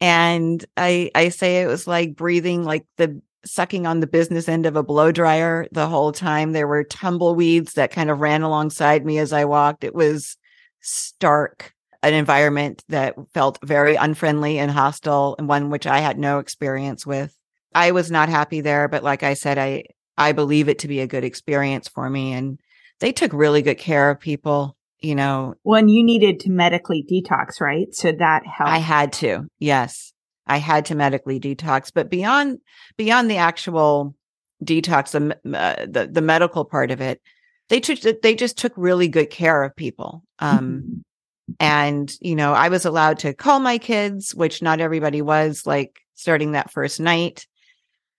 and 0.00 0.64
I 0.76 1.10
I 1.14 1.28
say 1.28 1.62
it 1.62 1.66
was 1.66 1.86
like 1.86 2.16
breathing 2.16 2.64
like 2.64 2.86
the 2.96 3.20
sucking 3.46 3.86
on 3.86 4.00
the 4.00 4.06
business 4.06 4.48
end 4.48 4.66
of 4.66 4.76
a 4.76 4.82
blow 4.82 5.12
dryer 5.12 5.66
the 5.72 5.88
whole 5.88 6.12
time. 6.12 6.52
There 6.52 6.66
were 6.66 6.84
tumbleweeds 6.84 7.74
that 7.74 7.92
kind 7.92 8.10
of 8.10 8.20
ran 8.20 8.42
alongside 8.42 9.04
me 9.04 9.18
as 9.18 9.32
I 9.32 9.44
walked. 9.44 9.84
It 9.84 9.94
was 9.94 10.36
stark, 10.80 11.72
an 12.02 12.14
environment 12.14 12.84
that 12.88 13.14
felt 13.32 13.58
very 13.62 13.96
unfriendly 13.96 14.58
and 14.58 14.70
hostile, 14.70 15.36
and 15.38 15.48
one 15.48 15.70
which 15.70 15.86
I 15.86 16.00
had 16.00 16.18
no 16.18 16.38
experience 16.38 17.06
with. 17.06 17.36
I 17.74 17.92
was 17.92 18.10
not 18.10 18.28
happy 18.28 18.60
there, 18.60 18.88
but 18.88 19.04
like 19.04 19.22
I 19.22 19.34
said, 19.34 19.58
I 19.58 19.84
I 20.18 20.32
believe 20.32 20.68
it 20.68 20.78
to 20.80 20.88
be 20.88 21.00
a 21.00 21.06
good 21.06 21.24
experience 21.24 21.88
for 21.88 22.08
me, 22.08 22.32
and 22.32 22.58
they 23.00 23.12
took 23.12 23.32
really 23.32 23.62
good 23.62 23.78
care 23.78 24.10
of 24.10 24.20
people 24.20 24.76
you 25.00 25.14
know. 25.14 25.54
When 25.62 25.88
you 25.88 26.02
needed 26.02 26.40
to 26.40 26.50
medically 26.50 27.04
detox, 27.10 27.60
right? 27.60 27.94
So 27.94 28.12
that 28.12 28.42
helped. 28.46 28.72
I 28.72 28.78
had 28.78 29.12
to. 29.14 29.46
Yes. 29.58 30.05
I 30.46 30.58
had 30.58 30.86
to 30.86 30.94
medically 30.94 31.40
detox, 31.40 31.90
but 31.92 32.10
beyond 32.10 32.60
beyond 32.96 33.30
the 33.30 33.38
actual 33.38 34.14
detox, 34.64 35.10
the 35.10 35.58
uh, 35.58 35.86
the, 35.86 36.06
the 36.06 36.20
medical 36.20 36.64
part 36.64 36.90
of 36.90 37.00
it, 37.00 37.20
they 37.68 37.80
took 37.80 38.00
they 38.22 38.34
just 38.34 38.56
took 38.56 38.72
really 38.76 39.08
good 39.08 39.30
care 39.30 39.62
of 39.62 39.74
people. 39.76 40.22
Um, 40.38 40.58
mm-hmm. 40.60 41.52
and 41.60 42.16
you 42.20 42.36
know, 42.36 42.52
I 42.52 42.68
was 42.68 42.84
allowed 42.84 43.18
to 43.20 43.34
call 43.34 43.60
my 43.60 43.78
kids, 43.78 44.34
which 44.34 44.62
not 44.62 44.80
everybody 44.80 45.22
was. 45.22 45.66
Like 45.66 45.98
starting 46.14 46.52
that 46.52 46.70
first 46.70 47.00
night, 47.00 47.46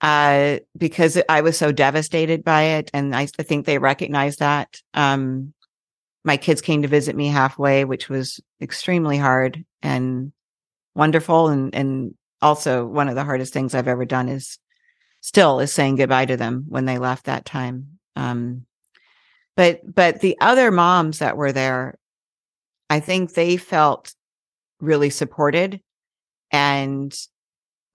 uh, 0.01 0.57
because 0.77 1.19
I 1.29 1.41
was 1.41 1.57
so 1.57 1.71
devastated 1.71 2.43
by 2.43 2.63
it, 2.63 2.91
and 2.93 3.15
I, 3.15 3.27
I 3.39 3.43
think 3.43 3.65
they 3.65 3.77
recognized 3.77 4.39
that. 4.39 4.81
Um, 4.93 5.53
my 6.27 6.35
kids 6.35 6.61
came 6.61 6.81
to 6.81 6.89
visit 6.89 7.15
me 7.15 7.27
halfway, 7.27 7.85
which 7.85 8.09
was 8.09 8.41
extremely 8.61 9.17
hard 9.17 9.63
and 9.81 10.33
wonderful. 10.93 11.47
And, 11.47 11.73
and 11.73 12.15
also 12.41 12.85
one 12.85 13.09
of 13.09 13.15
the 13.15 13.23
hardest 13.23 13.53
things 13.53 13.73
I've 13.73 13.87
ever 13.87 14.05
done 14.05 14.29
is 14.29 14.59
still 15.21 15.59
is 15.59 15.73
saying 15.73 15.95
goodbye 15.95 16.25
to 16.25 16.37
them 16.37 16.65
when 16.69 16.85
they 16.85 16.97
left 16.97 17.25
that 17.25 17.45
time. 17.45 17.99
Um, 18.15 18.65
but, 19.55 19.81
but 19.83 20.21
the 20.21 20.37
other 20.39 20.71
moms 20.71 21.19
that 21.19 21.37
were 21.37 21.51
there, 21.51 21.97
I 22.89 22.99
think 22.99 23.33
they 23.33 23.57
felt 23.57 24.13
really 24.79 25.09
supported 25.09 25.81
and 26.51 27.17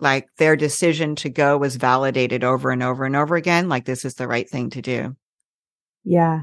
like 0.01 0.28
their 0.36 0.57
decision 0.57 1.14
to 1.16 1.30
go 1.30 1.57
was 1.57 1.76
validated 1.76 2.43
over 2.43 2.70
and 2.70 2.82
over 2.82 3.05
and 3.05 3.14
over 3.14 3.36
again. 3.36 3.68
Like 3.68 3.84
this 3.84 4.05
is 4.05 4.14
the 4.14 4.26
right 4.26 4.49
thing 4.49 4.70
to 4.70 4.82
do. 4.82 5.16
Yeah. 6.05 6.43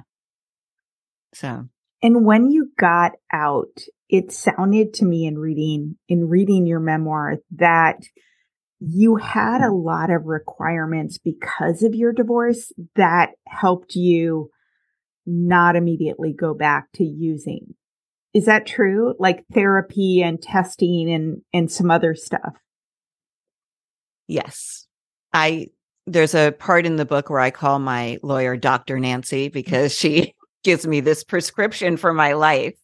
So 1.34 1.68
and 2.02 2.26
when 2.26 2.50
you 2.50 2.72
got 2.78 3.14
out, 3.32 3.82
it 4.10 4.32
sounded 4.32 4.94
to 4.96 5.06
me 5.06 5.26
in 5.26 5.38
reading, 5.38 5.98
in 6.08 6.28
reading 6.28 6.66
your 6.66 6.80
memoir 6.80 7.38
that 7.56 8.02
you 8.80 9.18
had 9.18 9.62
a 9.62 9.72
lot 9.74 10.10
of 10.10 10.26
requirements 10.26 11.18
because 11.18 11.84
of 11.84 11.94
your 11.94 12.14
divorce 12.14 12.72
that 12.96 13.32
helped 13.48 13.96
you 13.96 14.50
not 15.26 15.76
immediately 15.76 16.34
go 16.34 16.54
back 16.54 16.88
to 16.96 17.04
using. 17.04 17.76
Is 18.34 18.46
that 18.46 18.66
true? 18.66 19.14
Like 19.20 19.46
therapy 19.54 20.22
and 20.22 20.42
testing 20.42 21.12
and, 21.12 21.42
and 21.54 21.72
some 21.72 21.92
other 21.92 22.16
stuff? 22.16 22.56
Yes. 24.28 24.88
I, 25.34 25.68
there's 26.08 26.34
a 26.34 26.52
part 26.52 26.86
in 26.86 26.96
the 26.96 27.06
book 27.06 27.30
where 27.30 27.40
I 27.40 27.52
call 27.52 27.80
my 27.80 28.18
lawyer 28.24 28.56
Dr. 28.56 29.00
Nancy 29.00 29.50
because 29.50 29.94
she 29.94 30.34
gives 30.64 30.88
me 30.88 31.00
this 31.00 31.24
prescription 31.24 31.98
for 31.98 32.14
my 32.14 32.34
life. 32.34 32.76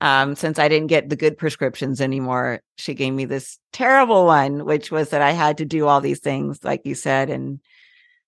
Um, 0.00 0.36
since 0.36 0.58
I 0.58 0.68
didn't 0.68 0.86
get 0.88 1.08
the 1.08 1.16
good 1.16 1.36
prescriptions 1.36 2.00
anymore, 2.00 2.60
she 2.76 2.94
gave 2.94 3.12
me 3.12 3.24
this 3.24 3.58
terrible 3.72 4.26
one, 4.26 4.64
which 4.64 4.92
was 4.92 5.10
that 5.10 5.22
I 5.22 5.32
had 5.32 5.58
to 5.58 5.64
do 5.64 5.86
all 5.88 6.00
these 6.00 6.20
things, 6.20 6.62
like 6.62 6.82
you 6.84 6.94
said. 6.94 7.30
And, 7.30 7.60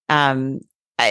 um, 0.08 0.60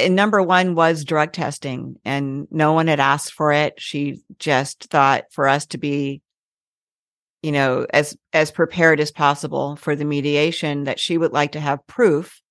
number 0.09 0.43
one 0.43 0.75
was 0.75 1.05
drug 1.05 1.31
testing 1.31 1.95
and 2.03 2.47
no 2.51 2.73
one 2.73 2.87
had 2.87 2.99
asked 2.99 3.33
for 3.33 3.53
it. 3.53 3.79
She 3.79 4.21
just 4.37 4.89
thought 4.89 5.25
for 5.31 5.47
us 5.47 5.65
to 5.67 5.77
be, 5.77 6.21
you 7.41 7.53
know, 7.53 7.87
as, 7.91 8.17
as 8.33 8.51
prepared 8.51 8.99
as 8.99 9.11
possible 9.11 9.77
for 9.77 9.95
the 9.95 10.05
mediation 10.05 10.83
that 10.83 10.99
she 10.99 11.17
would 11.17 11.31
like 11.31 11.53
to 11.53 11.59
have 11.61 11.87
proof 11.87 12.41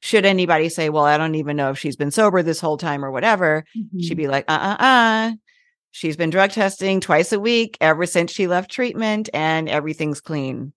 should 0.00 0.24
anybody 0.24 0.68
say, 0.68 0.88
well, 0.88 1.04
I 1.04 1.18
don't 1.18 1.34
even 1.34 1.56
know 1.56 1.70
if 1.70 1.78
she's 1.78 1.96
been 1.96 2.10
sober 2.10 2.42
this 2.42 2.60
whole 2.60 2.78
time 2.78 3.04
or 3.04 3.10
whatever, 3.10 3.64
mm-hmm. 3.76 4.00
she'd 4.00 4.16
be 4.16 4.28
like, 4.28 4.46
uh 4.48 4.76
uh 4.78 4.82
uh. 4.82 5.32
She's 5.90 6.16
been 6.16 6.30
drug 6.30 6.50
testing 6.50 7.00
twice 7.00 7.32
a 7.32 7.40
week 7.40 7.76
ever 7.80 8.06
since 8.06 8.30
she 8.30 8.46
left 8.46 8.70
treatment 8.70 9.28
and 9.34 9.68
everything's 9.68 10.20
clean, 10.20 10.72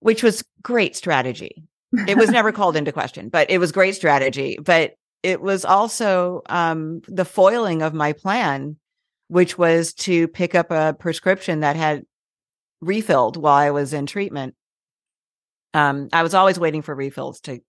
which 0.00 0.22
was 0.22 0.44
great 0.62 0.96
strategy. 0.96 1.64
it 2.06 2.16
was 2.16 2.30
never 2.30 2.52
called 2.52 2.76
into 2.76 2.92
question, 2.92 3.28
but 3.28 3.50
it 3.50 3.58
was 3.58 3.72
great 3.72 3.94
strategy. 3.94 4.58
But 4.62 4.92
it 5.22 5.40
was 5.40 5.64
also 5.64 6.42
um, 6.46 7.00
the 7.06 7.24
foiling 7.24 7.82
of 7.82 7.94
my 7.94 8.12
plan, 8.12 8.76
which 9.28 9.56
was 9.56 9.94
to 9.94 10.28
pick 10.28 10.54
up 10.54 10.70
a 10.70 10.94
prescription 10.98 11.60
that 11.60 11.76
had 11.76 12.04
refilled 12.80 13.36
while 13.36 13.54
I 13.54 13.70
was 13.70 13.94
in 13.94 14.06
treatment. 14.06 14.54
Um, 15.74 16.08
I 16.12 16.22
was 16.22 16.34
always 16.34 16.58
waiting 16.58 16.82
for 16.82 16.94
refills 16.94 17.40
to 17.42 17.60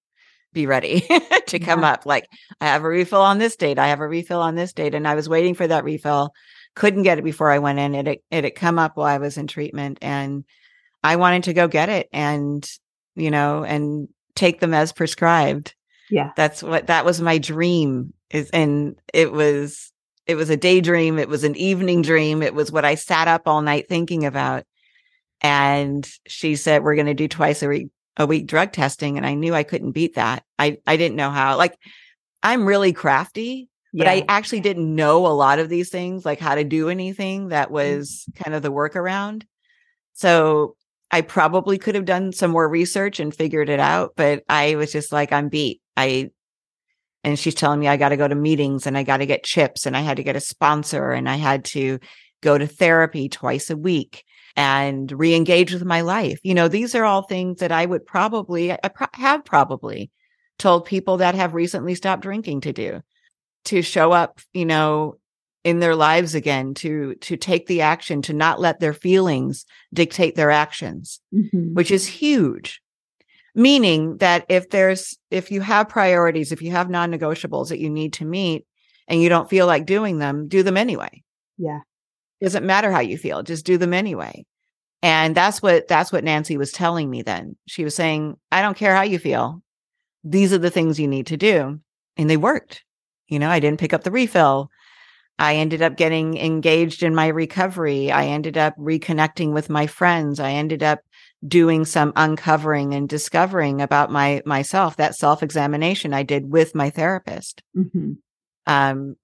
be 0.54 0.66
ready 0.68 1.08
to 1.48 1.60
come 1.60 1.82
yeah. 1.82 1.94
up. 1.94 2.06
Like, 2.06 2.30
I 2.62 2.68
have 2.68 2.84
a 2.84 2.88
refill 2.88 3.22
on 3.22 3.40
this 3.40 3.56
date. 3.56 3.80
I 3.80 3.88
have 3.88 4.00
a 4.00 4.08
refill 4.08 4.42
on 4.42 4.56
this 4.56 4.74
date. 4.74 4.96
And 4.96 5.08
I 5.08 5.16
was 5.16 5.28
waiting 5.28 5.56
for 5.56 5.68
that 5.68 5.84
refill. 5.84 6.34
Couldn't 6.76 7.04
get 7.04 7.20
it 7.20 7.24
before 7.24 7.52
I 7.52 7.60
went 7.60 7.80
in. 7.80 7.96
It, 7.96 8.08
it, 8.08 8.24
it 8.32 8.44
had 8.44 8.56
come 8.56 8.80
up 8.80 8.96
while 8.96 9.08
I 9.08 9.18
was 9.18 9.38
in 9.38 9.48
treatment. 9.48 10.00
And 10.02 10.46
I 11.04 11.18
wanted 11.18 11.44
to 11.44 11.54
go 11.54 11.68
get 11.68 11.90
it 11.90 12.08
and, 12.14 12.68
you 13.16 13.32
know, 13.32 13.64
and 13.64 14.08
take 14.36 14.60
them 14.60 14.74
as 14.74 14.94
prescribed. 14.94 15.76
Yeah. 16.10 16.32
That's 16.36 16.64
what, 16.64 16.88
that 16.88 17.06
was 17.06 17.22
my 17.22 17.38
dream 17.38 18.14
is, 18.30 18.50
and 18.52 18.96
it 19.14 19.32
was, 19.32 19.92
it 20.26 20.36
was 20.36 20.50
a 20.50 20.58
daydream. 20.58 21.20
It 21.20 21.30
was 21.30 21.44
an 21.44 21.56
evening 21.56 22.02
dream. 22.02 22.42
It 22.42 22.54
was 22.54 22.72
what 22.72 22.86
I 22.86 22.96
sat 22.96 23.28
up 23.28 23.48
all 23.48 23.62
night 23.62 23.90
thinking 23.90 24.26
about. 24.26 24.64
And 25.42 26.10
she 26.26 26.56
said, 26.56 26.84
we're 26.84 26.96
going 26.96 27.08
to 27.08 27.14
do 27.14 27.28
twice 27.28 27.62
a 27.62 27.68
week, 27.68 27.90
a 28.18 28.26
week 28.28 28.48
drug 28.48 28.72
testing. 28.72 29.18
And 29.18 29.26
I 29.26 29.34
knew 29.34 29.54
I 29.54 29.64
couldn't 29.64 29.92
beat 29.92 30.16
that. 30.16 30.44
I, 30.60 30.78
I 30.86 30.98
didn't 30.98 31.18
know 31.18 31.32
how, 31.32 31.58
like, 31.58 31.78
I'm 32.42 32.66
really 32.66 32.94
crafty, 32.94 33.70
but 33.94 34.06
yeah. 34.08 34.12
I 34.12 34.26
actually 34.28 34.60
didn't 34.60 34.96
know 34.96 35.26
a 35.26 35.30
lot 35.30 35.60
of 35.60 35.70
these 35.70 35.90
things, 35.90 36.26
like 36.26 36.40
how 36.40 36.56
to 36.56 36.64
do 36.64 36.90
anything 36.90 37.50
that 37.50 37.70
mm. 37.70 37.72
was 37.72 38.26
kind 38.36 38.56
of 38.56 38.62
the 38.62 38.72
workaround. 38.72 39.44
So 40.14 40.76
I 41.10 41.22
probably 41.22 41.78
could 41.78 41.96
have 41.96 42.06
done 42.06 42.34
some 42.34 42.52
more 42.52 42.68
research 42.68 43.20
and 43.20 43.34
figured 43.34 43.70
it 43.70 43.80
out, 43.80 44.14
but 44.16 44.44
I 44.50 44.76
was 44.76 44.92
just 44.92 45.12
like, 45.12 45.32
I'm 45.32 45.50
beat. 45.50 45.82
I, 45.96 46.32
and 47.24 47.40
she's 47.40 47.56
telling 47.56 47.80
me 47.80 47.88
I 47.88 47.98
got 47.98 48.10
to 48.10 48.18
go 48.18 48.28
to 48.28 48.36
meetings 48.36 48.86
and 48.86 48.98
I 48.98 49.04
got 49.04 49.18
to 49.18 49.26
get 49.26 49.44
chips 49.44 49.86
and 49.86 49.96
I 49.96 50.02
had 50.02 50.18
to 50.18 50.24
get 50.24 50.36
a 50.36 50.42
sponsor 50.42 51.12
and 51.12 51.30
I 51.30 51.36
had 51.36 51.66
to 51.66 52.00
go 52.42 52.58
to 52.58 52.68
therapy 52.68 53.30
twice 53.30 53.70
a 53.70 53.78
week 53.78 54.26
and 54.56 55.12
re-engage 55.12 55.74
with 55.74 55.84
my 55.84 56.02
life. 56.02 56.40
You 56.44 56.54
know, 56.54 56.68
these 56.68 56.94
are 56.96 57.06
all 57.06 57.24
things 57.24 57.60
that 57.60 57.72
I 57.72 57.86
would 57.86 58.06
probably 58.06 58.72
I 58.72 58.88
pro- 58.94 59.08
have 59.14 59.44
probably 59.46 60.12
told 60.60 60.86
people 60.86 61.18
that 61.18 61.36
have 61.36 61.54
recently 61.54 61.96
stopped 61.96 62.22
drinking 62.22 62.62
to 62.62 62.74
do 62.74 63.02
to 63.66 63.82
show 63.82 64.12
up, 64.12 64.40
you 64.54 64.66
know, 64.66 65.18
in 65.64 65.80
their 65.80 65.96
lives 65.96 66.36
again 66.36 66.74
to 66.74 67.16
to 67.16 67.38
take 67.38 67.68
the 67.68 67.82
action 67.82 68.22
to 68.22 68.34
not 68.34 68.60
let 68.60 68.80
their 68.80 68.94
feelings 68.94 69.66
dictate 69.94 70.36
their 70.36 70.52
actions 70.52 71.20
mm-hmm. 71.34 71.74
which 71.74 71.92
is 71.92 72.06
huge 72.06 72.82
meaning 73.56 74.18
that 74.18 74.46
if 74.50 74.70
there's 74.70 75.18
if 75.32 75.52
you 75.52 75.62
have 75.62 75.88
priorities 75.90 76.52
if 76.52 76.62
you 76.62 76.72
have 76.72 76.90
non-negotiables 76.90 77.70
that 77.70 77.80
you 77.80 77.90
need 77.90 78.14
to 78.14 78.26
meet 78.26 78.66
and 79.08 79.22
you 79.22 79.30
don't 79.30 79.50
feel 79.50 79.66
like 79.66 79.86
doing 79.86 80.20
them 80.20 80.48
do 80.48 80.64
them 80.64 80.78
anyway 80.78 81.24
yeah 81.58 81.80
doesn't 82.44 82.66
matter 82.66 82.92
how 82.92 83.00
you 83.00 83.18
feel 83.18 83.44
just 83.44 83.66
do 83.66 83.78
them 83.78 83.94
anyway 83.94 84.46
and 85.02 85.36
that's 85.36 85.62
what 85.62 85.88
that's 85.88 86.12
what 86.12 86.24
Nancy 86.24 86.58
was 86.58 86.72
telling 86.72 87.10
me 87.10 87.22
then 87.22 87.56
she 87.68 87.84
was 87.84 87.96
saying 87.96 88.38
i 88.52 88.62
don't 88.62 88.78
care 88.78 88.96
how 88.96 89.02
you 89.02 89.20
feel 89.20 89.62
these 90.24 90.54
are 90.54 90.60
the 90.60 90.72
things 90.72 91.00
you 91.00 91.08
need 91.08 91.28
to 91.28 91.38
do 91.38 91.80
and 92.18 92.30
they 92.30 92.38
worked 92.38 92.84
you 93.28 93.40
know 93.40 93.50
i 93.50 93.60
didn't 93.60 93.80
pick 93.80 93.94
up 93.94 94.04
the 94.04 94.12
refill 94.12 94.70
I 95.40 95.56
ended 95.56 95.82
up 95.82 95.98
getting 95.98 96.38
engaged 96.38 97.04
in 97.04 97.16
my 97.16 97.28
recovery. 97.28 98.12
I 98.12 98.28
ended 98.28 98.58
up 98.58 98.78
reconnecting 98.78 99.52
with 99.52 99.70
my 99.70 99.88
friends. 99.88 100.40
I 100.40 100.52
ended 100.52 100.84
up 100.84 101.00
doing 101.46 101.86
some 101.86 102.14
uncovering 102.16 102.94
and 102.94 103.10
discovering 103.10 103.82
about 103.82 104.12
my 104.12 104.42
myself. 104.46 104.96
That 104.98 105.16
self 105.16 105.42
examination 105.42 106.14
I 106.14 106.24
did 106.24 106.52
with 106.52 106.76
my 106.76 106.90
therapist, 106.90 107.64
mm-hmm. 107.76 108.14
um, 108.68 109.16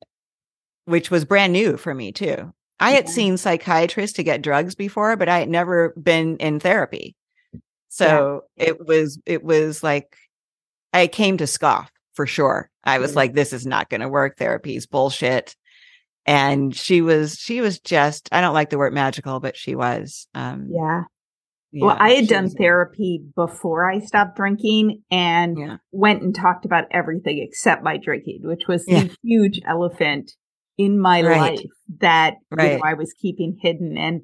which 0.85 1.11
was 1.11 1.25
brand 1.25 1.53
new 1.53 1.77
for 1.77 1.93
me 1.93 2.11
too. 2.11 2.53
I 2.79 2.91
had 2.91 3.09
seen 3.09 3.37
psychiatrists 3.37 4.15
to 4.15 4.23
get 4.23 4.41
drugs 4.41 4.75
before, 4.75 5.15
but 5.15 5.29
I 5.29 5.39
had 5.39 5.49
never 5.49 5.93
been 6.01 6.37
in 6.37 6.59
therapy. 6.59 7.15
So 7.89 8.43
yeah. 8.55 8.65
it 8.65 8.87
was 8.87 9.19
it 9.25 9.43
was 9.43 9.83
like 9.83 10.15
I 10.93 11.07
came 11.07 11.37
to 11.37 11.47
scoff 11.47 11.91
for 12.13 12.25
sure. 12.25 12.69
I 12.83 12.99
was 12.99 13.15
like, 13.15 13.33
this 13.33 13.53
is 13.53 13.65
not 13.65 13.89
going 13.89 14.01
to 14.01 14.09
work. 14.09 14.37
Therapy's 14.37 14.87
bullshit 14.87 15.55
and 16.29 16.75
she 16.75 17.01
was 17.01 17.35
she 17.35 17.59
was 17.59 17.79
just 17.79 18.29
i 18.31 18.39
don't 18.39 18.53
like 18.53 18.69
the 18.69 18.77
word 18.77 18.93
magical 18.93 19.39
but 19.39 19.57
she 19.57 19.75
was 19.75 20.27
um 20.35 20.69
yeah, 20.71 21.03
yeah 21.71 21.85
well 21.85 21.97
i 21.99 22.11
had 22.11 22.27
done 22.27 22.43
was, 22.43 22.53
therapy 22.53 23.23
before 23.35 23.89
i 23.89 23.99
stopped 23.99 24.35
drinking 24.35 25.01
and 25.09 25.57
yeah. 25.57 25.77
went 25.91 26.21
and 26.21 26.35
talked 26.35 26.65
about 26.65 26.85
everything 26.91 27.39
except 27.39 27.83
my 27.83 27.97
drinking 27.97 28.41
which 28.43 28.67
was 28.67 28.85
the 28.85 29.15
huge 29.23 29.59
elephant 29.65 30.35
in 30.79 30.99
my 30.99 31.21
right. 31.21 31.37
life 31.37 31.65
that 31.99 32.35
right. 32.49 32.71
you 32.71 32.77
know, 32.77 32.83
i 32.83 32.93
was 32.95 33.13
keeping 33.13 33.55
hidden 33.61 33.97
and 33.97 34.21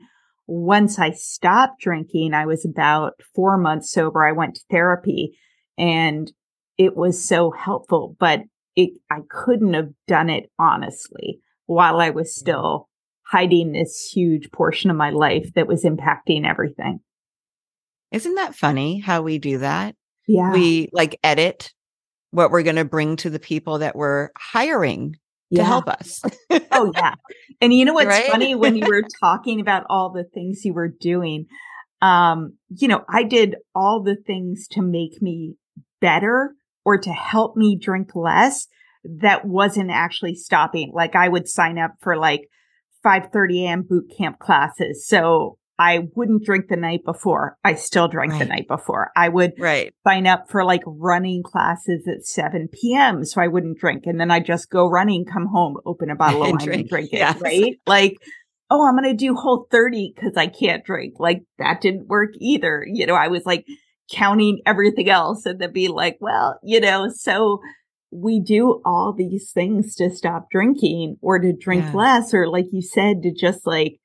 once 0.48 0.98
i 0.98 1.12
stopped 1.12 1.80
drinking 1.80 2.34
i 2.34 2.46
was 2.46 2.66
about 2.66 3.14
four 3.36 3.58
months 3.58 3.92
sober 3.92 4.26
i 4.26 4.32
went 4.32 4.56
to 4.56 4.62
therapy 4.72 5.38
and 5.78 6.32
it 6.78 6.96
was 6.96 7.24
so 7.24 7.52
helpful 7.52 8.16
but 8.20 8.42
it 8.76 8.92
i 9.12 9.20
couldn't 9.30 9.74
have 9.74 9.90
done 10.08 10.30
it 10.30 10.50
honestly 10.58 11.40
while 11.66 12.00
I 12.00 12.12
was 12.12 12.28
mm-hmm. 12.28 12.40
still 12.40 12.90
hiding 13.24 13.72
this 13.72 14.10
huge 14.14 14.52
portion 14.52 14.92
of 14.92 14.98
my 14.98 15.10
life 15.10 15.52
that 15.56 15.68
was 15.68 15.84
impacting 15.84 16.48
everything. 16.48 17.00
Isn't 18.12 18.36
that 18.36 18.56
funny 18.56 19.00
how 19.00 19.24
we 19.24 19.40
do 19.40 19.60
that? 19.60 19.96
Yeah. 20.28 20.52
We 20.52 20.90
like 20.94 21.20
edit 21.24 21.74
what 22.32 22.52
we're 22.52 22.64
going 22.64 22.76
to 22.76 22.86
bring 22.86 23.16
to 23.18 23.30
the 23.30 23.40
people 23.40 23.80
that 23.80 23.96
we're 23.96 24.30
hiring 24.38 25.16
yeah. 25.56 25.64
to 25.64 25.68
help 25.68 25.88
us. 25.88 26.22
oh, 26.72 26.92
yeah. 26.96 27.16
And 27.62 27.74
you 27.74 27.86
know 27.86 27.94
what's 27.96 28.08
right? 28.08 28.30
funny 28.30 28.56
when 28.56 28.76
you 28.76 28.88
were 28.88 29.04
talking 29.20 29.60
about 29.60 29.86
all 29.90 30.12
the 30.12 30.24
things 30.24 30.64
you 30.64 30.74
were 30.74 30.90
doing? 30.90 31.46
Um, 32.02 32.58
you 32.70 32.88
know, 32.88 33.04
I 33.10 33.24
did 33.24 33.56
all 33.74 34.04
the 34.04 34.16
things 34.16 34.68
to 34.72 34.82
make 34.82 35.22
me 35.22 35.56
better 36.02 36.54
or 36.84 36.98
to 36.98 37.12
help 37.12 37.56
me 37.56 37.78
drink 37.78 38.16
less 38.16 38.68
that 39.04 39.46
wasn't 39.46 39.92
actually 39.92 40.36
stopping. 40.36 40.92
Like 40.94 41.16
I 41.16 41.30
would 41.30 41.48
sign 41.48 41.78
up 41.78 41.92
for 42.02 42.18
like 42.18 42.50
5:30 43.06 43.64
a.m. 43.64 43.82
boot 43.88 44.12
camp 44.16 44.40
classes. 44.40 45.08
So 45.08 45.58
I 45.78 46.08
wouldn't 46.16 46.46
drink 46.46 46.68
the 46.70 46.78
night 46.78 47.04
before. 47.04 47.58
I 47.64 47.76
still 47.76 48.08
drank 48.08 48.34
right. 48.34 48.40
the 48.40 48.46
night 48.46 48.68
before. 48.68 49.12
I 49.16 49.28
would 49.28 49.54
right. 49.60 49.94
sign 50.08 50.26
up 50.26 50.50
for 50.50 50.64
like 50.64 50.84
running 50.86 51.44
classes 51.44 52.08
at 52.08 52.26
7 52.26 52.70
p.m. 52.72 53.26
So 53.26 53.42
I 53.42 53.48
wouldn't 53.48 53.78
drink. 53.78 54.04
And 54.06 54.20
then 54.20 54.32
I 54.32 54.40
just 54.40 54.70
go 54.70 54.88
running, 54.88 55.26
come 55.26 55.48
home, 55.48 55.76
open 55.86 56.10
a 56.10 56.16
bottle 56.16 56.44
of 56.44 56.50
wine 56.52 56.58
drink. 56.58 56.80
and 56.82 56.90
drink 56.90 57.10
it. 57.12 57.18
Yes. 57.18 57.42
Right. 57.42 57.78
Like, 57.86 58.16
oh, 58.70 58.88
I'm 58.88 58.96
going 58.96 59.04
to 59.04 59.14
do 59.14 59.36
whole 59.36 59.68
30 59.70 60.14
because 60.16 60.38
I 60.38 60.48
can't 60.48 60.86
drink. 60.86 61.16
Like 61.20 61.44
that 61.58 61.82
didn't 61.82 62.08
work 62.08 62.32
either. 62.40 62.86
You 62.88 63.06
know, 63.06 63.16
I 63.16 63.28
was 63.28 63.46
like 63.46 63.66
counting 64.12 64.62
everything 64.66 65.10
else 65.10 65.46
and 65.46 65.60
then 65.60 65.74
be 65.74 65.90
like, 65.90 66.18
well, 66.22 66.60
you 66.64 66.80
know, 66.80 67.10
so 67.14 67.60
we 68.12 68.40
do 68.40 68.82
all 68.86 69.14
these 69.14 69.52
things 69.52 69.96
to 69.96 70.10
stop 70.10 70.48
drinking 70.50 71.18
or 71.22 71.38
to 71.40 71.54
drink 71.54 71.84
yeah. 71.86 71.94
less 71.94 72.34
or 72.34 72.48
like 72.48 72.66
you 72.72 72.82
said 72.82 73.22
to 73.24 73.34
just 73.34 73.68
like 73.68 74.00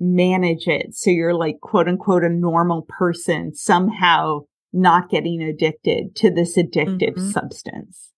manage 0.00 0.66
it 0.66 0.94
so 0.94 1.10
you're 1.10 1.34
like 1.34 1.60
quote 1.60 1.88
unquote 1.88 2.24
a 2.24 2.28
normal 2.28 2.86
person 2.88 3.54
somehow 3.54 4.40
not 4.72 5.10
getting 5.10 5.42
addicted 5.42 6.14
to 6.16 6.30
this 6.30 6.56
addictive 6.56 7.14
mm-hmm. 7.14 7.30
substance 7.30 8.10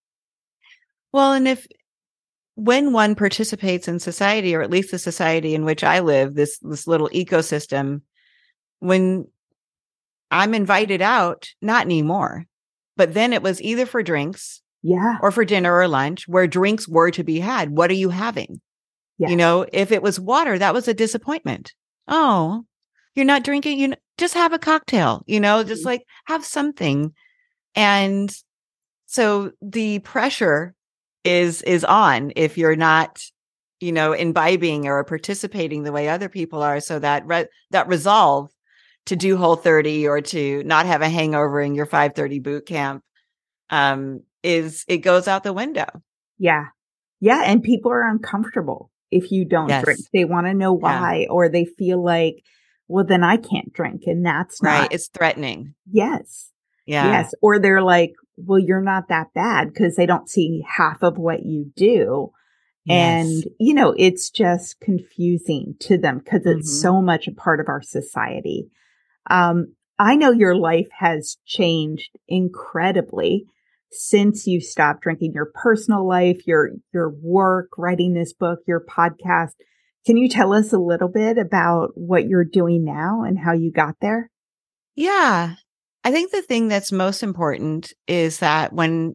well 1.13 1.33
and 1.33 1.49
if 1.49 1.67
when 2.55 2.93
one 2.93 3.15
participates 3.15 3.89
in 3.89 3.99
society 3.99 4.55
or 4.55 4.63
at 4.63 4.71
least 4.71 4.91
the 4.91 4.99
society 4.99 5.55
in 5.55 5.65
which 5.65 5.83
i 5.83 5.99
live 6.01 6.35
this 6.35 6.59
this 6.61 6.87
little 6.87 7.09
ecosystem 7.09 8.03
when 8.79 9.27
i'm 10.31 10.55
invited 10.55 11.03
out 11.03 11.49
not 11.61 11.85
anymore 11.85 12.47
but 12.97 13.15
then 13.15 13.33
it 13.33 13.43
was 13.43 13.61
either 13.61 13.87
for 13.87 14.03
drinks 14.03 14.63
yeah. 14.83 15.19
Or 15.23 15.31
for 15.31 15.45
dinner 15.45 15.75
or 15.75 15.89
lunch 15.89 16.27
where 16.27 16.47
drinks 16.47 16.89
were 16.89 17.11
to 17.13 17.23
be 17.23 17.39
had. 17.39 17.71
What 17.71 17.91
are 17.91 17.95
you 17.95 18.11
having? 18.11 18.61
Yeah. 19.19 19.29
You 19.29 19.37
know, 19.37 19.67
if 19.73 19.93
it 19.93 20.03
was 20.03 20.19
water, 20.19 20.59
that 20.59 20.75
was 20.75 20.89
a 20.89 20.95
disappointment. 20.95 21.75
Oh, 22.09 22.65
you're 23.15 23.25
not 23.25 23.45
drinking, 23.45 23.79
you 23.79 23.89
know, 23.89 23.97
just 24.19 24.35
have 24.35 24.53
a 24.53 24.59
cocktail, 24.59 25.23
you 25.27 25.41
know, 25.41 25.63
just 25.63 25.81
mm-hmm. 25.81 25.89
like 25.89 26.05
have 26.27 26.45
something. 26.45 27.13
And 27.75 28.35
so 29.07 29.53
the 29.61 29.99
pressure 30.01 30.75
is 31.25 31.63
is 31.63 31.85
on 31.85 32.33
if 32.35 32.59
you're 32.59 32.77
not 32.77 33.23
you 33.81 33.93
know 33.93 34.13
imbibing 34.13 34.87
or 34.87 35.05
participating 35.05 35.83
the 35.83 35.93
way 35.93 36.09
other 36.09 36.29
people 36.29 36.63
are 36.63 36.81
so 36.81 36.99
that 36.99 37.25
re- 37.27 37.47
that 37.71 37.87
resolve 37.89 38.51
to 39.07 39.17
do 39.17 39.37
whole 39.37 39.57
30 39.57 40.07
or 40.07 40.21
to 40.21 40.63
not 40.65 40.87
have 40.87 41.03
a 41.03 41.09
hangover 41.09 41.61
in 41.61 41.75
your 41.75 41.87
530 41.87 42.39
boot 42.41 42.67
camp 42.67 43.05
um 43.71 44.21
is 44.43 44.85
it 44.89 44.99
goes 44.99 45.29
out 45.29 45.45
the 45.45 45.53
window. 45.53 45.87
Yeah. 46.39 46.67
Yeah. 47.21 47.43
And 47.45 47.63
people 47.63 47.93
are 47.93 48.09
uncomfortable 48.09 48.91
if 49.13 49.31
you 49.31 49.45
don't 49.45 49.69
yes. 49.69 49.85
drink. 49.85 50.01
They 50.13 50.25
want 50.25 50.47
to 50.47 50.55
know 50.55 50.73
why, 50.73 51.21
yeah. 51.21 51.29
or 51.29 51.49
they 51.49 51.65
feel 51.65 52.03
like, 52.03 52.43
well, 52.89 53.05
then 53.05 53.23
I 53.23 53.37
can't 53.37 53.73
drink. 53.73 54.03
And 54.07 54.25
that's 54.25 54.61
right. 54.63 54.83
Not, 54.83 54.93
it's 54.93 55.09
threatening. 55.09 55.75
Yes. 55.91 56.51
Yeah. 56.87 57.13
Yes. 57.13 57.35
Or 57.41 57.59
they're 57.59 57.83
like, 57.83 58.15
well, 58.37 58.59
you're 58.59 58.83
not 58.83 59.09
that 59.09 59.29
bad 59.35 59.69
because 59.69 59.95
they 59.95 60.07
don't 60.07 60.29
see 60.29 60.65
half 60.67 61.03
of 61.03 61.19
what 61.19 61.45
you 61.45 61.71
do. 61.77 62.33
Yes. 62.85 63.27
And, 63.27 63.45
you 63.61 63.75
know, 63.75 63.95
it's 63.97 64.31
just 64.31 64.81
confusing 64.81 65.77
to 65.81 65.99
them 65.99 66.19
because 66.19 66.43
it's 66.45 66.71
Mhm. 66.71 66.81
so 66.81 67.01
much 67.01 67.29
a 67.29 67.33
part 67.33 67.61
of 67.61 67.69
our 67.69 67.83
society. 67.83 68.71
Um, 69.31 69.75
I 69.99 70.17
know 70.17 70.33
your 70.33 70.57
life 70.57 70.89
has 70.99 71.37
changed 71.47 72.19
incredibly 72.27 73.47
since 73.93 74.47
you 74.47 74.61
stopped 74.61 75.03
drinking 75.03 75.33
your 75.35 75.51
personal 75.55 76.07
life, 76.07 76.47
your, 76.47 76.71
your 76.93 77.11
work, 77.11 77.71
writing 77.77 78.15
this 78.15 78.33
book, 78.33 78.61
your 78.67 78.85
podcast. 78.85 79.53
Can 80.07 80.17
you 80.17 80.29
tell 80.29 80.53
us 80.53 80.73
a 80.73 80.79
little 80.79 81.09
bit 81.09 81.39
about 81.39 81.91
what 81.95 82.27
you're 82.27 82.45
doing 82.45 82.85
now 82.85 83.23
and 83.23 83.39
how 83.39 83.53
you 83.53 83.71
got 83.71 83.95
there? 84.01 84.31
Yeah. 84.97 85.55
I 86.05 86.11
think 86.11 86.33
the 86.33 86.43
thing 86.43 86.69
that's 86.69 86.91
most 86.91 87.23
important 87.23 87.93
is 88.09 88.39
that 88.39 88.73
when 88.73 89.15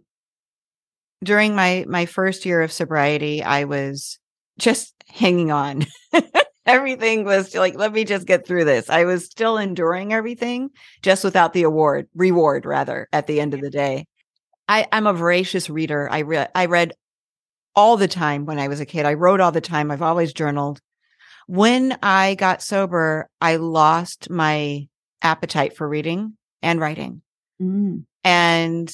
during 1.23 1.55
my 1.55 1.83
my 1.87 2.05
first 2.05 2.45
year 2.45 2.61
of 2.61 2.71
sobriety, 2.71 3.43
I 3.43 3.65
was 3.65 4.19
just 4.57 4.93
hanging 5.07 5.51
on. 5.51 5.85
everything 6.67 7.23
was 7.23 7.55
like, 7.55 7.75
let 7.75 7.93
me 7.93 8.03
just 8.03 8.27
get 8.27 8.45
through 8.45 8.65
this. 8.65 8.89
I 8.89 9.05
was 9.05 9.25
still 9.25 9.57
enduring 9.57 10.13
everything, 10.13 10.69
just 11.01 11.23
without 11.23 11.53
the 11.53 11.63
award, 11.63 12.07
reward 12.13 12.65
rather, 12.65 13.07
at 13.13 13.25
the 13.25 13.39
end 13.39 13.53
of 13.53 13.61
the 13.61 13.69
day. 13.69 14.05
I, 14.67 14.87
I'm 14.91 15.07
a 15.07 15.13
voracious 15.13 15.69
reader. 15.69 16.09
I 16.11 16.21
read 16.21 16.49
I 16.53 16.65
read 16.65 16.93
all 17.75 17.97
the 17.97 18.07
time 18.07 18.45
when 18.45 18.59
I 18.59 18.67
was 18.67 18.79
a 18.79 18.85
kid. 18.85 19.05
I 19.05 19.13
wrote 19.13 19.39
all 19.39 19.51
the 19.51 19.61
time. 19.61 19.91
I've 19.91 20.01
always 20.01 20.33
journaled. 20.33 20.81
When 21.47 21.97
I 22.03 22.35
got 22.35 22.61
sober, 22.61 23.29
I 23.39 23.55
lost 23.55 24.29
my 24.29 24.87
appetite 25.21 25.77
for 25.77 25.87
reading 25.87 26.35
and 26.61 26.79
writing. 26.79 27.21
Mm. 27.61 28.03
And 28.23 28.93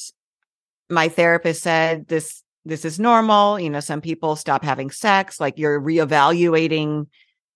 my 0.89 1.09
therapist 1.09 1.63
said 1.63 2.07
this 2.07 2.43
this 2.65 2.85
is 2.85 2.99
normal, 2.99 3.59
you 3.59 3.69
know, 3.69 3.81
some 3.81 3.99
people 3.99 4.35
stop 4.37 4.63
having 4.63 4.89
sex, 4.89 5.39
like 5.39 5.57
you're 5.57 5.81
reevaluating 5.81 7.07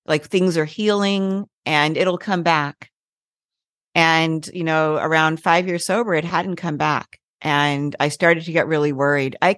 like 0.05 0.25
things 0.25 0.57
are 0.57 0.65
healing 0.65 1.45
and 1.65 1.95
it'll 1.95 2.17
come 2.17 2.43
back. 2.43 2.89
And, 3.95 4.47
you 4.53 4.63
know, 4.63 4.95
around 4.95 5.41
5 5.41 5.67
years 5.67 5.85
sober 5.85 6.13
it 6.13 6.25
hadn't 6.25 6.57
come 6.57 6.77
back 6.77 7.19
and 7.41 7.95
I 7.99 8.09
started 8.09 8.45
to 8.45 8.51
get 8.51 8.67
really 8.67 8.93
worried. 8.93 9.37
I 9.41 9.57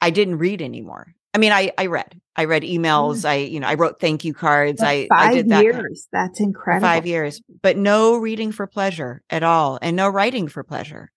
I 0.00 0.10
didn't 0.10 0.38
read 0.38 0.62
anymore. 0.62 1.14
I 1.32 1.38
mean, 1.38 1.52
I 1.52 1.72
I 1.76 1.86
read. 1.86 2.20
I 2.36 2.44
read 2.44 2.62
mm. 2.62 2.78
emails. 2.78 3.24
I 3.24 3.36
you 3.36 3.60
know 3.60 3.66
I 3.66 3.74
wrote 3.74 4.00
thank 4.00 4.24
you 4.24 4.34
cards. 4.34 4.80
I 4.82 5.08
five 5.08 5.30
I 5.30 5.34
did 5.34 5.48
that 5.50 5.64
years. 5.64 6.08
That's 6.12 6.40
incredible. 6.40 6.86
five 6.86 7.06
years, 7.06 7.40
but 7.62 7.76
no 7.76 8.16
reading 8.16 8.52
for 8.52 8.66
pleasure 8.66 9.22
at 9.30 9.42
all, 9.42 9.78
and 9.82 9.96
no 9.96 10.08
writing 10.08 10.48
for 10.48 10.62
pleasure. 10.62 11.10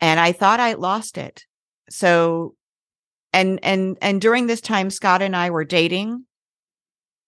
And 0.00 0.20
I 0.20 0.32
thought 0.32 0.60
I 0.60 0.74
lost 0.74 1.18
it. 1.18 1.44
So, 1.90 2.54
and 3.32 3.60
and 3.62 3.96
and 4.02 4.20
during 4.20 4.46
this 4.46 4.60
time, 4.60 4.90
Scott 4.90 5.22
and 5.22 5.36
I 5.36 5.50
were 5.50 5.64
dating. 5.64 6.24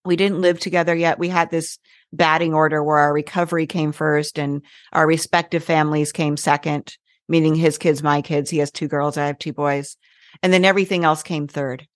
We 0.05 0.15
didn't 0.15 0.41
live 0.41 0.59
together 0.59 0.95
yet. 0.95 1.19
We 1.19 1.29
had 1.29 1.51
this 1.51 1.77
batting 2.11 2.53
order 2.53 2.83
where 2.83 2.97
our 2.97 3.13
recovery 3.13 3.67
came 3.67 3.91
first, 3.91 4.39
and 4.39 4.61
our 4.93 5.07
respective 5.07 5.63
families 5.63 6.11
came 6.11 6.37
second. 6.37 6.97
Meaning 7.29 7.55
his 7.55 7.77
kids, 7.77 8.03
my 8.03 8.21
kids. 8.21 8.49
He 8.49 8.57
has 8.57 8.71
two 8.71 8.89
girls. 8.89 9.15
I 9.15 9.27
have 9.27 9.39
two 9.39 9.53
boys, 9.53 9.95
and 10.43 10.51
then 10.51 10.65
everything 10.65 11.05
else 11.05 11.23
came 11.23 11.47
third. 11.47 11.87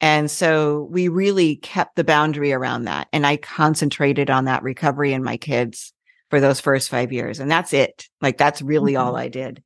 And 0.00 0.28
so 0.28 0.88
we 0.90 1.06
really 1.06 1.56
kept 1.56 1.94
the 1.94 2.02
boundary 2.02 2.52
around 2.52 2.84
that. 2.84 3.06
And 3.12 3.24
I 3.24 3.36
concentrated 3.36 4.30
on 4.30 4.46
that 4.46 4.64
recovery 4.64 5.12
and 5.12 5.22
my 5.22 5.36
kids 5.36 5.92
for 6.28 6.40
those 6.40 6.58
first 6.58 6.88
five 6.88 7.12
years. 7.12 7.38
And 7.38 7.48
that's 7.48 7.72
it. 7.72 8.08
Like 8.20 8.36
that's 8.36 8.60
really 8.62 8.96
all 8.96 9.12
Mhm. 9.12 9.20
I 9.20 9.28
did. 9.28 9.62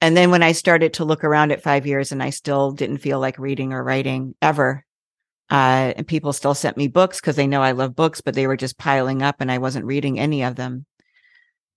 And 0.00 0.16
then 0.16 0.30
when 0.30 0.44
I 0.44 0.52
started 0.52 0.94
to 0.94 1.04
look 1.04 1.24
around 1.24 1.50
at 1.50 1.64
five 1.64 1.84
years 1.84 2.12
and 2.12 2.22
I 2.22 2.30
still 2.30 2.70
didn't 2.70 2.98
feel 2.98 3.18
like 3.18 3.38
reading 3.38 3.72
or 3.72 3.82
writing 3.82 4.36
ever, 4.40 4.84
uh, 5.50 5.94
and 5.96 6.06
people 6.06 6.32
still 6.32 6.54
sent 6.54 6.76
me 6.76 6.86
books 6.86 7.20
because 7.20 7.34
they 7.34 7.46
know 7.48 7.62
I 7.62 7.72
love 7.72 7.96
books, 7.96 8.20
but 8.20 8.34
they 8.34 8.46
were 8.46 8.56
just 8.56 8.78
piling 8.78 9.22
up 9.22 9.36
and 9.40 9.50
I 9.50 9.58
wasn't 9.58 9.86
reading 9.86 10.20
any 10.20 10.44
of 10.44 10.54
them. 10.54 10.86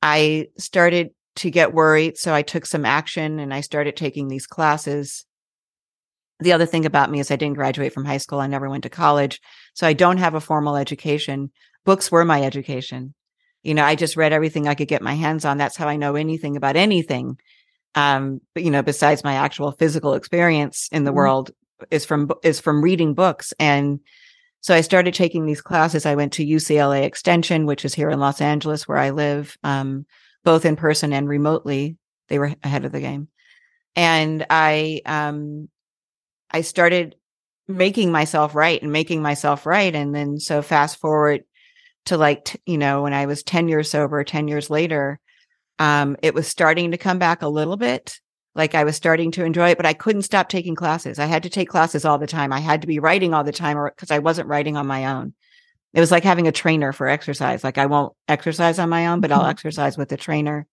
I 0.04 0.50
started 0.58 1.12
to 1.40 1.52
get 1.52 1.74
worried. 1.74 2.18
So 2.18 2.34
I 2.34 2.42
took 2.42 2.66
some 2.66 2.86
action 2.86 3.40
and 3.40 3.54
I 3.54 3.62
started 3.62 3.96
taking 3.96 4.28
these 4.28 4.48
classes 4.48 5.26
the 6.40 6.54
other 6.54 6.66
thing 6.66 6.86
about 6.86 7.12
me 7.12 7.20
is 7.20 7.32
I 7.32 7.36
didn't 7.36 7.58
graduate 7.58 7.94
from 7.94 8.06
high 8.06 8.18
school. 8.18 8.40
I 8.40 8.48
never 8.48 8.70
went 8.70 8.84
to 8.84 8.90
college. 8.90 9.42
So 9.74 9.86
I 9.86 9.94
don't 9.94 10.18
have 10.18 10.36
a 10.36 10.42
formal 10.42 10.78
education. 10.78 11.52
Books 11.86 12.12
were 12.12 12.26
my 12.26 12.44
education. 12.44 13.14
You 13.64 13.74
know, 13.74 13.84
I 13.84 13.96
just 13.96 14.16
read 14.16 14.32
everything 14.32 14.68
I 14.68 14.76
could 14.76 14.88
get 14.88 15.02
my 15.02 15.14
hands 15.14 15.44
on. 15.44 15.58
That's 15.58 15.76
how 15.76 15.88
I 15.88 15.98
know 15.98 16.16
anything 16.16 16.56
about 16.56 16.78
anything. 16.78 17.38
Um, 17.96 18.40
but 18.54 18.64
you 18.64 18.72
know, 18.72 18.82
besides 18.82 19.24
my 19.24 19.34
actual 19.34 19.74
physical 19.74 20.14
experience 20.14 20.88
in 20.92 21.04
the 21.04 21.12
Mhm. 21.12 21.16
world 21.16 21.52
is 21.92 22.06
from, 22.06 22.32
is 22.42 22.60
from 22.60 22.82
reading 22.82 23.14
books. 23.14 23.54
And 23.60 24.00
so 24.62 24.74
I 24.74 24.82
started 24.82 25.14
taking 25.14 25.46
these 25.46 25.62
classes. 25.62 26.06
I 26.06 26.16
went 26.16 26.34
to 26.34 26.46
UCLA 26.46 27.04
Extension, 27.04 27.66
which 27.66 27.84
is 27.84 27.96
here 27.96 28.10
in 28.10 28.20
Los 28.20 28.40
Angeles 28.40 28.88
where 28.88 28.98
I 28.98 29.10
live, 29.10 29.58
um, 29.64 30.06
both 30.44 30.66
in 30.66 30.76
person 30.76 31.14
and 31.14 31.28
remotely. 31.28 31.98
They 32.28 32.40
were 32.40 32.54
ahead 32.64 32.86
of 32.86 32.92
the 32.92 33.00
game. 33.00 33.28
And 33.96 34.46
I, 34.50 35.02
um, 35.06 35.70
I 36.52 36.62
started 36.62 37.16
making 37.68 38.12
myself 38.12 38.56
right 38.56 38.82
and 38.82 38.92
making 38.92 39.22
myself 39.22 39.66
right. 39.66 39.94
And 39.94 40.14
then 40.14 40.40
so 40.40 40.62
fast 40.62 41.00
forward 41.00 41.44
to 42.06 42.18
like, 42.18 42.46
t- 42.46 42.60
you 42.66 42.78
know, 42.78 43.04
when 43.04 43.14
I 43.14 43.26
was 43.26 43.44
10 43.44 43.68
years 43.68 43.90
sober, 43.90 44.24
10 44.24 44.48
years 44.48 44.70
later, 44.70 45.20
um, 45.78 46.18
it 46.22 46.34
was 46.34 46.48
starting 46.48 46.92
to 46.92 46.98
come 46.98 47.20
back 47.20 47.42
a 47.42 47.48
little 47.48 47.78
bit. 47.78 48.20
Like 48.56 48.76
I 48.76 48.84
was 48.84 48.96
starting 48.96 49.32
to 49.32 49.46
enjoy 49.46 49.70
it, 49.70 49.78
but 49.78 49.86
I 49.86 49.94
couldn't 49.94 50.24
stop 50.24 50.50
taking 50.50 50.76
classes. 50.76 51.20
I 51.20 51.26
had 51.26 51.44
to 51.44 51.50
take 51.50 51.70
classes 51.70 52.04
all 52.04 52.18
the 52.18 52.28
time. 52.28 52.52
I 52.52 52.60
had 52.60 52.82
to 52.82 52.88
be 52.88 53.00
writing 53.00 53.34
all 53.34 53.44
the 53.44 53.52
time 53.52 53.78
or 53.78 53.90
because 53.90 54.12
I 54.12 54.20
wasn't 54.20 54.50
writing 54.50 54.76
on 54.76 54.88
my 54.88 55.06
own. 55.06 55.34
It 55.94 56.00
was 56.00 56.12
like 56.12 56.24
having 56.24 56.48
a 56.48 56.52
trainer 56.52 56.94
for 56.94 57.08
exercise. 57.08 57.64
Like 57.64 57.78
I 57.78 57.88
won't 57.88 58.14
exercise 58.28 58.80
on 58.80 58.90
my 58.90 59.08
own, 59.08 59.22
but 59.22 59.32
I'll 59.32 59.44
Mhm. 59.44 59.50
exercise 59.50 59.98
with 59.98 60.12
a 60.12 60.18
trainer. 60.18 60.68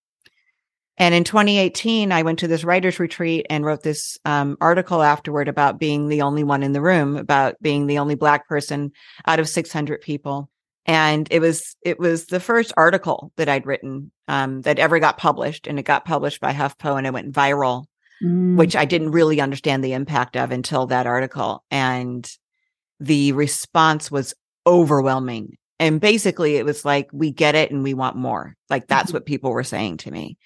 And 0.99 1.14
in 1.14 1.25
2018, 1.25 2.11
I 2.11 2.23
went 2.23 2.39
to 2.39 2.49
this 2.49 2.64
writer's 2.64 2.99
retreat 2.99 3.47
and 3.51 3.64
wrote 3.64 3.83
this 3.83 4.17
um, 4.25 4.57
article 4.61 5.03
afterward 5.03 5.47
about 5.49 5.79
being 5.79 6.09
the 6.09 6.23
only 6.23 6.43
one 6.43 6.62
in 6.62 6.73
the 6.73 6.81
room, 6.81 7.17
about 7.17 7.57
being 7.61 7.87
the 7.87 7.99
only 7.99 8.14
black 8.14 8.49
person 8.49 8.93
out 9.27 9.39
of 9.39 9.49
600 9.49 10.01
people. 10.01 10.49
And 10.87 11.27
it 11.31 11.41
was 11.41 11.77
it 11.83 11.99
was 11.99 12.27
the 12.27 12.41
first 12.41 12.73
article 12.77 13.33
that 13.37 13.49
I'd 13.49 13.67
written 13.67 14.11
um, 14.29 14.62
that 14.62 14.79
ever 14.79 14.99
got 14.99 15.19
published, 15.19 15.67
and 15.67 15.79
it 15.79 15.83
got 15.85 16.05
published 16.05 16.41
by 16.41 16.53
HuffPo, 16.53 16.97
and 16.97 17.07
it 17.07 17.12
went 17.12 17.33
viral 17.33 17.85
Mm. 18.25 18.57
which 18.57 18.75
I 18.75 18.87
didn't 18.87 19.11
really 19.11 19.43
understand 19.43 19.85
the 19.85 19.93
impact 19.93 20.39
of 20.39 20.51
until 20.51 20.87
that 20.87 21.07
article. 21.07 21.62
And 21.71 22.27
the 22.99 23.33
response 23.33 24.11
was 24.11 24.33
overwhelming. 24.67 25.57
And 25.79 26.01
basically, 26.01 26.57
it 26.57 26.64
was 26.64 26.85
like, 26.85 27.09
we 27.12 27.31
get 27.31 27.55
it 27.55 27.71
and 27.71 27.83
we 27.83 27.95
want 27.95 28.17
more. 28.17 28.55
Like, 28.71 28.87
that's 28.89 29.11
Mhm. 29.11 29.14
what 29.14 29.27
people 29.27 29.51
were 29.51 29.64
saying 29.64 29.99
to 29.99 30.11
me. 30.11 30.39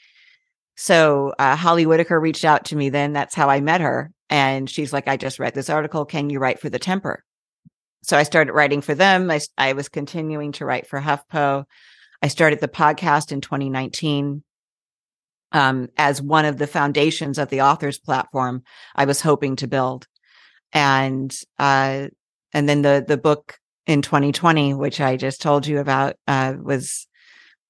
So, 0.76 1.32
uh, 1.38 1.56
Holly 1.56 1.86
Whitaker 1.86 2.18
reached 2.18 2.44
out 2.44 2.66
to 2.66 2.76
me 2.76 2.88
then. 2.88 3.12
That's 3.12 3.34
how 3.34 3.48
I 3.48 3.60
met 3.60 3.80
her. 3.80 4.10
And 4.28 4.68
she's 4.68 4.92
like, 4.92 5.08
I 5.08 5.16
just 5.16 5.38
read 5.38 5.54
this 5.54 5.70
article. 5.70 6.04
Can 6.04 6.30
you 6.30 6.38
write 6.38 6.60
for 6.60 6.68
the 6.68 6.78
Temper? 6.78 7.24
So 8.02 8.16
I 8.16 8.22
started 8.22 8.52
writing 8.54 8.80
for 8.80 8.94
them. 8.94 9.30
I 9.58 9.72
was 9.74 9.88
continuing 9.88 10.52
to 10.52 10.64
write 10.64 10.86
for 10.86 11.00
HuffPo. 11.00 11.64
I 12.22 12.28
started 12.28 12.60
the 12.60 12.68
podcast 12.68 13.30
in 13.30 13.40
2019 13.40 14.42
um, 15.52 15.88
as 15.96 16.22
one 16.22 16.44
of 16.44 16.58
the 16.58 16.66
foundations 16.66 17.38
of 17.38 17.50
the 17.50 17.60
authors 17.62 17.98
platform 17.98 18.62
I 18.94 19.04
was 19.04 19.20
hoping 19.20 19.56
to 19.56 19.66
build. 19.66 20.06
And, 20.72 21.36
uh, 21.58 22.08
and 22.52 22.68
then 22.68 22.82
the, 22.82 23.04
the 23.06 23.18
book 23.18 23.58
in 23.90 24.02
2020, 24.02 24.74
which 24.74 25.00
I 25.00 25.16
just 25.16 25.42
told 25.42 25.66
you 25.66 25.80
about, 25.80 26.14
uh, 26.28 26.54
was, 26.62 27.06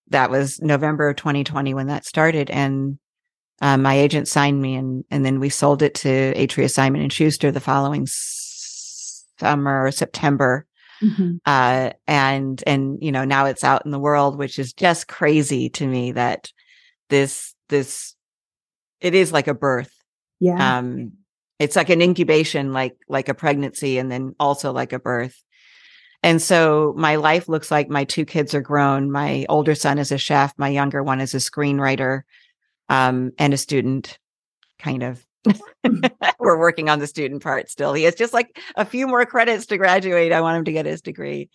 that 0.08 0.30
was 0.30 0.60
November 0.60 1.08
of 1.08 1.16
2020 1.16 1.72
when 1.74 1.86
that 1.86 2.04
started. 2.04 2.50
And, 2.50 2.98
uh, 3.62 3.76
my 3.78 3.94
agent 3.94 4.28
signed 4.28 4.60
me 4.60 4.74
and, 4.74 5.04
and 5.10 5.24
then 5.24 5.40
we 5.40 5.48
sold 5.48 5.82
it 5.82 5.94
to 5.96 6.34
Atria 6.34 6.70
Simon 6.70 7.00
and 7.00 7.12
Schuster 7.12 7.50
the 7.50 7.60
following 7.60 8.06
summer, 8.06 9.90
September 9.90 10.66
Mhm. 11.02 11.40
uh 11.46 11.92
and 12.06 12.62
and 12.66 12.98
you 13.00 13.10
know 13.10 13.24
now 13.24 13.46
it's 13.46 13.64
out 13.64 13.86
in 13.86 13.90
the 13.90 13.98
world 13.98 14.36
which 14.36 14.58
is 14.58 14.74
just 14.74 15.08
crazy 15.08 15.70
to 15.70 15.86
me 15.86 16.12
that 16.12 16.52
this 17.08 17.54
this 17.70 18.14
it 19.00 19.14
is 19.14 19.32
like 19.32 19.48
a 19.48 19.54
birth 19.54 19.94
Yeah. 20.40 20.76
um 20.76 21.12
it's 21.58 21.74
like 21.74 21.88
an 21.88 22.02
incubation 22.02 22.74
like 22.74 22.98
like 23.08 23.30
a 23.30 23.34
pregnancy 23.34 23.96
and 23.96 24.12
then 24.12 24.34
also 24.38 24.72
like 24.74 24.92
a 24.92 24.98
birth 24.98 25.42
and 26.22 26.42
so 26.42 26.94
my 26.96 27.16
life 27.16 27.48
looks 27.48 27.70
like 27.70 27.88
my 27.88 28.04
two 28.04 28.24
kids 28.24 28.54
are 28.54 28.60
grown 28.62 29.10
my 29.10 29.46
older 29.48 29.74
son 29.74 29.98
is 29.98 30.12
a 30.12 30.18
chef 30.18 30.54
my 30.58 30.68
younger 30.68 31.02
one 31.02 31.20
is 31.20 31.34
a 31.34 31.38
screenwriter 31.38 32.22
um 32.88 33.32
and 33.38 33.54
a 33.54 33.58
student 33.58 34.18
kind 34.78 35.02
of 35.02 35.24
we're 36.38 36.58
working 36.58 36.88
on 36.90 36.98
the 36.98 37.06
student 37.06 37.42
part 37.42 37.70
still 37.70 37.94
he 37.94 38.04
has 38.04 38.14
just 38.14 38.34
like 38.34 38.58
a 38.76 38.84
few 38.84 39.06
more 39.06 39.26
credits 39.26 39.66
to 39.66 39.78
graduate 39.78 40.32
i 40.32 40.40
want 40.40 40.58
him 40.58 40.64
to 40.64 40.72
get 40.72 40.86
his 40.86 41.02
degree 41.02 41.48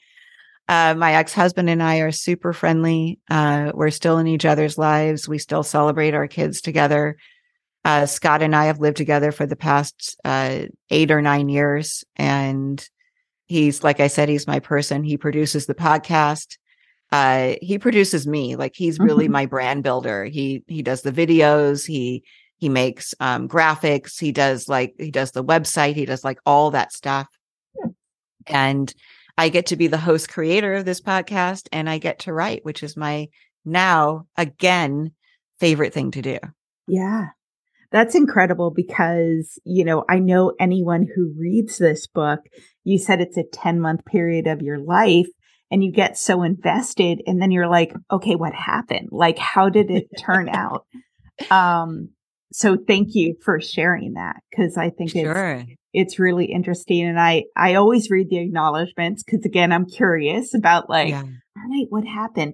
Uh, 0.67 0.95
my 0.97 1.13
ex 1.13 1.33
husband 1.33 1.69
and 1.69 1.83
I 1.83 1.97
are 1.99 2.11
super 2.11 2.51
friendly. 2.51 3.19
Uh, 3.29 3.71
we're 3.75 3.91
still 3.91 4.17
in 4.17 4.27
each 4.27 4.45
other's 4.45 4.77
lives. 4.79 5.29
We 5.29 5.37
still 5.37 5.63
celebrate 5.63 6.15
our 6.15 6.27
kids 6.27 6.61
together. 6.61 7.17
Uh, 7.83 8.07
Scott 8.07 8.41
and 8.41 8.55
I 8.55 8.65
have 8.65 8.79
lived 8.79 8.97
together 8.97 9.31
for 9.31 9.45
the 9.45 9.55
past 9.55 10.19
uh, 10.25 10.61
eight 10.89 11.11
or 11.11 11.21
nine 11.21 11.49
years. 11.49 12.03
And 12.15 12.83
he's, 13.45 13.83
like 13.83 13.99
I 13.99 14.07
said, 14.07 14.29
he's 14.29 14.47
my 14.47 14.59
person. 14.59 15.03
He 15.03 15.17
produces 15.17 15.65
the 15.65 15.75
podcast. 15.75 16.57
Uh, 17.11 17.55
he 17.61 17.77
produces 17.77 18.25
me. 18.27 18.55
Like 18.55 18.73
he's 18.75 18.99
really 18.99 19.25
mm-hmm. 19.25 19.33
my 19.33 19.45
brand 19.45 19.83
builder. 19.83 20.25
He, 20.25 20.63
he 20.67 20.81
does 20.81 21.01
the 21.01 21.11
videos. 21.11 21.85
He, 21.85 22.23
he 22.57 22.69
makes 22.69 23.13
um, 23.19 23.47
graphics. 23.47 24.19
He 24.19 24.31
does 24.31 24.67
like, 24.67 24.95
he 24.97 25.11
does 25.11 25.31
the 25.31 25.43
website. 25.43 25.95
He 25.95 26.05
does 26.05 26.23
like 26.23 26.39
all 26.45 26.71
that 26.71 26.93
stuff. 26.93 27.27
And 28.47 28.93
I 29.37 29.49
get 29.49 29.67
to 29.67 29.75
be 29.75 29.87
the 29.87 29.97
host 29.97 30.29
creator 30.29 30.75
of 30.75 30.85
this 30.85 31.01
podcast 31.01 31.67
and 31.71 31.89
I 31.89 31.97
get 31.97 32.19
to 32.19 32.33
write, 32.33 32.63
which 32.63 32.83
is 32.83 32.95
my 32.95 33.27
now 33.65 34.27
again 34.37 35.11
favorite 35.59 35.93
thing 35.93 36.11
to 36.11 36.21
do. 36.21 36.39
Yeah. 36.87 37.27
That's 37.91 38.15
incredible 38.15 38.71
because, 38.71 39.59
you 39.63 39.85
know, 39.85 40.03
I 40.09 40.19
know 40.19 40.53
anyone 40.59 41.07
who 41.15 41.33
reads 41.37 41.77
this 41.77 42.07
book, 42.07 42.39
you 42.83 42.97
said 42.97 43.21
it's 43.21 43.37
a 43.37 43.43
10 43.43 43.79
month 43.79 44.05
period 44.05 44.47
of 44.47 44.61
your 44.61 44.79
life 44.79 45.27
and 45.71 45.83
you 45.83 45.91
get 45.91 46.17
so 46.17 46.43
invested 46.43 47.21
and 47.25 47.41
then 47.41 47.51
you're 47.51 47.67
like, 47.67 47.93
okay, 48.11 48.35
what 48.35 48.53
happened? 48.53 49.09
Like, 49.11 49.37
how 49.37 49.69
did 49.69 49.89
it 49.89 50.07
turn 50.19 50.49
out? 50.49 50.85
Um, 51.49 52.09
so 52.51 52.77
thank 52.77 53.09
you 53.15 53.35
for 53.43 53.59
sharing 53.59 54.13
that 54.13 54.37
because 54.49 54.77
I 54.77 54.89
think 54.89 55.11
sure. 55.11 55.55
it's, 55.55 55.71
it's 55.93 56.19
really 56.19 56.45
interesting. 56.45 57.05
And 57.05 57.19
I, 57.19 57.43
I 57.55 57.75
always 57.75 58.09
read 58.09 58.29
the 58.29 58.37
acknowledgments 58.37 59.23
because 59.23 59.43
again, 59.45 59.73
I'm 59.73 59.85
curious 59.85 60.53
about 60.53 60.89
like, 60.89 61.09
yeah. 61.09 61.23
all 61.23 61.69
right, 61.69 61.87
what 61.89 62.05
happened? 62.05 62.53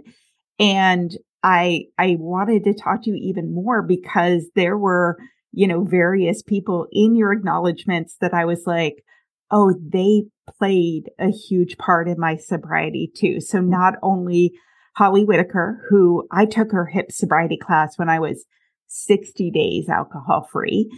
And 0.59 1.11
I, 1.43 1.85
I 1.97 2.17
wanted 2.19 2.63
to 2.65 2.73
talk 2.73 3.03
to 3.03 3.09
you 3.09 3.15
even 3.15 3.53
more 3.53 3.81
because 3.81 4.49
there 4.55 4.77
were, 4.77 5.17
you 5.51 5.67
know, 5.67 5.83
various 5.83 6.41
people 6.41 6.87
in 6.91 7.15
your 7.15 7.33
acknowledgments 7.33 8.15
that 8.21 8.33
I 8.33 8.45
was 8.45 8.63
like, 8.65 9.03
oh, 9.49 9.73
they 9.81 10.23
played 10.57 11.09
a 11.19 11.29
huge 11.29 11.77
part 11.77 12.07
in 12.07 12.19
my 12.19 12.37
sobriety 12.37 13.11
too. 13.15 13.41
So 13.41 13.59
not 13.59 13.95
only 14.01 14.53
Holly 14.95 15.25
Whitaker, 15.25 15.85
who 15.89 16.27
I 16.31 16.45
took 16.45 16.71
her 16.71 16.85
hip 16.85 17.11
sobriety 17.11 17.57
class 17.57 17.97
when 17.97 18.09
I 18.09 18.19
was 18.19 18.45
60 18.87 19.51
days 19.51 19.89
alcohol 19.89 20.47
free. 20.51 20.89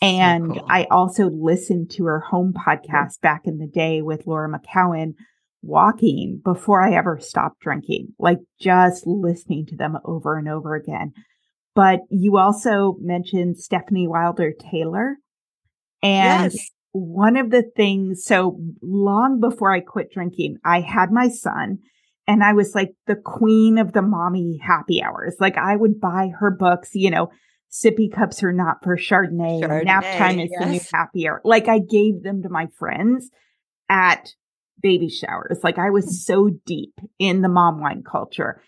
And 0.00 0.54
so 0.54 0.60
cool. 0.60 0.66
I 0.70 0.84
also 0.90 1.28
listened 1.30 1.90
to 1.92 2.04
her 2.04 2.20
home 2.20 2.54
podcast 2.54 3.20
back 3.20 3.42
in 3.44 3.58
the 3.58 3.66
day 3.66 4.02
with 4.02 4.26
Laura 4.26 4.48
McKowen 4.48 5.14
walking 5.62 6.40
before 6.42 6.82
I 6.82 6.94
ever 6.94 7.18
stopped 7.20 7.60
drinking, 7.60 8.14
like 8.18 8.38
just 8.60 9.06
listening 9.06 9.66
to 9.66 9.76
them 9.76 9.98
over 10.04 10.38
and 10.38 10.48
over 10.48 10.74
again. 10.74 11.12
But 11.74 12.00
you 12.10 12.36
also 12.38 12.96
mentioned 13.00 13.56
Stefanie 13.56 14.08
Wilder 14.08 14.52
Taylor. 14.52 15.16
And 16.02 16.52
yes. 16.52 16.70
one 16.92 17.36
of 17.36 17.50
the 17.50 17.62
things, 17.76 18.24
so 18.24 18.58
long 18.82 19.40
before 19.40 19.72
I 19.72 19.80
quit 19.80 20.12
drinking, 20.12 20.56
I 20.64 20.80
had 20.80 21.12
my 21.12 21.28
son 21.28 21.78
and 22.26 22.42
I 22.42 22.52
was 22.52 22.74
like 22.74 22.94
the 23.06 23.16
queen 23.16 23.76
of 23.78 23.92
the 23.92 24.02
mommy 24.02 24.58
happy 24.62 25.02
hours. 25.02 25.36
Like 25.40 25.58
I 25.58 25.76
would 25.76 26.00
buy 26.00 26.30
her 26.38 26.50
books, 26.50 26.90
you 26.94 27.10
know, 27.10 27.30
sippy 27.70 28.12
cups 28.12 28.42
are 28.42 28.52
not 28.52 28.82
for 28.82 28.96
Chardonnay, 28.96 29.62
Chardonnay 29.62 29.84
nap 29.84 30.04
time 30.16 30.40
is 30.40 30.50
yes. 30.50 30.60
the 30.60 30.70
new 30.70 30.80
happy 30.92 31.28
hour. 31.28 31.40
Like 31.44 31.68
I 31.68 31.78
gave 31.78 32.22
them 32.22 32.42
to 32.42 32.48
my 32.48 32.68
friends 32.78 33.30
at 33.88 34.32
baby 34.82 35.08
showers. 35.08 35.60
Like 35.62 35.78
I 35.78 35.90
was 35.90 36.24
so 36.24 36.50
deep 36.66 36.94
in 37.18 37.42
the 37.42 37.48
mom 37.48 37.80
wine 37.80 38.02
culture. 38.02 38.62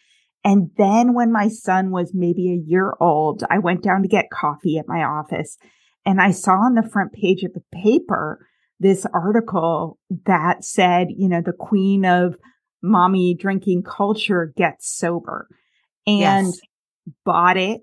And 0.45 0.71
then 0.77 1.15
when 1.15 1.31
my 1.31 1.49
son 1.49 1.91
was 1.91 2.13
maybe 2.15 2.51
a 2.51 2.69
year 2.69 2.95
old, 3.01 3.45
I 3.49 3.59
went 3.59 3.83
down 3.83 4.03
to 4.03 4.09
get 4.09 4.31
coffee 4.31 4.79
at 4.79 4.89
my 4.89 5.05
office 5.05 5.57
and 6.05 6.21
I 6.21 6.33
saw 6.33 6.53
on 6.53 6.75
the 6.75 6.89
front 6.89 7.13
page 7.13 7.45
of 7.45 7.53
the 7.53 7.63
paper 7.73 8.47
this 8.81 9.07
article 9.15 9.99
that 10.27 10.65
said, 10.65 11.09
you 11.17 11.29
know, 11.29 11.41
the 11.41 11.53
queen 11.53 12.05
of 12.05 12.35
mommy 12.83 13.35
drinking 13.35 13.85
culture 13.85 14.53
gets 14.57 14.93
sober 14.93 15.47
and 16.07 16.49
yes. 16.49 16.61
bought 17.25 17.57
it, 17.57 17.83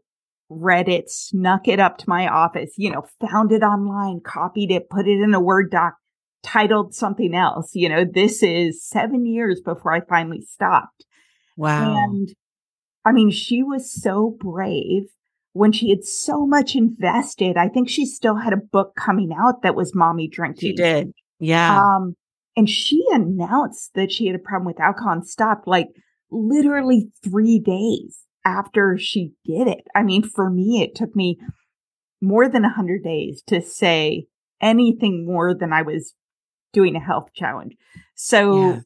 read 0.49 0.89
it, 0.89 1.09
snuck 1.09 1.69
it 1.69 1.79
up 1.79 1.97
to 1.99 2.09
my 2.09 2.27
office, 2.27 2.73
you 2.75 2.91
know, 2.91 3.05
found 3.21 3.53
it 3.53 3.63
online, 3.63 4.19
copied 4.19 4.71
it, 4.71 4.89
put 4.89 5.07
it 5.07 5.21
in 5.21 5.33
a 5.33 5.39
Word 5.39 5.71
doc, 5.71 5.95
titled 6.43 6.93
something 6.93 7.35
else. 7.35 7.71
You 7.73 7.89
know, 7.89 8.05
this 8.05 8.43
is 8.43 8.83
seven 8.83 9.25
years 9.25 9.61
before 9.61 9.93
I 9.93 10.01
finally 10.01 10.41
stopped. 10.41 11.05
Wow. 11.57 11.95
And 11.95 12.33
I 13.05 13.11
mean, 13.11 13.31
she 13.31 13.63
was 13.63 13.91
so 13.91 14.35
brave 14.39 15.03
when 15.53 15.71
she 15.71 15.89
had 15.89 16.03
so 16.03 16.45
much 16.45 16.75
invested. 16.75 17.57
I 17.57 17.67
think 17.67 17.89
she 17.89 18.05
still 18.05 18.35
had 18.35 18.53
a 18.53 18.57
book 18.57 18.95
coming 18.95 19.31
out 19.37 19.61
that 19.63 19.75
was 19.75 19.95
mommy 19.95 20.27
drinking. 20.27 20.69
She 20.69 20.73
did. 20.73 21.11
Yeah. 21.39 21.79
Um, 21.79 22.15
and 22.55 22.69
she 22.69 23.03
announced 23.11 23.93
that 23.95 24.11
she 24.11 24.27
had 24.27 24.35
a 24.35 24.39
problem 24.39 24.65
with 24.65 24.79
alcohol 24.79 25.13
and 25.13 25.27
stopped 25.27 25.67
like 25.67 25.87
literally 26.31 27.09
three 27.23 27.59
days 27.59 28.25
after 28.45 28.97
she 28.97 29.31
did 29.45 29.67
it. 29.67 29.87
I 29.95 30.03
mean, 30.03 30.23
for 30.23 30.49
me, 30.49 30.81
it 30.81 30.95
took 30.95 31.15
me 31.15 31.37
more 32.21 32.49
than 32.49 32.65
a 32.65 32.73
hundred 32.73 33.03
days 33.03 33.41
to 33.47 33.61
say 33.61 34.25
anything 34.61 35.25
more 35.25 35.53
than 35.53 35.71
I 35.71 35.81
was 35.81 36.13
doing 36.73 36.95
a 36.95 36.99
health 36.99 37.29
challenge. 37.35 37.75
So 38.15 38.59
yeah. 38.59 38.79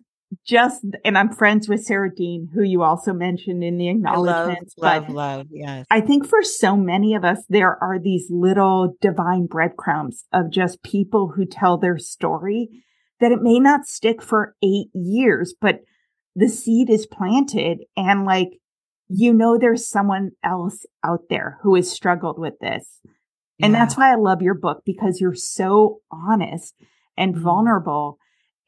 just, 0.46 0.86
and 1.04 1.18
I'm 1.18 1.32
friends 1.32 1.68
with 1.68 1.84
Sarah 1.84 2.14
Dean, 2.14 2.50
who 2.54 2.64
you 2.64 2.84
also 2.84 3.14
mentioned 3.14 3.64
in 3.64 3.78
the 3.78 3.90
acknowledgments. 3.90 4.74
Love, 4.78 5.04
love, 5.04 5.14
love, 5.14 5.48
yes. 5.52 5.86
I 5.90 6.02
think 6.02 6.28
for 6.28 6.44
so 6.44 6.76
many 6.76 7.16
of 7.16 7.24
us, 7.24 7.40
there 7.50 7.82
are 7.84 8.00
these 8.00 8.28
little 8.30 8.96
divine 9.02 9.46
breadcrumbs 9.48 10.26
of 10.32 10.52
just 10.52 10.84
people 10.84 11.34
who 11.36 11.46
tell 11.46 11.78
their 11.78 11.98
story 11.98 12.70
that 13.20 13.32
it 13.32 13.42
may 13.42 13.60
not 13.60 13.86
stick 13.86 14.22
for 14.22 14.56
eight 14.64 14.88
years, 14.94 15.54
but 15.60 15.82
the 16.36 16.50
seed 16.50 16.90
is 16.90 17.06
planted 17.06 17.80
and 17.96 18.26
like, 18.26 18.60
you 19.08 19.34
know, 19.34 19.58
there's 19.58 19.88
someone 19.88 20.32
else 20.44 20.86
out 21.04 21.22
there 21.30 21.60
who 21.62 21.76
has 21.76 21.92
struggled 21.92 22.40
with 22.40 22.58
this. 22.60 23.00
And 23.62 23.74
yeah. 23.74 23.80
that's 23.80 23.96
why 23.96 24.12
I 24.12 24.16
love 24.16 24.42
your 24.42 24.56
book 24.56 24.82
because 24.86 25.22
you're 25.22 25.36
so 25.36 26.00
honest 26.12 26.74
and 27.18 27.36
mm-hmm. 27.36 27.44
vulnerable. 27.44 28.18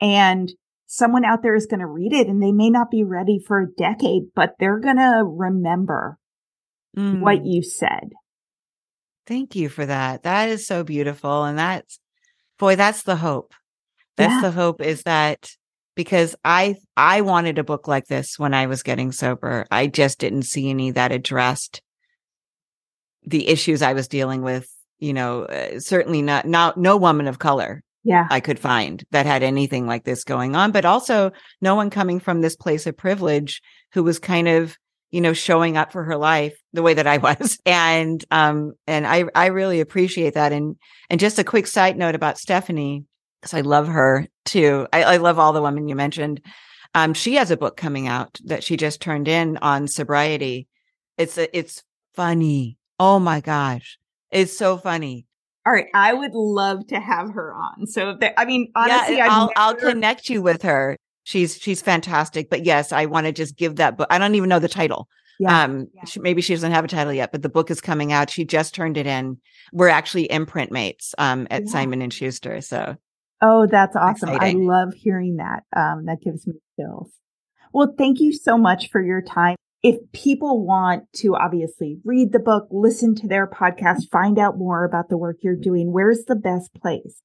And 0.01 0.51
someone 0.87 1.25
out 1.25 1.41
there 1.41 1.55
is 1.55 1.65
going 1.65 1.79
to 1.79 1.87
read 1.87 2.13
it 2.13 2.27
and 2.27 2.41
they 2.41 2.51
may 2.51 2.69
not 2.69 2.91
be 2.91 3.03
ready 3.03 3.39
for 3.45 3.61
a 3.61 3.71
decade, 3.77 4.23
but 4.35 4.55
they're 4.59 4.79
going 4.79 4.97
to 4.97 5.23
remember 5.25 6.17
mm. 6.97 7.19
what 7.19 7.45
you 7.45 7.63
said. 7.63 8.11
Thank 9.25 9.55
you 9.55 9.69
for 9.69 9.85
that. 9.85 10.23
That 10.23 10.49
is 10.49 10.67
so 10.67 10.83
beautiful. 10.83 11.45
And 11.45 11.57
that's, 11.57 11.99
boy, 12.59 12.75
that's 12.75 13.03
the 13.03 13.15
hope. 13.15 13.53
That's 14.17 14.33
yeah. 14.33 14.41
the 14.41 14.51
hope 14.51 14.81
is 14.81 15.03
that 15.03 15.49
because 15.95 16.35
I, 16.45 16.75
I 16.95 17.21
wanted 17.21 17.57
a 17.57 17.63
book 17.63 17.87
like 17.87 18.05
this 18.05 18.37
when 18.37 18.53
I 18.53 18.67
was 18.67 18.83
getting 18.83 19.11
sober. 19.11 19.65
I 19.71 19.87
just 19.87 20.19
didn't 20.19 20.43
see 20.43 20.69
any 20.69 20.91
that 20.91 21.11
addressed 21.11 21.81
the 23.25 23.47
issues 23.47 23.81
I 23.81 23.93
was 23.93 24.07
dealing 24.07 24.41
with. 24.41 24.67
You 24.99 25.13
know, 25.13 25.43
uh, 25.43 25.79
certainly 25.79 26.21
not, 26.21 26.45
not, 26.45 26.77
no 26.77 26.95
woman 26.95 27.27
of 27.27 27.39
color 27.39 27.81
yeah. 28.05 28.27
I 28.29 28.39
could 28.39 28.59
find 28.59 29.03
that 29.11 29.25
had 29.25 29.43
anything 29.43 29.87
like 29.87 30.05
this 30.05 30.23
going 30.23 30.55
on 30.55 30.71
but 30.71 30.85
also 30.85 31.31
no 31.59 31.75
one 31.75 31.89
coming 31.89 32.19
from 32.19 32.39
this 32.39 32.55
place 32.55 32.85
of 32.85 32.95
privilege 32.95 33.61
who 33.93 34.03
was 34.03 34.19
kind 34.19 34.47
of 34.47 34.77
you 35.11 35.21
know 35.21 35.33
showing 35.33 35.75
up 35.75 35.91
for 35.91 36.03
her 36.03 36.15
life 36.15 36.55
the 36.71 36.83
way 36.83 36.93
that 36.93 37.07
i 37.07 37.17
was. 37.27 37.57
And 37.65 38.23
um 38.31 38.73
and 38.87 39.05
i 39.05 39.25
i 39.33 39.47
really 39.47 39.81
appreciate 39.81 40.35
that. 40.35 40.53
And 40.53 40.77
and 41.09 41.19
just 41.19 41.39
a 41.39 41.43
quick 41.43 41.67
side 41.67 41.97
note 41.97 42.15
about 42.15 42.35
stefanie 42.37 43.05
because 43.41 43.53
i 43.53 43.61
love 43.61 43.87
her 43.87 44.27
too. 44.45 44.87
I, 44.93 45.03
I 45.03 45.17
love 45.17 45.39
all 45.39 45.51
the 45.51 45.61
women 45.61 45.87
you 45.87 45.95
mentioned. 45.95 46.41
Um 46.93 47.13
she 47.15 47.35
has 47.35 47.49
a 47.49 47.57
book 47.57 47.75
coming 47.75 48.07
out 48.07 48.39
that 48.45 48.63
she 48.63 48.77
just 48.77 49.01
turned 49.01 49.27
in 49.27 49.57
on 49.57 49.87
sobriety. 49.87 50.67
It's 51.17 51.37
a, 51.37 51.57
it's 51.57 51.83
funny. 52.13 52.77
Oh 52.99 53.19
my 53.19 53.41
gosh. 53.41 53.97
It's 54.31 54.55
so 54.57 54.77
funny 54.77 55.25
all 55.65 55.73
right, 55.73 55.87
I 55.93 56.13
would 56.13 56.33
love 56.33 56.87
to 56.87 56.99
have 56.99 57.31
her 57.31 57.53
on. 57.53 57.87
So, 57.87 58.15
there, 58.19 58.33
I 58.37 58.45
mean, 58.45 58.71
honestly, 58.75 59.17
yeah, 59.17 59.27
I'll 59.29 59.47
never... 59.47 59.53
I'll 59.57 59.75
connect 59.75 60.29
you 60.29 60.41
with 60.41 60.61
her. 60.61 60.95
She's 61.23 61.57
she's 61.57 61.81
fantastic. 61.81 62.51
But 62.51 62.65
yes, 62.65 62.91
I 62.91 63.07
want 63.07 63.25
to 63.25 63.31
just 63.31 63.57
give 63.57 63.77
that 63.77 63.97
book. 63.97 64.07
I 64.11 64.19
don't 64.19 64.35
even 64.35 64.47
know 64.47 64.59
the 64.59 64.69
title. 64.69 65.07
Yeah, 65.39 65.63
um, 65.63 65.87
yeah. 65.93 66.05
She, 66.05 66.19
maybe 66.19 66.41
she 66.41 66.53
doesn't 66.53 66.71
have 66.71 66.85
a 66.85 66.87
title 66.87 67.11
yet, 67.11 67.31
but 67.31 67.41
the 67.41 67.49
book 67.49 67.71
is 67.71 67.81
coming 67.81 68.13
out. 68.13 68.29
She 68.29 68.45
just 68.45 68.75
turned 68.75 68.95
it 68.95 69.07
in. 69.07 69.37
We're 69.73 69.89
actually 69.89 70.31
imprint 70.31 70.71
mates 70.71 71.15
um, 71.17 71.47
at 71.49 71.63
yeah. 71.63 71.71
Simon 71.71 72.03
and 72.03 72.13
Schuster. 72.13 72.61
So, 72.61 72.95
oh, 73.41 73.65
that's 73.65 73.95
awesome! 73.95 74.29
Exciting. 74.29 74.69
I 74.69 74.73
love 74.73 74.93
hearing 74.93 75.37
that. 75.37 75.63
Um, 75.75 76.05
that 76.05 76.19
gives 76.23 76.45
me 76.45 76.53
chills. 76.79 77.11
Well, 77.73 77.95
thank 77.97 78.19
you 78.19 78.31
so 78.31 78.55
much 78.57 78.91
for 78.91 79.03
your 79.03 79.23
time 79.23 79.55
if 79.85 79.97
people 80.13 80.65
want 80.65 81.03
to 81.13 81.35
obviously 81.35 81.99
read 82.03 82.31
the 82.31 82.39
book, 82.39 82.67
listen 82.71 83.13
to 83.13 83.27
their 83.27 83.45
podcast, 83.45 84.09
find 84.11 84.39
out 84.39 84.57
more 84.57 84.83
about 84.83 85.09
the 85.09 85.17
work 85.17 85.37
you're 85.41 85.55
doing, 85.55 85.91
where's 85.91 86.25
the 86.25 86.35
best 86.35 86.73
place? 86.73 87.21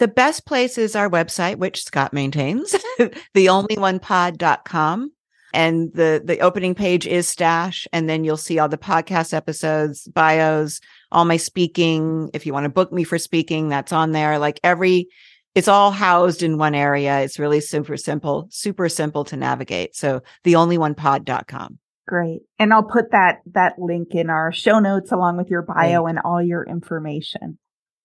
The 0.00 0.08
best 0.08 0.44
place 0.44 0.78
is 0.78 0.96
our 0.96 1.08
website, 1.08 1.58
which 1.58 1.84
Scott 1.84 2.12
maintains, 2.12 2.74
theonlyonePod.com. 3.36 5.12
And 5.54 5.92
the, 5.94 6.20
the 6.24 6.40
opening 6.40 6.74
page 6.74 7.06
is 7.06 7.28
Stash. 7.28 7.86
And 7.92 8.08
then 8.08 8.24
you'll 8.24 8.36
see 8.36 8.58
all 8.58 8.68
the 8.68 8.76
podcast 8.76 9.32
episodes, 9.32 10.08
bios, 10.08 10.80
all 11.12 11.24
my 11.24 11.36
speaking. 11.36 12.30
If 12.34 12.46
you 12.46 12.52
want 12.52 12.64
to 12.64 12.70
book 12.70 12.92
me 12.92 13.04
for 13.04 13.18
speaking, 13.18 13.68
that's 13.68 13.92
on 13.92 14.10
there. 14.10 14.40
Like 14.40 14.58
every, 14.64 15.06
it's 15.54 15.68
all 15.68 15.92
housed 15.92 16.42
in 16.42 16.58
one 16.58 16.74
area. 16.74 17.20
It's 17.20 17.38
really 17.38 17.60
super 17.60 17.96
simple, 17.96 18.48
super 18.50 18.88
simple 18.88 19.22
to 19.26 19.36
navigate. 19.36 19.94
So 19.94 20.22
theonlyonePod.com. 20.44 21.78
Great. 22.06 22.42
And 22.58 22.72
I'll 22.72 22.82
put 22.82 23.12
that 23.12 23.42
that 23.52 23.78
link 23.78 24.14
in 24.14 24.28
our 24.28 24.52
show 24.52 24.80
notes 24.80 25.12
along 25.12 25.36
with 25.36 25.50
your 25.50 25.62
bio 25.62 26.06
and 26.06 26.18
all 26.18 26.42
your 26.42 26.64
information. 26.64 27.58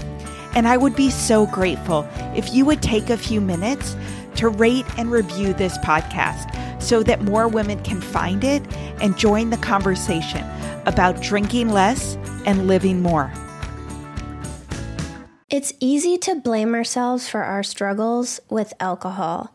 And 0.57 0.66
I 0.66 0.76
would 0.76 0.96
be 0.96 1.11
so 1.11 1.46
grateful 1.46 2.09
if 2.34 2.53
you 2.53 2.64
would 2.64 2.82
take 2.82 3.11
a 3.11 3.16
few 3.16 3.40
minutes 3.40 3.96
to 4.36 4.48
rate 4.48 4.86
and 4.98 5.11
review 5.11 5.53
this 5.55 5.78
podcast 5.78 6.82
so 6.82 7.03
that 7.03 7.22
more 7.22 7.46
women 7.46 7.82
can 7.82 8.01
find 8.01 8.42
it 8.42 8.62
and 9.01 9.16
join 9.16 9.51
the 9.51 9.57
conversation 9.59 10.44
about 10.86 11.20
drinking 11.20 11.70
less 11.70 12.16
and 12.46 12.66
living 12.66 13.03
more. 13.03 13.32
It's 15.51 15.72
easy 15.80 16.16
to 16.18 16.36
blame 16.36 16.74
ourselves 16.74 17.28
for 17.28 17.42
our 17.42 17.62
struggles 17.62 18.40
with 18.48 18.72
alcohol. 18.80 19.55